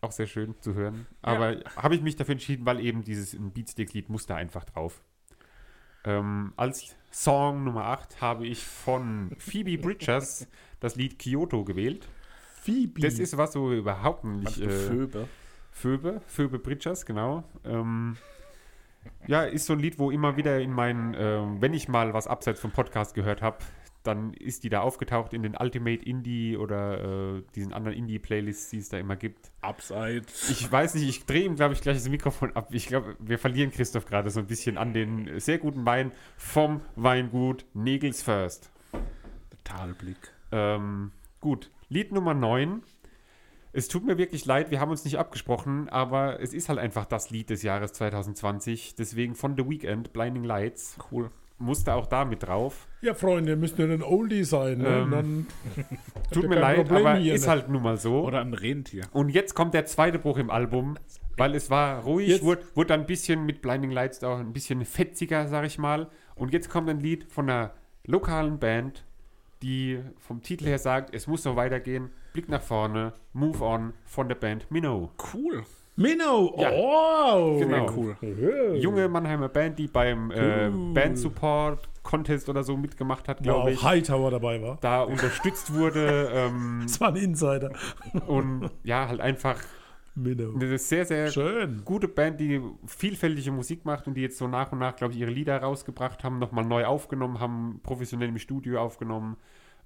Auch 0.00 0.12
sehr 0.12 0.28
schön 0.28 0.54
zu 0.60 0.74
hören. 0.74 1.06
Aber 1.22 1.58
habe 1.76 1.96
ich 1.96 2.02
mich 2.02 2.14
dafür 2.14 2.32
entschieden, 2.32 2.64
weil 2.66 2.78
eben 2.80 3.02
dieses 3.02 3.36
Beatstick-Lied 3.38 4.08
muss 4.08 4.26
da 4.26 4.36
einfach 4.36 4.64
drauf. 4.64 5.02
Ähm, 6.04 6.52
als 6.56 6.94
Song 7.10 7.64
Nummer 7.64 7.86
8 7.86 8.20
habe 8.20 8.46
ich 8.46 8.64
von 8.64 9.32
Phoebe 9.38 9.76
Bridgers 9.76 10.46
das 10.78 10.94
Lied 10.94 11.18
Kyoto 11.18 11.64
gewählt. 11.64 12.08
Phoebe. 12.62 13.00
Das 13.00 13.18
ist 13.18 13.36
was 13.36 13.52
so 13.52 13.72
überhaupt 13.72 14.24
nicht. 14.24 14.60
Äh, 14.60 14.70
Phoebe. 14.70 15.28
Phoebe, 15.72 16.20
Phoebe 16.26 16.58
Bridgers, 16.58 17.04
genau. 17.04 17.44
Ähm, 17.64 18.16
ja, 19.26 19.42
ist 19.42 19.66
so 19.66 19.74
ein 19.74 19.80
Lied, 19.80 19.98
wo 19.98 20.10
immer 20.10 20.36
wieder 20.36 20.60
in 20.60 20.72
meinen, 20.72 21.14
ähm, 21.18 21.60
wenn 21.60 21.74
ich 21.74 21.88
mal 21.88 22.14
was 22.14 22.26
abseits 22.26 22.60
vom 22.60 22.70
Podcast 22.70 23.14
gehört 23.14 23.42
habe, 23.42 23.58
dann 24.02 24.32
ist 24.32 24.64
die 24.64 24.70
da 24.70 24.80
aufgetaucht 24.80 25.34
in 25.34 25.42
den 25.42 25.54
Ultimate 25.54 26.04
Indie 26.04 26.56
oder 26.56 27.36
äh, 27.36 27.42
diesen 27.54 27.72
anderen 27.72 27.96
Indie-Playlists, 27.96 28.70
die 28.70 28.78
es 28.78 28.88
da 28.88 28.98
immer 28.98 29.16
gibt. 29.16 29.50
Abseits. 29.60 30.48
Ich 30.50 30.70
weiß 30.70 30.94
nicht, 30.94 31.08
ich 31.08 31.26
drehe 31.26 31.44
ihm, 31.44 31.56
glaube 31.56 31.74
ich, 31.74 31.82
gleich 31.82 31.96
das 31.96 32.08
Mikrofon 32.08 32.54
ab. 32.56 32.68
Ich 32.70 32.86
glaube, 32.86 33.16
wir 33.18 33.38
verlieren 33.38 33.70
Christoph 33.70 34.06
gerade 34.06 34.30
so 34.30 34.40
ein 34.40 34.46
bisschen 34.46 34.78
an 34.78 34.94
den 34.94 35.38
sehr 35.40 35.58
guten 35.58 35.84
Wein 35.84 36.12
vom 36.36 36.80
Weingut 36.96 37.66
Negels 37.74 38.22
First. 38.22 38.70
Talblick. 39.64 40.32
Ähm, 40.52 41.12
gut, 41.40 41.70
Lied 41.88 42.12
Nummer 42.12 42.34
9. 42.34 42.82
Es 43.78 43.86
tut 43.88 44.04
mir 44.04 44.18
wirklich 44.18 44.44
leid, 44.44 44.70
wir 44.72 44.80
haben 44.80 44.90
uns 44.90 45.04
nicht 45.04 45.18
abgesprochen, 45.18 45.88
aber 45.88 46.40
es 46.40 46.52
ist 46.52 46.68
halt 46.68 46.80
einfach 46.80 47.04
das 47.06 47.30
Lied 47.30 47.48
des 47.48 47.62
Jahres 47.62 47.92
2020. 47.92 48.96
Deswegen 48.96 49.34
von 49.36 49.56
The 49.56 49.68
Weeknd, 49.68 50.12
Blinding 50.12 50.42
Lights. 50.42 50.96
Cool. 51.12 51.30
Musste 51.60 51.94
auch 51.94 52.06
da 52.06 52.24
mit 52.24 52.42
drauf. 52.44 52.86
Ja, 53.00 53.14
Freunde, 53.14 53.54
müsst 53.56 53.78
ihr 53.78 53.86
ein 53.88 54.02
Oldie 54.02 54.42
sein. 54.44 54.78
Ne? 54.78 54.88
Ähm, 54.88 55.10
Dann 55.10 55.46
Tut 56.32 56.42
ihr 56.44 56.48
mir 56.48 56.58
leid, 56.60 56.76
Problem 56.78 57.06
aber 57.06 57.18
hier, 57.18 57.34
ist 57.34 57.42
ne? 57.44 57.48
halt 57.50 57.68
nun 57.68 57.82
mal 57.82 57.96
so. 57.96 58.24
Oder 58.24 58.40
ein 58.40 58.54
Rentier. 58.54 59.04
Und 59.12 59.28
jetzt 59.30 59.54
kommt 59.54 59.74
der 59.74 59.86
zweite 59.86 60.18
Bruch 60.18 60.38
im 60.38 60.50
Album, 60.50 60.96
weil 61.36 61.54
es 61.54 61.70
war 61.70 62.02
ruhig, 62.02 62.28
Jetzt- 62.28 62.44
wurde, 62.44 62.62
wurde 62.74 62.88
dann 62.88 63.00
ein 63.00 63.06
bisschen 63.06 63.46
mit 63.46 63.62
Blinding 63.62 63.90
Lights 63.92 64.22
auch 64.24 64.38
ein 64.38 64.52
bisschen 64.52 64.84
fetziger, 64.84 65.46
sag 65.46 65.64
ich 65.66 65.78
mal. 65.78 66.08
Und 66.34 66.52
jetzt 66.52 66.68
kommt 66.68 66.88
ein 66.90 67.00
Lied 67.00 67.26
von 67.30 67.48
einer 67.50 67.72
lokalen 68.06 68.58
Band, 68.58 69.04
die 69.62 70.00
vom 70.18 70.42
Titel 70.42 70.66
her 70.66 70.78
sagt, 70.78 71.12
es 71.14 71.26
muss 71.26 71.42
so 71.42 71.56
weitergehen. 71.56 72.10
Blick 72.38 72.48
nach 72.48 72.62
vorne, 72.62 73.14
Move 73.32 73.60
On 73.64 73.92
von 74.04 74.28
der 74.28 74.36
Band 74.36 74.70
Minnow. 74.70 75.10
Cool. 75.34 75.64
Minnow! 75.96 76.54
Ja. 76.56 76.70
Oh! 76.72 77.58
Genau. 77.58 77.90
cool. 77.96 78.16
Junge 78.76 79.08
Mannheimer 79.08 79.48
Band, 79.48 79.76
die 79.76 79.88
beim 79.88 80.30
äh, 80.30 80.70
Band 80.94 81.18
Support 81.18 81.88
Contest 82.04 82.48
oder 82.48 82.62
so 82.62 82.76
mitgemacht 82.76 83.26
hat, 83.26 83.42
glaube 83.42 83.62
auch 83.62 83.68
ich. 83.68 83.82
Hightower 83.82 84.30
dabei 84.30 84.62
war. 84.62 84.78
Da 84.80 85.02
unterstützt 85.02 85.74
wurde 85.74 86.30
ähm, 86.32 86.82
Das 86.86 87.00
war 87.00 87.08
ein 87.08 87.16
Insider. 87.16 87.72
und 88.28 88.70
ja, 88.84 89.08
halt 89.08 89.20
einfach 89.20 89.58
Minnow. 90.14 90.54
eine 90.54 90.78
sehr, 90.78 91.06
sehr 91.06 91.32
Schön. 91.32 91.82
gute 91.84 92.06
Band, 92.06 92.38
die 92.38 92.60
vielfältige 92.86 93.50
Musik 93.50 93.84
macht 93.84 94.06
und 94.06 94.14
die 94.14 94.20
jetzt 94.20 94.38
so 94.38 94.46
nach 94.46 94.70
und 94.70 94.78
nach, 94.78 94.94
glaube 94.94 95.12
ich, 95.12 95.18
ihre 95.18 95.32
Lieder 95.32 95.58
rausgebracht 95.58 96.22
haben, 96.22 96.38
nochmal 96.38 96.64
neu 96.64 96.84
aufgenommen 96.84 97.40
haben, 97.40 97.80
professionell 97.82 98.28
im 98.28 98.38
Studio 98.38 98.80
aufgenommen 98.80 99.36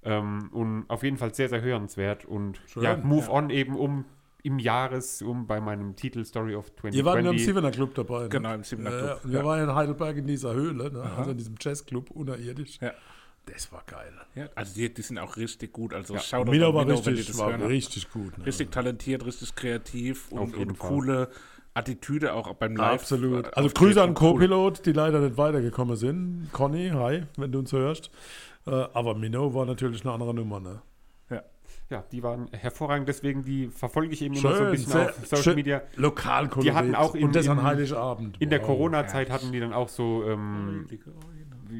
ähm, 0.05 0.49
und 0.51 0.85
auf 0.89 1.03
jeden 1.03 1.17
Fall 1.17 1.33
sehr, 1.33 1.49
sehr 1.49 1.61
hörenswert 1.61 2.25
und 2.25 2.61
Schön, 2.67 2.83
ja, 2.83 2.97
Move 2.97 3.29
On 3.29 3.49
eben 3.49 3.75
um 3.75 4.05
im 4.45 4.59
Jahres, 4.59 5.21
um 5.21 5.47
bei 5.47 5.61
meinem 5.61 5.95
Titel 5.95 6.25
Story 6.25 6.53
of 6.55 6.65
2020. 6.75 6.97
Ihr 6.99 7.05
wart 7.05 7.23
ja 7.23 7.31
im 7.31 7.39
Siebener 7.39 7.71
Club 7.71 7.95
dabei. 7.95 8.23
Ne? 8.23 8.29
Genau, 8.29 8.53
im 8.53 8.63
Siebener 8.63 8.91
Ja, 8.91 8.97
Club. 8.99 9.21
ja. 9.23 9.29
Wir 9.31 9.39
Ja. 9.39 9.45
waren 9.45 9.63
in 9.69 9.75
Heidelberg 9.75 10.17
in 10.17 10.27
dieser 10.27 10.53
Höhle, 10.53 10.91
ne? 10.91 11.01
also 11.17 11.31
in 11.31 11.37
diesem 11.37 11.55
Jazzclub, 11.59 12.11
unterirdisch. 12.11 12.77
Ja. 12.81 12.91
Das 13.45 13.71
war 13.73 13.83
geil. 13.85 14.13
Ja, 14.35 14.47
also 14.55 14.73
die, 14.73 14.93
die 14.93 15.01
sind 15.01 15.17
auch 15.17 15.35
richtig 15.35 15.73
gut. 15.73 15.93
Also 15.93 16.15
Ja. 16.15 16.43
Minnow 16.45 16.69
an 16.69 16.75
war 16.75 16.85
die 16.85 16.91
richtig, 17.09 17.27
das 17.27 17.37
war 17.37 17.51
hören. 17.51 17.61
richtig 17.63 18.09
gut. 18.09 18.37
Ne? 18.37 18.45
Richtig 18.45 18.71
talentiert, 18.71 19.25
richtig 19.25 19.53
kreativ 19.55 20.31
und, 20.31 20.55
und 20.55 20.77
Fall. 20.77 21.27
Attitüde 21.73 22.33
auch 22.33 22.53
beim 22.55 22.75
Live. 22.75 23.01
Absolut. 23.01 23.55
Also. 23.57 23.69
Grüße 23.69 24.01
an 24.01 24.09
Cool. 24.11 24.33
Co-Pilot, 24.33 24.85
die 24.85 24.91
leider 24.91 25.19
nicht 25.19 25.37
weitergekommen 25.37 25.95
sind. 25.95 26.49
Conny, 26.51 26.89
hi, 26.93 27.23
wenn 27.37 27.51
du 27.51 27.59
uns 27.59 27.71
hörst. 27.71 28.11
Äh, 28.65 28.71
aber 28.93 29.15
Minnow 29.15 29.53
war 29.53 29.65
natürlich 29.65 30.03
eine 30.03 30.13
andere 30.13 30.33
Nummer. 30.33 30.59
Ne? 30.59 30.81
Ja, 31.89 32.03
die 32.11 32.23
waren 32.23 32.47
hervorragend, 32.53 33.07
deswegen 33.07 33.43
die 33.43 33.67
verfolge 33.67 34.13
ich 34.13 34.21
eben 34.23 34.33
immer 34.33 34.41
so 34.41 34.47
ein 34.49 34.55
Schön, 34.55 34.71
bisschen 34.71 34.91
sehr, 34.93 35.09
auf 35.09 35.25
Social 35.27 35.43
schön. 35.43 35.55
Media. 35.55 35.81
Lokal 35.95 36.49
Die 36.63 36.71
hatten 36.71 36.95
auch 36.95 37.13
im- 37.13 37.25
Und 37.25 37.35
das 37.35 37.47
an 37.47 37.61
Heiligabend. 37.61 38.37
In 38.41 38.49
der 38.49 38.61
Wow. 38.61 38.67
Corona-Zeit 38.67 39.29
hatten 39.29 39.51
die 39.51 39.59
dann 39.59 39.73
auch 39.73 39.89
so, 39.89 40.23
ähm, 40.27 40.87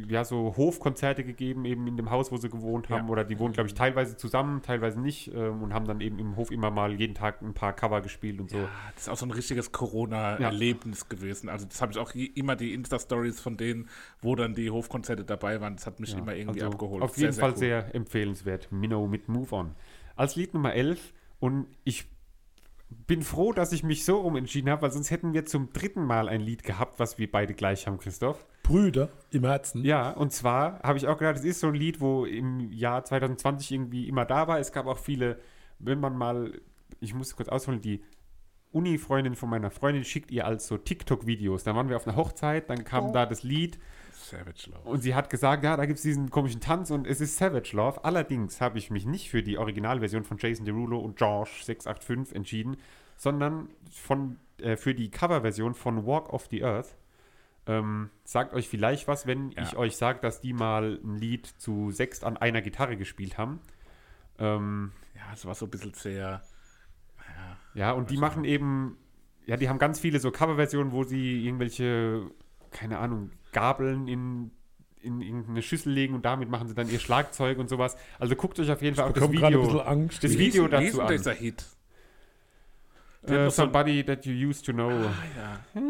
ja, 0.08 0.24
so 0.24 0.56
Hofkonzerte 0.58 1.24
gegeben, 1.24 1.66
eben 1.66 1.88
in 1.88 1.98
dem 1.98 2.10
Haus, 2.10 2.32
wo 2.32 2.38
sie 2.38 2.50
gewohnt 2.50 2.90
haben. 2.90 3.08
Ja. 3.08 3.12
Oder 3.12 3.24
die 3.24 3.40
wohnen, 3.40 3.54
glaube 3.54 3.68
ich, 3.68 3.74
teilweise 3.74 4.18
zusammen, 4.18 4.62
teilweise 4.62 5.00
nicht. 5.00 5.34
Ähm, 5.34 5.64
und 5.64 5.74
haben 5.74 5.86
dann 5.86 6.02
eben 6.02 6.20
im 6.20 6.36
Hof 6.36 6.52
immer 6.52 6.72
mal 6.72 6.94
jeden 6.94 7.16
Tag 7.16 7.42
ein 7.42 7.54
paar 7.54 7.74
Cover 7.74 8.02
gespielt 8.02 8.40
und 8.40 8.50
so. 8.50 8.58
Ja, 8.58 8.70
das 8.96 9.04
ist 9.04 9.10
auch 9.10 9.18
so 9.18 9.26
ein 9.26 9.32
richtiges 9.32 9.72
Corona-Erlebnis 9.72 11.10
gewesen. 11.10 11.50
Also 11.50 11.66
das 11.66 11.82
habe 11.82 11.92
ich 11.92 11.98
auch 11.98 12.14
immer 12.14 12.56
die 12.56 12.74
Insta-Stories 12.74 13.40
von 13.40 13.58
denen, 13.58 13.90
wo 14.22 14.36
dann 14.36 14.54
die 14.54 14.70
Hofkonzerte 14.70 15.24
dabei 15.24 15.62
waren. 15.62 15.76
Das 15.76 15.86
hat 15.86 16.00
mich 16.00 16.16
immer 16.16 16.36
irgendwie 16.36 16.62
also 16.62 16.74
abgeholt. 16.74 17.04
Auf 17.04 17.16
Sehr, 17.16 17.30
jeden 17.30 17.40
Fall 17.40 17.52
cool. 17.52 17.58
sehr 17.58 17.96
empfehlenswert. 17.96 18.72
Minnow 18.72 19.10
mit 19.10 19.28
Move 19.28 19.54
On. 19.56 19.76
Als 20.16 20.36
Lied 20.36 20.54
Nummer 20.54 20.74
11 20.74 21.14
und 21.40 21.68
ich 21.84 22.06
bin 22.94 23.22
froh, 23.22 23.54
dass 23.54 23.72
ich 23.72 23.84
mich 23.84 24.06
so 24.06 24.22
rum 24.22 24.36
entschieden 24.36 24.70
habe, 24.70 24.84
weil 24.84 24.92
sonst 24.92 25.12
hätten 25.12 25.34
wir 25.34 25.46
zum 25.46 25.72
dritten 25.74 26.04
Mal 26.04 26.30
ein 26.30 26.42
Lied 26.42 26.64
gehabt, 26.64 27.00
was 27.00 27.18
wir 27.18 27.32
beide 27.32 27.54
gleich 27.54 27.88
haben, 27.88 27.98
Christoph. 27.98 28.46
Brüder 28.64 29.10
im 29.32 29.44
Herzen. 29.44 29.84
Ja, 29.84 30.12
und 30.12 30.32
zwar 30.32 30.80
habe 30.84 30.98
ich 30.98 31.08
auch 31.08 31.18
gedacht, 31.18 31.38
es 31.38 31.44
ist 31.44 31.60
so 31.60 31.68
ein 31.68 31.76
Lied, 31.76 32.00
wo 32.00 32.26
im 32.26 32.72
Jahr 32.72 33.04
2020 33.04 33.72
irgendwie 33.72 34.08
immer 34.08 34.26
da 34.26 34.48
war. 34.48 34.60
Es 34.60 34.72
gab 34.72 34.86
auch 34.88 34.98
viele, 34.98 35.40
wenn 35.80 36.00
man 36.00 36.16
mal, 36.16 36.62
ich 37.00 37.14
muss 37.14 37.36
kurz 37.36 37.50
ausholen, 37.50 37.82
die 37.82 38.04
Uni-Freundin 38.72 39.36
von 39.36 39.50
meiner 39.50 39.70
Freundin 39.70 40.04
schickt 40.04 40.32
ihr 40.32 40.46
als 40.46 40.68
so 40.68 40.78
TikTok-Videos. 40.78 41.64
Da 41.64 41.76
waren 41.76 41.90
wir 41.90 41.96
auf 41.96 42.08
einer 42.08 42.16
Hochzeit, 42.16 42.70
dann 42.70 42.84
kam 42.84 43.14
da 43.14 43.26
das 43.26 43.44
Lied 43.44 43.80
Savage 44.24 44.70
Love. 44.72 44.88
und 44.90 45.02
sie 45.02 45.14
hat 45.16 45.30
gesagt, 45.30 45.64
ja, 45.64 45.76
da 45.78 45.86
gibt 45.86 45.98
es 45.98 46.04
diesen 46.04 46.30
komischen 46.30 46.62
Tanz 46.62 46.92
und 46.92 47.06
es 47.08 47.22
ist 47.22 47.38
Savage 47.38 47.76
Love. 47.76 48.04
Allerdings 48.06 48.62
habe 48.62 48.78
ich 48.78 48.90
mich 48.92 49.06
nicht 49.06 49.30
für 49.30 49.44
die 49.44 49.58
Originalversion 49.58 50.24
von 50.24 50.38
Jason 50.38 50.66
Derulo 50.66 51.00
und 51.00 51.18
George 51.18 51.52
685 51.64 52.36
entschieden, 52.36 52.78
sondern 53.18 53.70
von, 53.92 54.38
äh, 54.60 54.76
für 54.78 54.94
die 54.96 55.10
Coverversion 55.12 55.74
von 55.74 56.06
Walk 56.06 56.32
of 56.34 56.48
the 56.52 56.64
Earth. 56.64 56.96
Ähm, 57.66 58.10
sagt 58.26 58.54
euch 58.54 58.68
vielleicht 58.68 59.08
was, 59.08 59.26
wenn 59.26 59.52
Ja. 59.52 59.64
ich 59.64 59.78
euch 59.78 59.96
sage, 59.96 60.20
dass 60.20 60.42
die 60.42 60.52
mal 60.54 61.00
ein 61.04 61.16
Lied 61.16 61.46
zu 61.46 61.92
sechst 61.92 62.24
an 62.26 62.36
einer 62.38 62.62
Gitarre 62.62 62.98
gespielt 62.98 63.38
haben. 63.38 63.60
Ähm, 64.40 64.92
Ja, 65.16 65.32
es 65.34 65.46
war 65.46 65.56
so 65.56 65.66
ein 65.68 65.70
bisschen 65.72 65.94
sehr. 65.94 66.42
ja, 67.74 67.92
und 67.94 68.10
die 68.10 68.18
machen 68.18 68.44
eben, 68.44 68.98
ja, 69.46 69.58
die 69.58 69.70
haben 69.70 69.80
ganz 69.80 70.00
viele 70.00 70.20
so 70.20 70.32
Coverversionen, 70.32 70.92
wo 70.92 71.04
sie 71.04 71.46
irgendwelche, 71.46 72.30
keine 72.74 73.00
Ahnung, 73.00 73.30
Gabeln 73.54 74.08
in, 74.08 74.52
in 75.02 75.22
irgendeine 75.22 75.62
Schüssel 75.62 75.94
legen 75.94 76.14
und 76.16 76.26
damit 76.26 76.50
machen 76.50 76.68
sie 76.68 76.74
dann 76.76 76.90
ihr 76.90 77.00
Schlagzeug 77.00 77.58
und 77.60 77.70
sowas. 77.70 77.96
Also 78.20 78.36
guckt 78.36 78.60
euch 78.60 78.72
auf 78.72 78.82
jeden 78.82 78.96
Fall 78.96 79.10
auch 79.10 79.14
das 79.14 79.32
Video, 79.32 79.80
Angst. 79.82 80.24
das 80.24 80.32
Wie 80.34 80.38
Video 80.40 80.68
dazu 80.68 80.98
denn 80.98 81.02
an. 81.02 81.08
dieser 81.08 81.34
Hit? 81.34 81.64
Äh, 83.26 83.50
somebody 83.50 84.04
that 84.04 84.26
you 84.26 84.50
used 84.50 84.66
to 84.66 84.74
know. 84.74 84.90
Ah, 84.90 85.14
ja. 85.38 85.82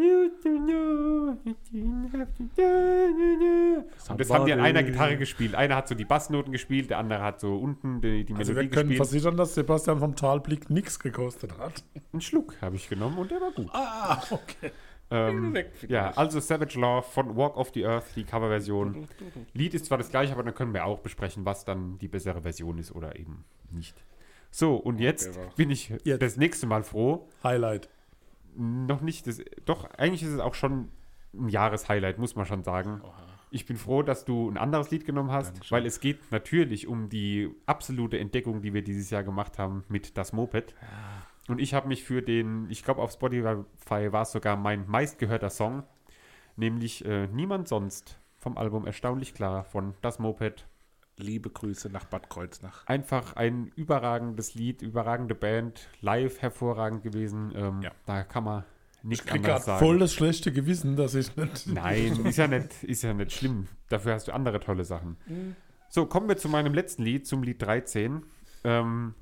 Und 4.09 4.19
das 4.19 4.29
haben 4.29 4.45
die 4.45 4.53
an 4.53 4.59
einer 4.59 4.84
Gitarre 4.84 5.17
gespielt. 5.17 5.55
Einer 5.55 5.75
hat 5.75 5.88
so 5.88 5.95
die 5.95 6.05
Bassnoten 6.05 6.51
gespielt, 6.51 6.89
der 6.89 6.99
andere 6.99 7.23
hat 7.23 7.39
so 7.39 7.57
unten 7.57 8.01
die, 8.01 8.23
die 8.25 8.34
Also 8.36 8.53
Melodie 8.53 8.69
wir 8.69 8.75
können 8.75 8.89
gespielt. 8.89 9.09
versichern, 9.09 9.38
dass 9.38 9.55
Sebastian 9.55 9.99
vom 9.99 10.15
Talblick 10.15 10.69
nichts 10.69 10.99
gekostet 10.99 11.57
hat. 11.57 11.84
Einen 12.11 12.21
Schluck 12.21 12.55
habe 12.61 12.75
ich 12.75 12.89
genommen 12.89 13.17
und 13.17 13.31
der 13.31 13.41
war 13.41 13.51
gut. 13.51 13.69
Ah, 13.73 14.21
okay. 14.29 14.71
Ähm, 15.14 15.55
ja, 15.88 16.09
also 16.11 16.39
Savage 16.39 16.80
Love 16.80 17.03
von 17.03 17.36
Walk 17.36 17.55
of 17.55 17.72
the 17.74 17.86
Earth, 17.86 18.05
die 18.16 18.24
Coverversion. 18.24 19.07
Lied 19.53 19.76
ist 19.76 19.86
zwar 19.86 19.99
das 19.99 20.09
gleiche, 20.09 20.34
aber 20.34 20.41
dann 20.41 20.55
können 20.55 20.74
wir 20.74 20.86
auch 20.86 20.99
besprechen, 20.99 21.45
was 21.45 21.66
dann 21.66 21.99
die 21.99 22.07
bessere 22.07 22.41
Version 22.41 22.80
ist 22.80 22.91
oder 22.91 23.20
eben 23.20 23.45
nicht. 23.70 23.95
So, 24.49 24.76
und 24.76 24.99
jetzt 24.99 25.39
bin 25.55 25.70
ich 25.70 25.89
Jetzt. 26.03 26.22
das 26.22 26.38
nächste 26.38 26.66
Mal 26.66 26.84
froh. 26.84 27.28
Highlight. 27.43 27.89
Noch 28.55 29.01
nicht, 29.01 29.28
das, 29.28 29.41
doch, 29.66 29.89
eigentlich 29.97 30.24
ist 30.24 30.30
es 30.30 30.39
auch 30.39 30.55
schon 30.55 30.89
ein 31.34 31.49
Jahreshighlight, 31.49 32.18
muss 32.18 32.36
man 32.36 32.45
schon 32.45 32.64
sagen. 32.64 33.01
Ich 33.51 33.68
bin 33.68 33.78
froh, 33.78 34.01
dass 34.01 34.26
du 34.26 34.49
ein 34.49 34.57
anderes 34.57 34.89
Lied 34.89 35.05
genommen 35.05 35.32
hast, 35.32 35.72
weil 35.72 35.86
es 35.86 35.99
geht 35.99 36.32
natürlich 36.32 36.88
um 36.88 37.09
die 37.09 37.51
absolute 37.68 38.18
Entdeckung, 38.18 38.61
die 38.61 38.74
wir 38.74 38.84
dieses 38.84 39.11
Jahr 39.11 39.24
gemacht 39.24 39.59
haben 39.59 39.84
mit 39.89 40.18
Das 40.18 40.34
Moped. 40.34 40.74
Und 41.48 41.60
ich 41.60 41.74
habe 41.74 41.88
mich 41.88 42.04
für 42.04 42.22
den, 42.22 42.70
ich 42.70 42.84
glaube 42.84 43.02
auf 43.02 43.12
Spotify 43.12 44.12
war 44.12 44.22
es 44.22 44.32
sogar 44.32 44.56
mein 44.56 44.88
meistgehörter 44.88 45.50
Song, 45.50 45.84
nämlich 46.56 47.04
äh, 47.06 47.28
Niemand 47.28 47.68
sonst 47.68 48.18
vom 48.39 48.58
Album 48.58 48.86
Erstaunlich 48.86 49.34
klar 49.34 49.64
von 49.64 49.94
Das 50.02 50.20
Moped. 50.20 50.66
Liebe 51.18 51.50
Grüße 51.50 51.89
nach 51.89 52.06
Bad 52.06 52.30
Kreuznach. 52.30 52.88
Einfach 52.88 53.36
ein 53.36 53.72
überragendes 53.76 54.56
Lied, 54.56 54.82
überragende 54.82 55.36
Band, 55.36 55.88
live 56.02 56.41
hervorragend 56.41 57.04
gewesen. 57.04 57.52
Ähm, 57.56 57.82
Ja. 57.84 57.91
Da 58.08 58.24
kann 58.24 58.44
man 58.46 58.64
nichts 59.04 59.26
Ich 59.26 59.32
anderes 59.32 59.48
gerade 59.48 59.64
sagen. 59.66 59.86
voll 59.86 60.00
das 60.00 60.14
schlechte 60.14 60.52
Gewissen, 60.52 60.96
dass 60.96 61.14
ich 61.14 61.36
nicht. 61.36 61.68
Nein, 61.68 62.26
ist 62.26 62.38
ja, 62.38 62.48
nicht, 62.48 62.84
ist 62.84 63.04
ja 63.04 63.14
nicht 63.14 63.32
schlimm. 63.32 63.68
Dafür 63.89 64.14
hast 64.14 64.28
du 64.28 64.34
andere 64.34 64.60
tolle 64.60 64.86
Sachen. 64.86 65.18
So, 65.89 66.08
kommen 66.08 66.28
wir 66.28 66.38
zu 66.38 66.50
meinem 66.50 66.74
letzten 66.74 67.04
Lied, 67.04 67.28
zum 67.28 67.44
Lied 67.44 67.62
13. 67.62 68.24
Ähm, 68.64 69.14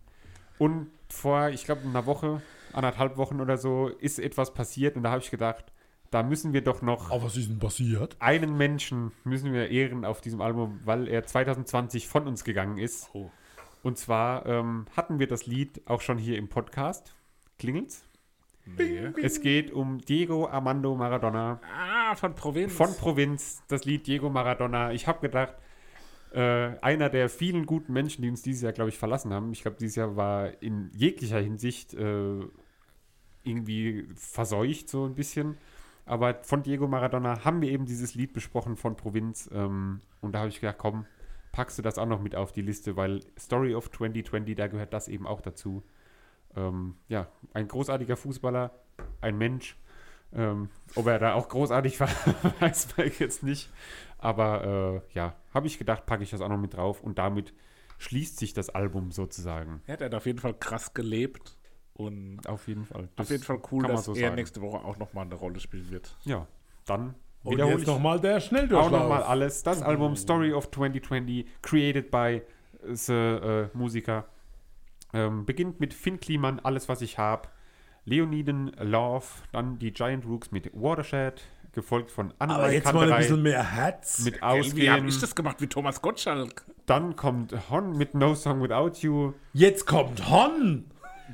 und 0.61 0.91
vor, 1.09 1.49
ich 1.49 1.65
glaube, 1.65 1.81
einer 1.85 2.05
Woche, 2.05 2.39
anderthalb 2.71 3.17
Wochen 3.17 3.41
oder 3.41 3.57
so, 3.57 3.87
ist 3.87 4.19
etwas 4.19 4.53
passiert 4.53 4.95
und 4.95 5.01
da 5.01 5.09
habe 5.09 5.19
ich 5.19 5.31
gedacht, 5.31 5.73
da 6.11 6.21
müssen 6.21 6.53
wir 6.53 6.61
doch 6.61 6.83
noch 6.83 7.09
Aber 7.09 7.23
was 7.23 7.35
ist 7.35 7.49
denn 7.49 7.57
passiert? 7.57 8.15
einen 8.19 8.57
Menschen 8.57 9.11
müssen 9.23 9.53
wir 9.53 9.71
ehren 9.71 10.05
auf 10.05 10.21
diesem 10.21 10.39
Album, 10.39 10.79
weil 10.85 11.07
er 11.07 11.25
2020 11.25 12.07
von 12.07 12.27
uns 12.27 12.43
gegangen 12.43 12.77
ist. 12.77 13.09
Oh. 13.13 13.31
Und 13.81 13.97
zwar 13.97 14.45
ähm, 14.45 14.85
hatten 14.95 15.17
wir 15.17 15.25
das 15.25 15.47
Lied 15.47 15.81
auch 15.87 16.01
schon 16.01 16.19
hier 16.19 16.37
im 16.37 16.47
Podcast. 16.47 17.15
Klingelt's? 17.57 18.05
Nee. 18.67 19.07
Es 19.19 19.41
geht 19.41 19.71
um 19.71 19.97
Diego 19.97 20.47
Armando 20.47 20.95
Maradona. 20.95 21.59
Ah, 21.75 22.13
von 22.13 22.35
Provinz. 22.35 22.71
Von 22.71 22.95
Provinz, 22.95 23.63
das 23.67 23.85
Lied 23.85 24.05
Diego 24.05 24.29
Maradona. 24.29 24.91
Ich 24.91 25.07
habe 25.07 25.21
gedacht, 25.21 25.55
äh, 26.31 26.77
einer 26.81 27.09
der 27.09 27.29
vielen 27.29 27.65
guten 27.65 27.93
Menschen, 27.93 28.21
die 28.21 28.29
uns 28.29 28.41
dieses 28.41 28.61
Jahr, 28.61 28.73
glaube 28.73 28.89
ich, 28.89 28.97
verlassen 28.97 29.33
haben. 29.33 29.51
Ich 29.51 29.61
glaube, 29.61 29.77
dieses 29.79 29.95
Jahr 29.95 30.15
war 30.15 30.61
in 30.61 30.89
jeglicher 30.93 31.39
Hinsicht 31.39 31.93
äh, 31.93 32.39
irgendwie 33.43 34.07
verseucht, 34.15 34.89
so 34.89 35.05
ein 35.05 35.15
bisschen. 35.15 35.57
Aber 36.05 36.35
von 36.43 36.63
Diego 36.63 36.87
Maradona 36.87 37.45
haben 37.45 37.61
wir 37.61 37.69
eben 37.69 37.85
dieses 37.85 38.15
Lied 38.15 38.33
besprochen 38.33 38.75
von 38.75 38.95
Provinz. 38.95 39.49
Ähm, 39.53 40.01
und 40.21 40.33
da 40.33 40.39
habe 40.39 40.49
ich 40.49 40.59
gedacht, 40.59 40.77
komm, 40.77 41.05
packst 41.51 41.77
du 41.77 41.81
das 41.81 41.97
auch 41.97 42.05
noch 42.05 42.21
mit 42.21 42.35
auf 42.35 42.51
die 42.51 42.61
Liste, 42.61 42.95
weil 42.95 43.21
Story 43.37 43.75
of 43.75 43.91
2020, 43.91 44.55
da 44.55 44.67
gehört 44.67 44.93
das 44.93 45.07
eben 45.07 45.27
auch 45.27 45.41
dazu. 45.41 45.83
Ähm, 46.55 46.95
ja, 47.07 47.27
ein 47.53 47.67
großartiger 47.67 48.17
Fußballer, 48.17 48.71
ein 49.21 49.37
Mensch. 49.37 49.77
Ähm, 50.33 50.69
ob 50.95 51.07
er 51.07 51.19
da 51.19 51.33
auch 51.33 51.49
großartig 51.49 51.99
war, 51.99 52.09
weiß 52.59 52.97
man 52.97 53.11
jetzt 53.19 53.43
nicht. 53.43 53.69
Aber 54.21 55.01
äh, 55.11 55.15
ja, 55.15 55.35
habe 55.53 55.67
ich 55.67 55.77
gedacht, 55.77 56.05
packe 56.05 56.23
ich 56.23 56.29
das 56.29 56.39
auch 56.41 56.47
noch 56.49 56.57
mit 56.57 56.75
drauf 56.75 57.01
und 57.01 57.17
damit 57.17 57.53
schließt 57.97 58.37
sich 58.39 58.53
das 58.53 58.69
Album 58.69 59.11
sozusagen. 59.11 59.81
Ja, 59.87 59.97
der 59.97 60.05
hat 60.05 60.15
auf 60.15 60.25
jeden 60.25 60.39
Fall 60.39 60.53
krass 60.53 60.93
gelebt. 60.93 61.57
Und 61.93 62.47
Auf 62.47 62.67
jeden 62.67 62.85
Fall. 62.85 63.03
auf 63.03 63.09
Das 63.17 63.29
jeden 63.29 63.43
Fall 63.43 63.59
cool, 63.71 63.83
dass 63.85 64.05
so 64.05 64.13
er 64.13 64.21
sagen. 64.29 64.35
nächste 64.35 64.61
Woche 64.61 64.83
auch 64.85 64.97
nochmal 64.97 65.25
eine 65.25 65.35
Rolle 65.35 65.59
spielen 65.59 65.91
wird. 65.91 66.15
Ja, 66.23 66.47
dann 66.85 67.13
Und 67.43 67.53
wiederhole 67.55 67.77
jetzt 67.77 67.85
nochmal 67.87 68.19
der 68.19 68.37
auch 68.37 68.41
Schnelldurchlauf. 68.41 68.91
nochmal 68.91 69.23
alles. 69.23 69.61
Das 69.61 69.81
Album 69.83 70.15
Story 70.15 70.53
of 70.53 70.71
2020, 70.71 71.45
created 71.61 72.09
by 72.09 72.41
the 72.91 73.13
äh, 73.13 73.69
Musiker, 73.73 74.25
ähm, 75.13 75.45
beginnt 75.45 75.79
mit 75.79 75.93
Finn 75.93 76.19
Kliman, 76.19 76.59
Alles, 76.61 76.87
was 76.89 77.01
ich 77.01 77.17
hab. 77.19 77.51
Leoniden 78.05 78.71
Love, 78.79 79.25
dann 79.51 79.77
die 79.77 79.91
Giant 79.93 80.25
Rooks 80.25 80.49
mit 80.51 80.71
Watershed, 80.73 81.43
gefolgt 81.73 82.11
von 82.11 82.33
Aber 82.39 82.55
Anwei 82.55 82.73
jetzt 82.73 82.85
mal 82.85 82.91
ein 82.91 82.99
Kanterei 82.99 83.17
bisschen 83.19 83.41
mehr 83.43 83.71
Herz. 83.71 84.19
mit 84.19 84.35
Wie 84.35 84.41
habe 84.41 84.59
Ausgehen. 84.59 85.07
ich 85.07 85.19
das 85.19 85.35
gemacht 85.35 85.57
wie 85.59 85.67
Thomas 85.67 86.01
Gottschalk? 86.01 86.65
Dann 86.85 87.15
kommt 87.15 87.53
Hon 87.69 87.97
mit 87.97 88.13
No 88.15 88.35
Song 88.35 88.61
Without 88.61 88.93
You. 88.99 89.33
Jetzt 89.53 89.85
kommt 89.85 90.29
Hon. 90.29 90.85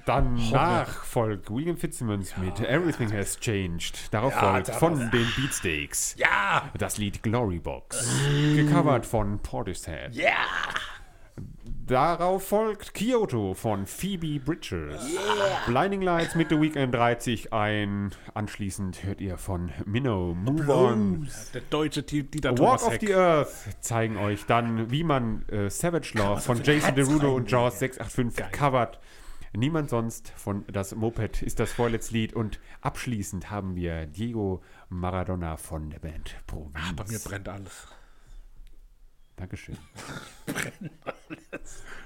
Dann 0.05 0.35
nach 0.51 1.03
folgt 1.03 1.49
William 1.49 1.75
Fitzsimmons 1.75 2.37
mit 2.37 2.59
Everything 2.59 3.11
Has 3.11 3.39
Changed. 3.39 4.13
Darauf 4.13 4.31
Ja, 4.33 4.51
folgt 4.51 4.69
von 4.69 4.99
den 5.11 5.27
Beatsteaks 5.35 6.15
Ja. 6.17 6.69
das 6.77 6.97
Lied 6.99 7.23
Glory 7.23 7.57
Box. 7.59 8.07
Gecovert 8.55 9.05
von 9.07 9.39
Portishead. 9.39 10.13
Ja. 10.13 10.29
Darauf 11.87 12.45
folgt 12.49 12.93
Kyoto 12.93 13.53
von 13.53 13.85
Phoebe 13.85 14.39
Bridgers. 14.41 15.05
Blinding 15.67 16.01
Lights 16.01 16.35
mit 16.35 16.49
The 16.49 16.59
Weekend 16.59 16.93
reiht 16.95 17.21
sich 17.21 17.53
ein. 17.53 18.11
Anschließend 18.33 19.03
hört 19.05 19.21
ihr 19.21 19.37
von 19.37 19.71
Minnow 19.85 20.35
Move 20.35 20.69
On. 20.75 21.27
Der 21.53 21.61
deutsche 21.69 22.05
T- 22.05 22.23
Dieter 22.23 22.49
Walk 22.51 22.57
Thomas 22.79 22.83
of 22.83 22.91
Heck. 22.93 23.01
the 23.07 23.13
Earth 23.15 23.49
zeigen 23.79 24.17
euch 24.17 24.45
dann, 24.45 24.91
wie 24.91 25.05
man 25.05 25.47
äh, 25.47 25.69
Savage 25.69 26.11
Love 26.17 26.41
von 26.41 26.61
Jason 26.61 26.93
Derulo 26.93 27.35
und 27.35 27.49
Jaws 27.49 27.79
685 27.79 28.51
covert. 28.51 28.99
Niemand 29.53 29.89
sonst 29.89 30.33
von 30.35 30.65
Das 30.67 30.93
Moped 30.93 31.41
ist 31.41 31.59
das 31.61 31.71
vorletzte 31.71 32.13
Lied. 32.15 32.33
Und 32.33 32.59
abschließend 32.81 33.49
haben 33.49 33.75
wir 33.75 34.05
Diego 34.07 34.61
Maradona 34.89 35.55
von 35.55 35.89
der 35.89 35.99
Band 35.99 36.35
Provinz. 36.47 36.75
Ah, 36.75 36.91
Bei 36.97 37.05
mir 37.07 37.19
brennt 37.19 37.47
alles. 37.47 37.87
Dankeschön. 39.37 39.77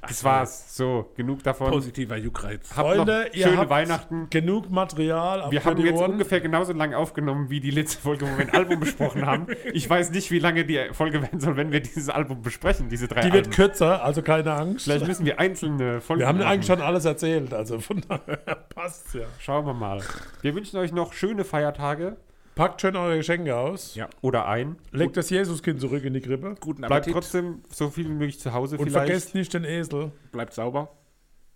Das 0.07 0.23
war's. 0.23 0.75
So, 0.75 1.11
genug 1.15 1.43
davon. 1.43 1.69
Positiver 1.69 2.17
Juckreiz. 2.17 2.71
Habt 2.75 2.95
Freunde, 2.95 3.27
noch 3.31 3.39
schöne 3.39 3.69
Weihnachten. 3.69 4.27
genug 4.31 4.69
Material. 4.71 5.51
Wir 5.51 5.63
haben 5.63 5.77
jetzt 5.85 5.99
Ohren. 6.01 6.13
ungefähr 6.13 6.41
genauso 6.41 6.73
lange 6.73 6.97
aufgenommen 6.97 7.51
wie 7.51 7.59
die 7.59 7.69
letzte 7.69 8.01
Folge, 8.01 8.25
wo 8.25 8.35
wir 8.35 8.47
ein 8.47 8.53
Album 8.53 8.79
besprochen 8.79 9.25
haben. 9.27 9.45
Ich 9.73 9.87
weiß 9.87 10.09
nicht, 10.09 10.31
wie 10.31 10.39
lange 10.39 10.65
die 10.65 10.79
Folge 10.91 11.21
werden 11.21 11.39
soll, 11.39 11.55
wenn 11.55 11.71
wir 11.71 11.81
dieses 11.81 12.09
Album 12.09 12.41
besprechen, 12.41 12.89
diese 12.89 13.07
drei 13.07 13.21
Die 13.21 13.27
wird 13.31 13.45
Alben. 13.45 13.51
kürzer, 13.55 14.03
also 14.03 14.23
keine 14.23 14.51
Angst. 14.53 14.85
Vielleicht 14.85 15.05
müssen 15.07 15.25
wir 15.25 15.39
einzelne 15.39 16.01
Folgen 16.01 16.21
Wir 16.21 16.27
haben 16.27 16.39
machen. 16.39 16.47
eigentlich 16.49 16.65
schon 16.67 16.81
alles 16.81 17.05
erzählt, 17.05 17.53
also 17.53 17.79
von 17.79 18.01
daher 18.07 18.37
passt 18.75 19.13
ja. 19.13 19.25
Schauen 19.39 19.67
wir 19.67 19.73
mal. 19.75 20.01
Wir 20.41 20.55
wünschen 20.55 20.77
euch 20.77 20.91
noch 20.91 21.13
schöne 21.13 21.45
Feiertage 21.45 22.17
Packt 22.55 22.81
schön 22.81 22.95
eure 22.95 23.17
Geschenke 23.17 23.55
aus. 23.55 23.95
Ja. 23.95 24.09
oder 24.21 24.47
ein. 24.47 24.75
Legt 24.91 25.15
das 25.17 25.29
Jesuskind 25.29 25.79
zurück 25.79 26.03
in 26.03 26.13
die 26.13 26.21
Krippe. 26.21 26.55
Guten 26.59 26.79
Bleibt 26.81 26.93
Appetit. 27.07 27.13
trotzdem 27.13 27.63
so 27.69 27.89
viel 27.89 28.05
wie 28.05 28.13
möglich 28.13 28.39
zu 28.39 28.53
Hause 28.53 28.77
Und 28.77 28.83
vielleicht 28.89 29.07
vergesst 29.07 29.35
nicht 29.35 29.53
den 29.53 29.63
Esel. 29.63 30.11
Bleibt 30.31 30.53
sauber. 30.53 30.91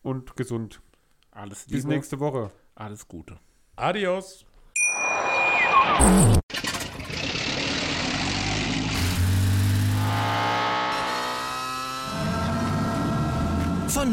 und 0.03 0.35
gesund. 0.37 0.81
Alles 1.31 1.65
Bis 1.65 1.83
Liebe. 1.83 1.89
nächste 1.95 2.19
Woche. 2.19 2.51
Alles 2.75 3.07
Gute. 3.07 3.37
Adios. 3.75 4.45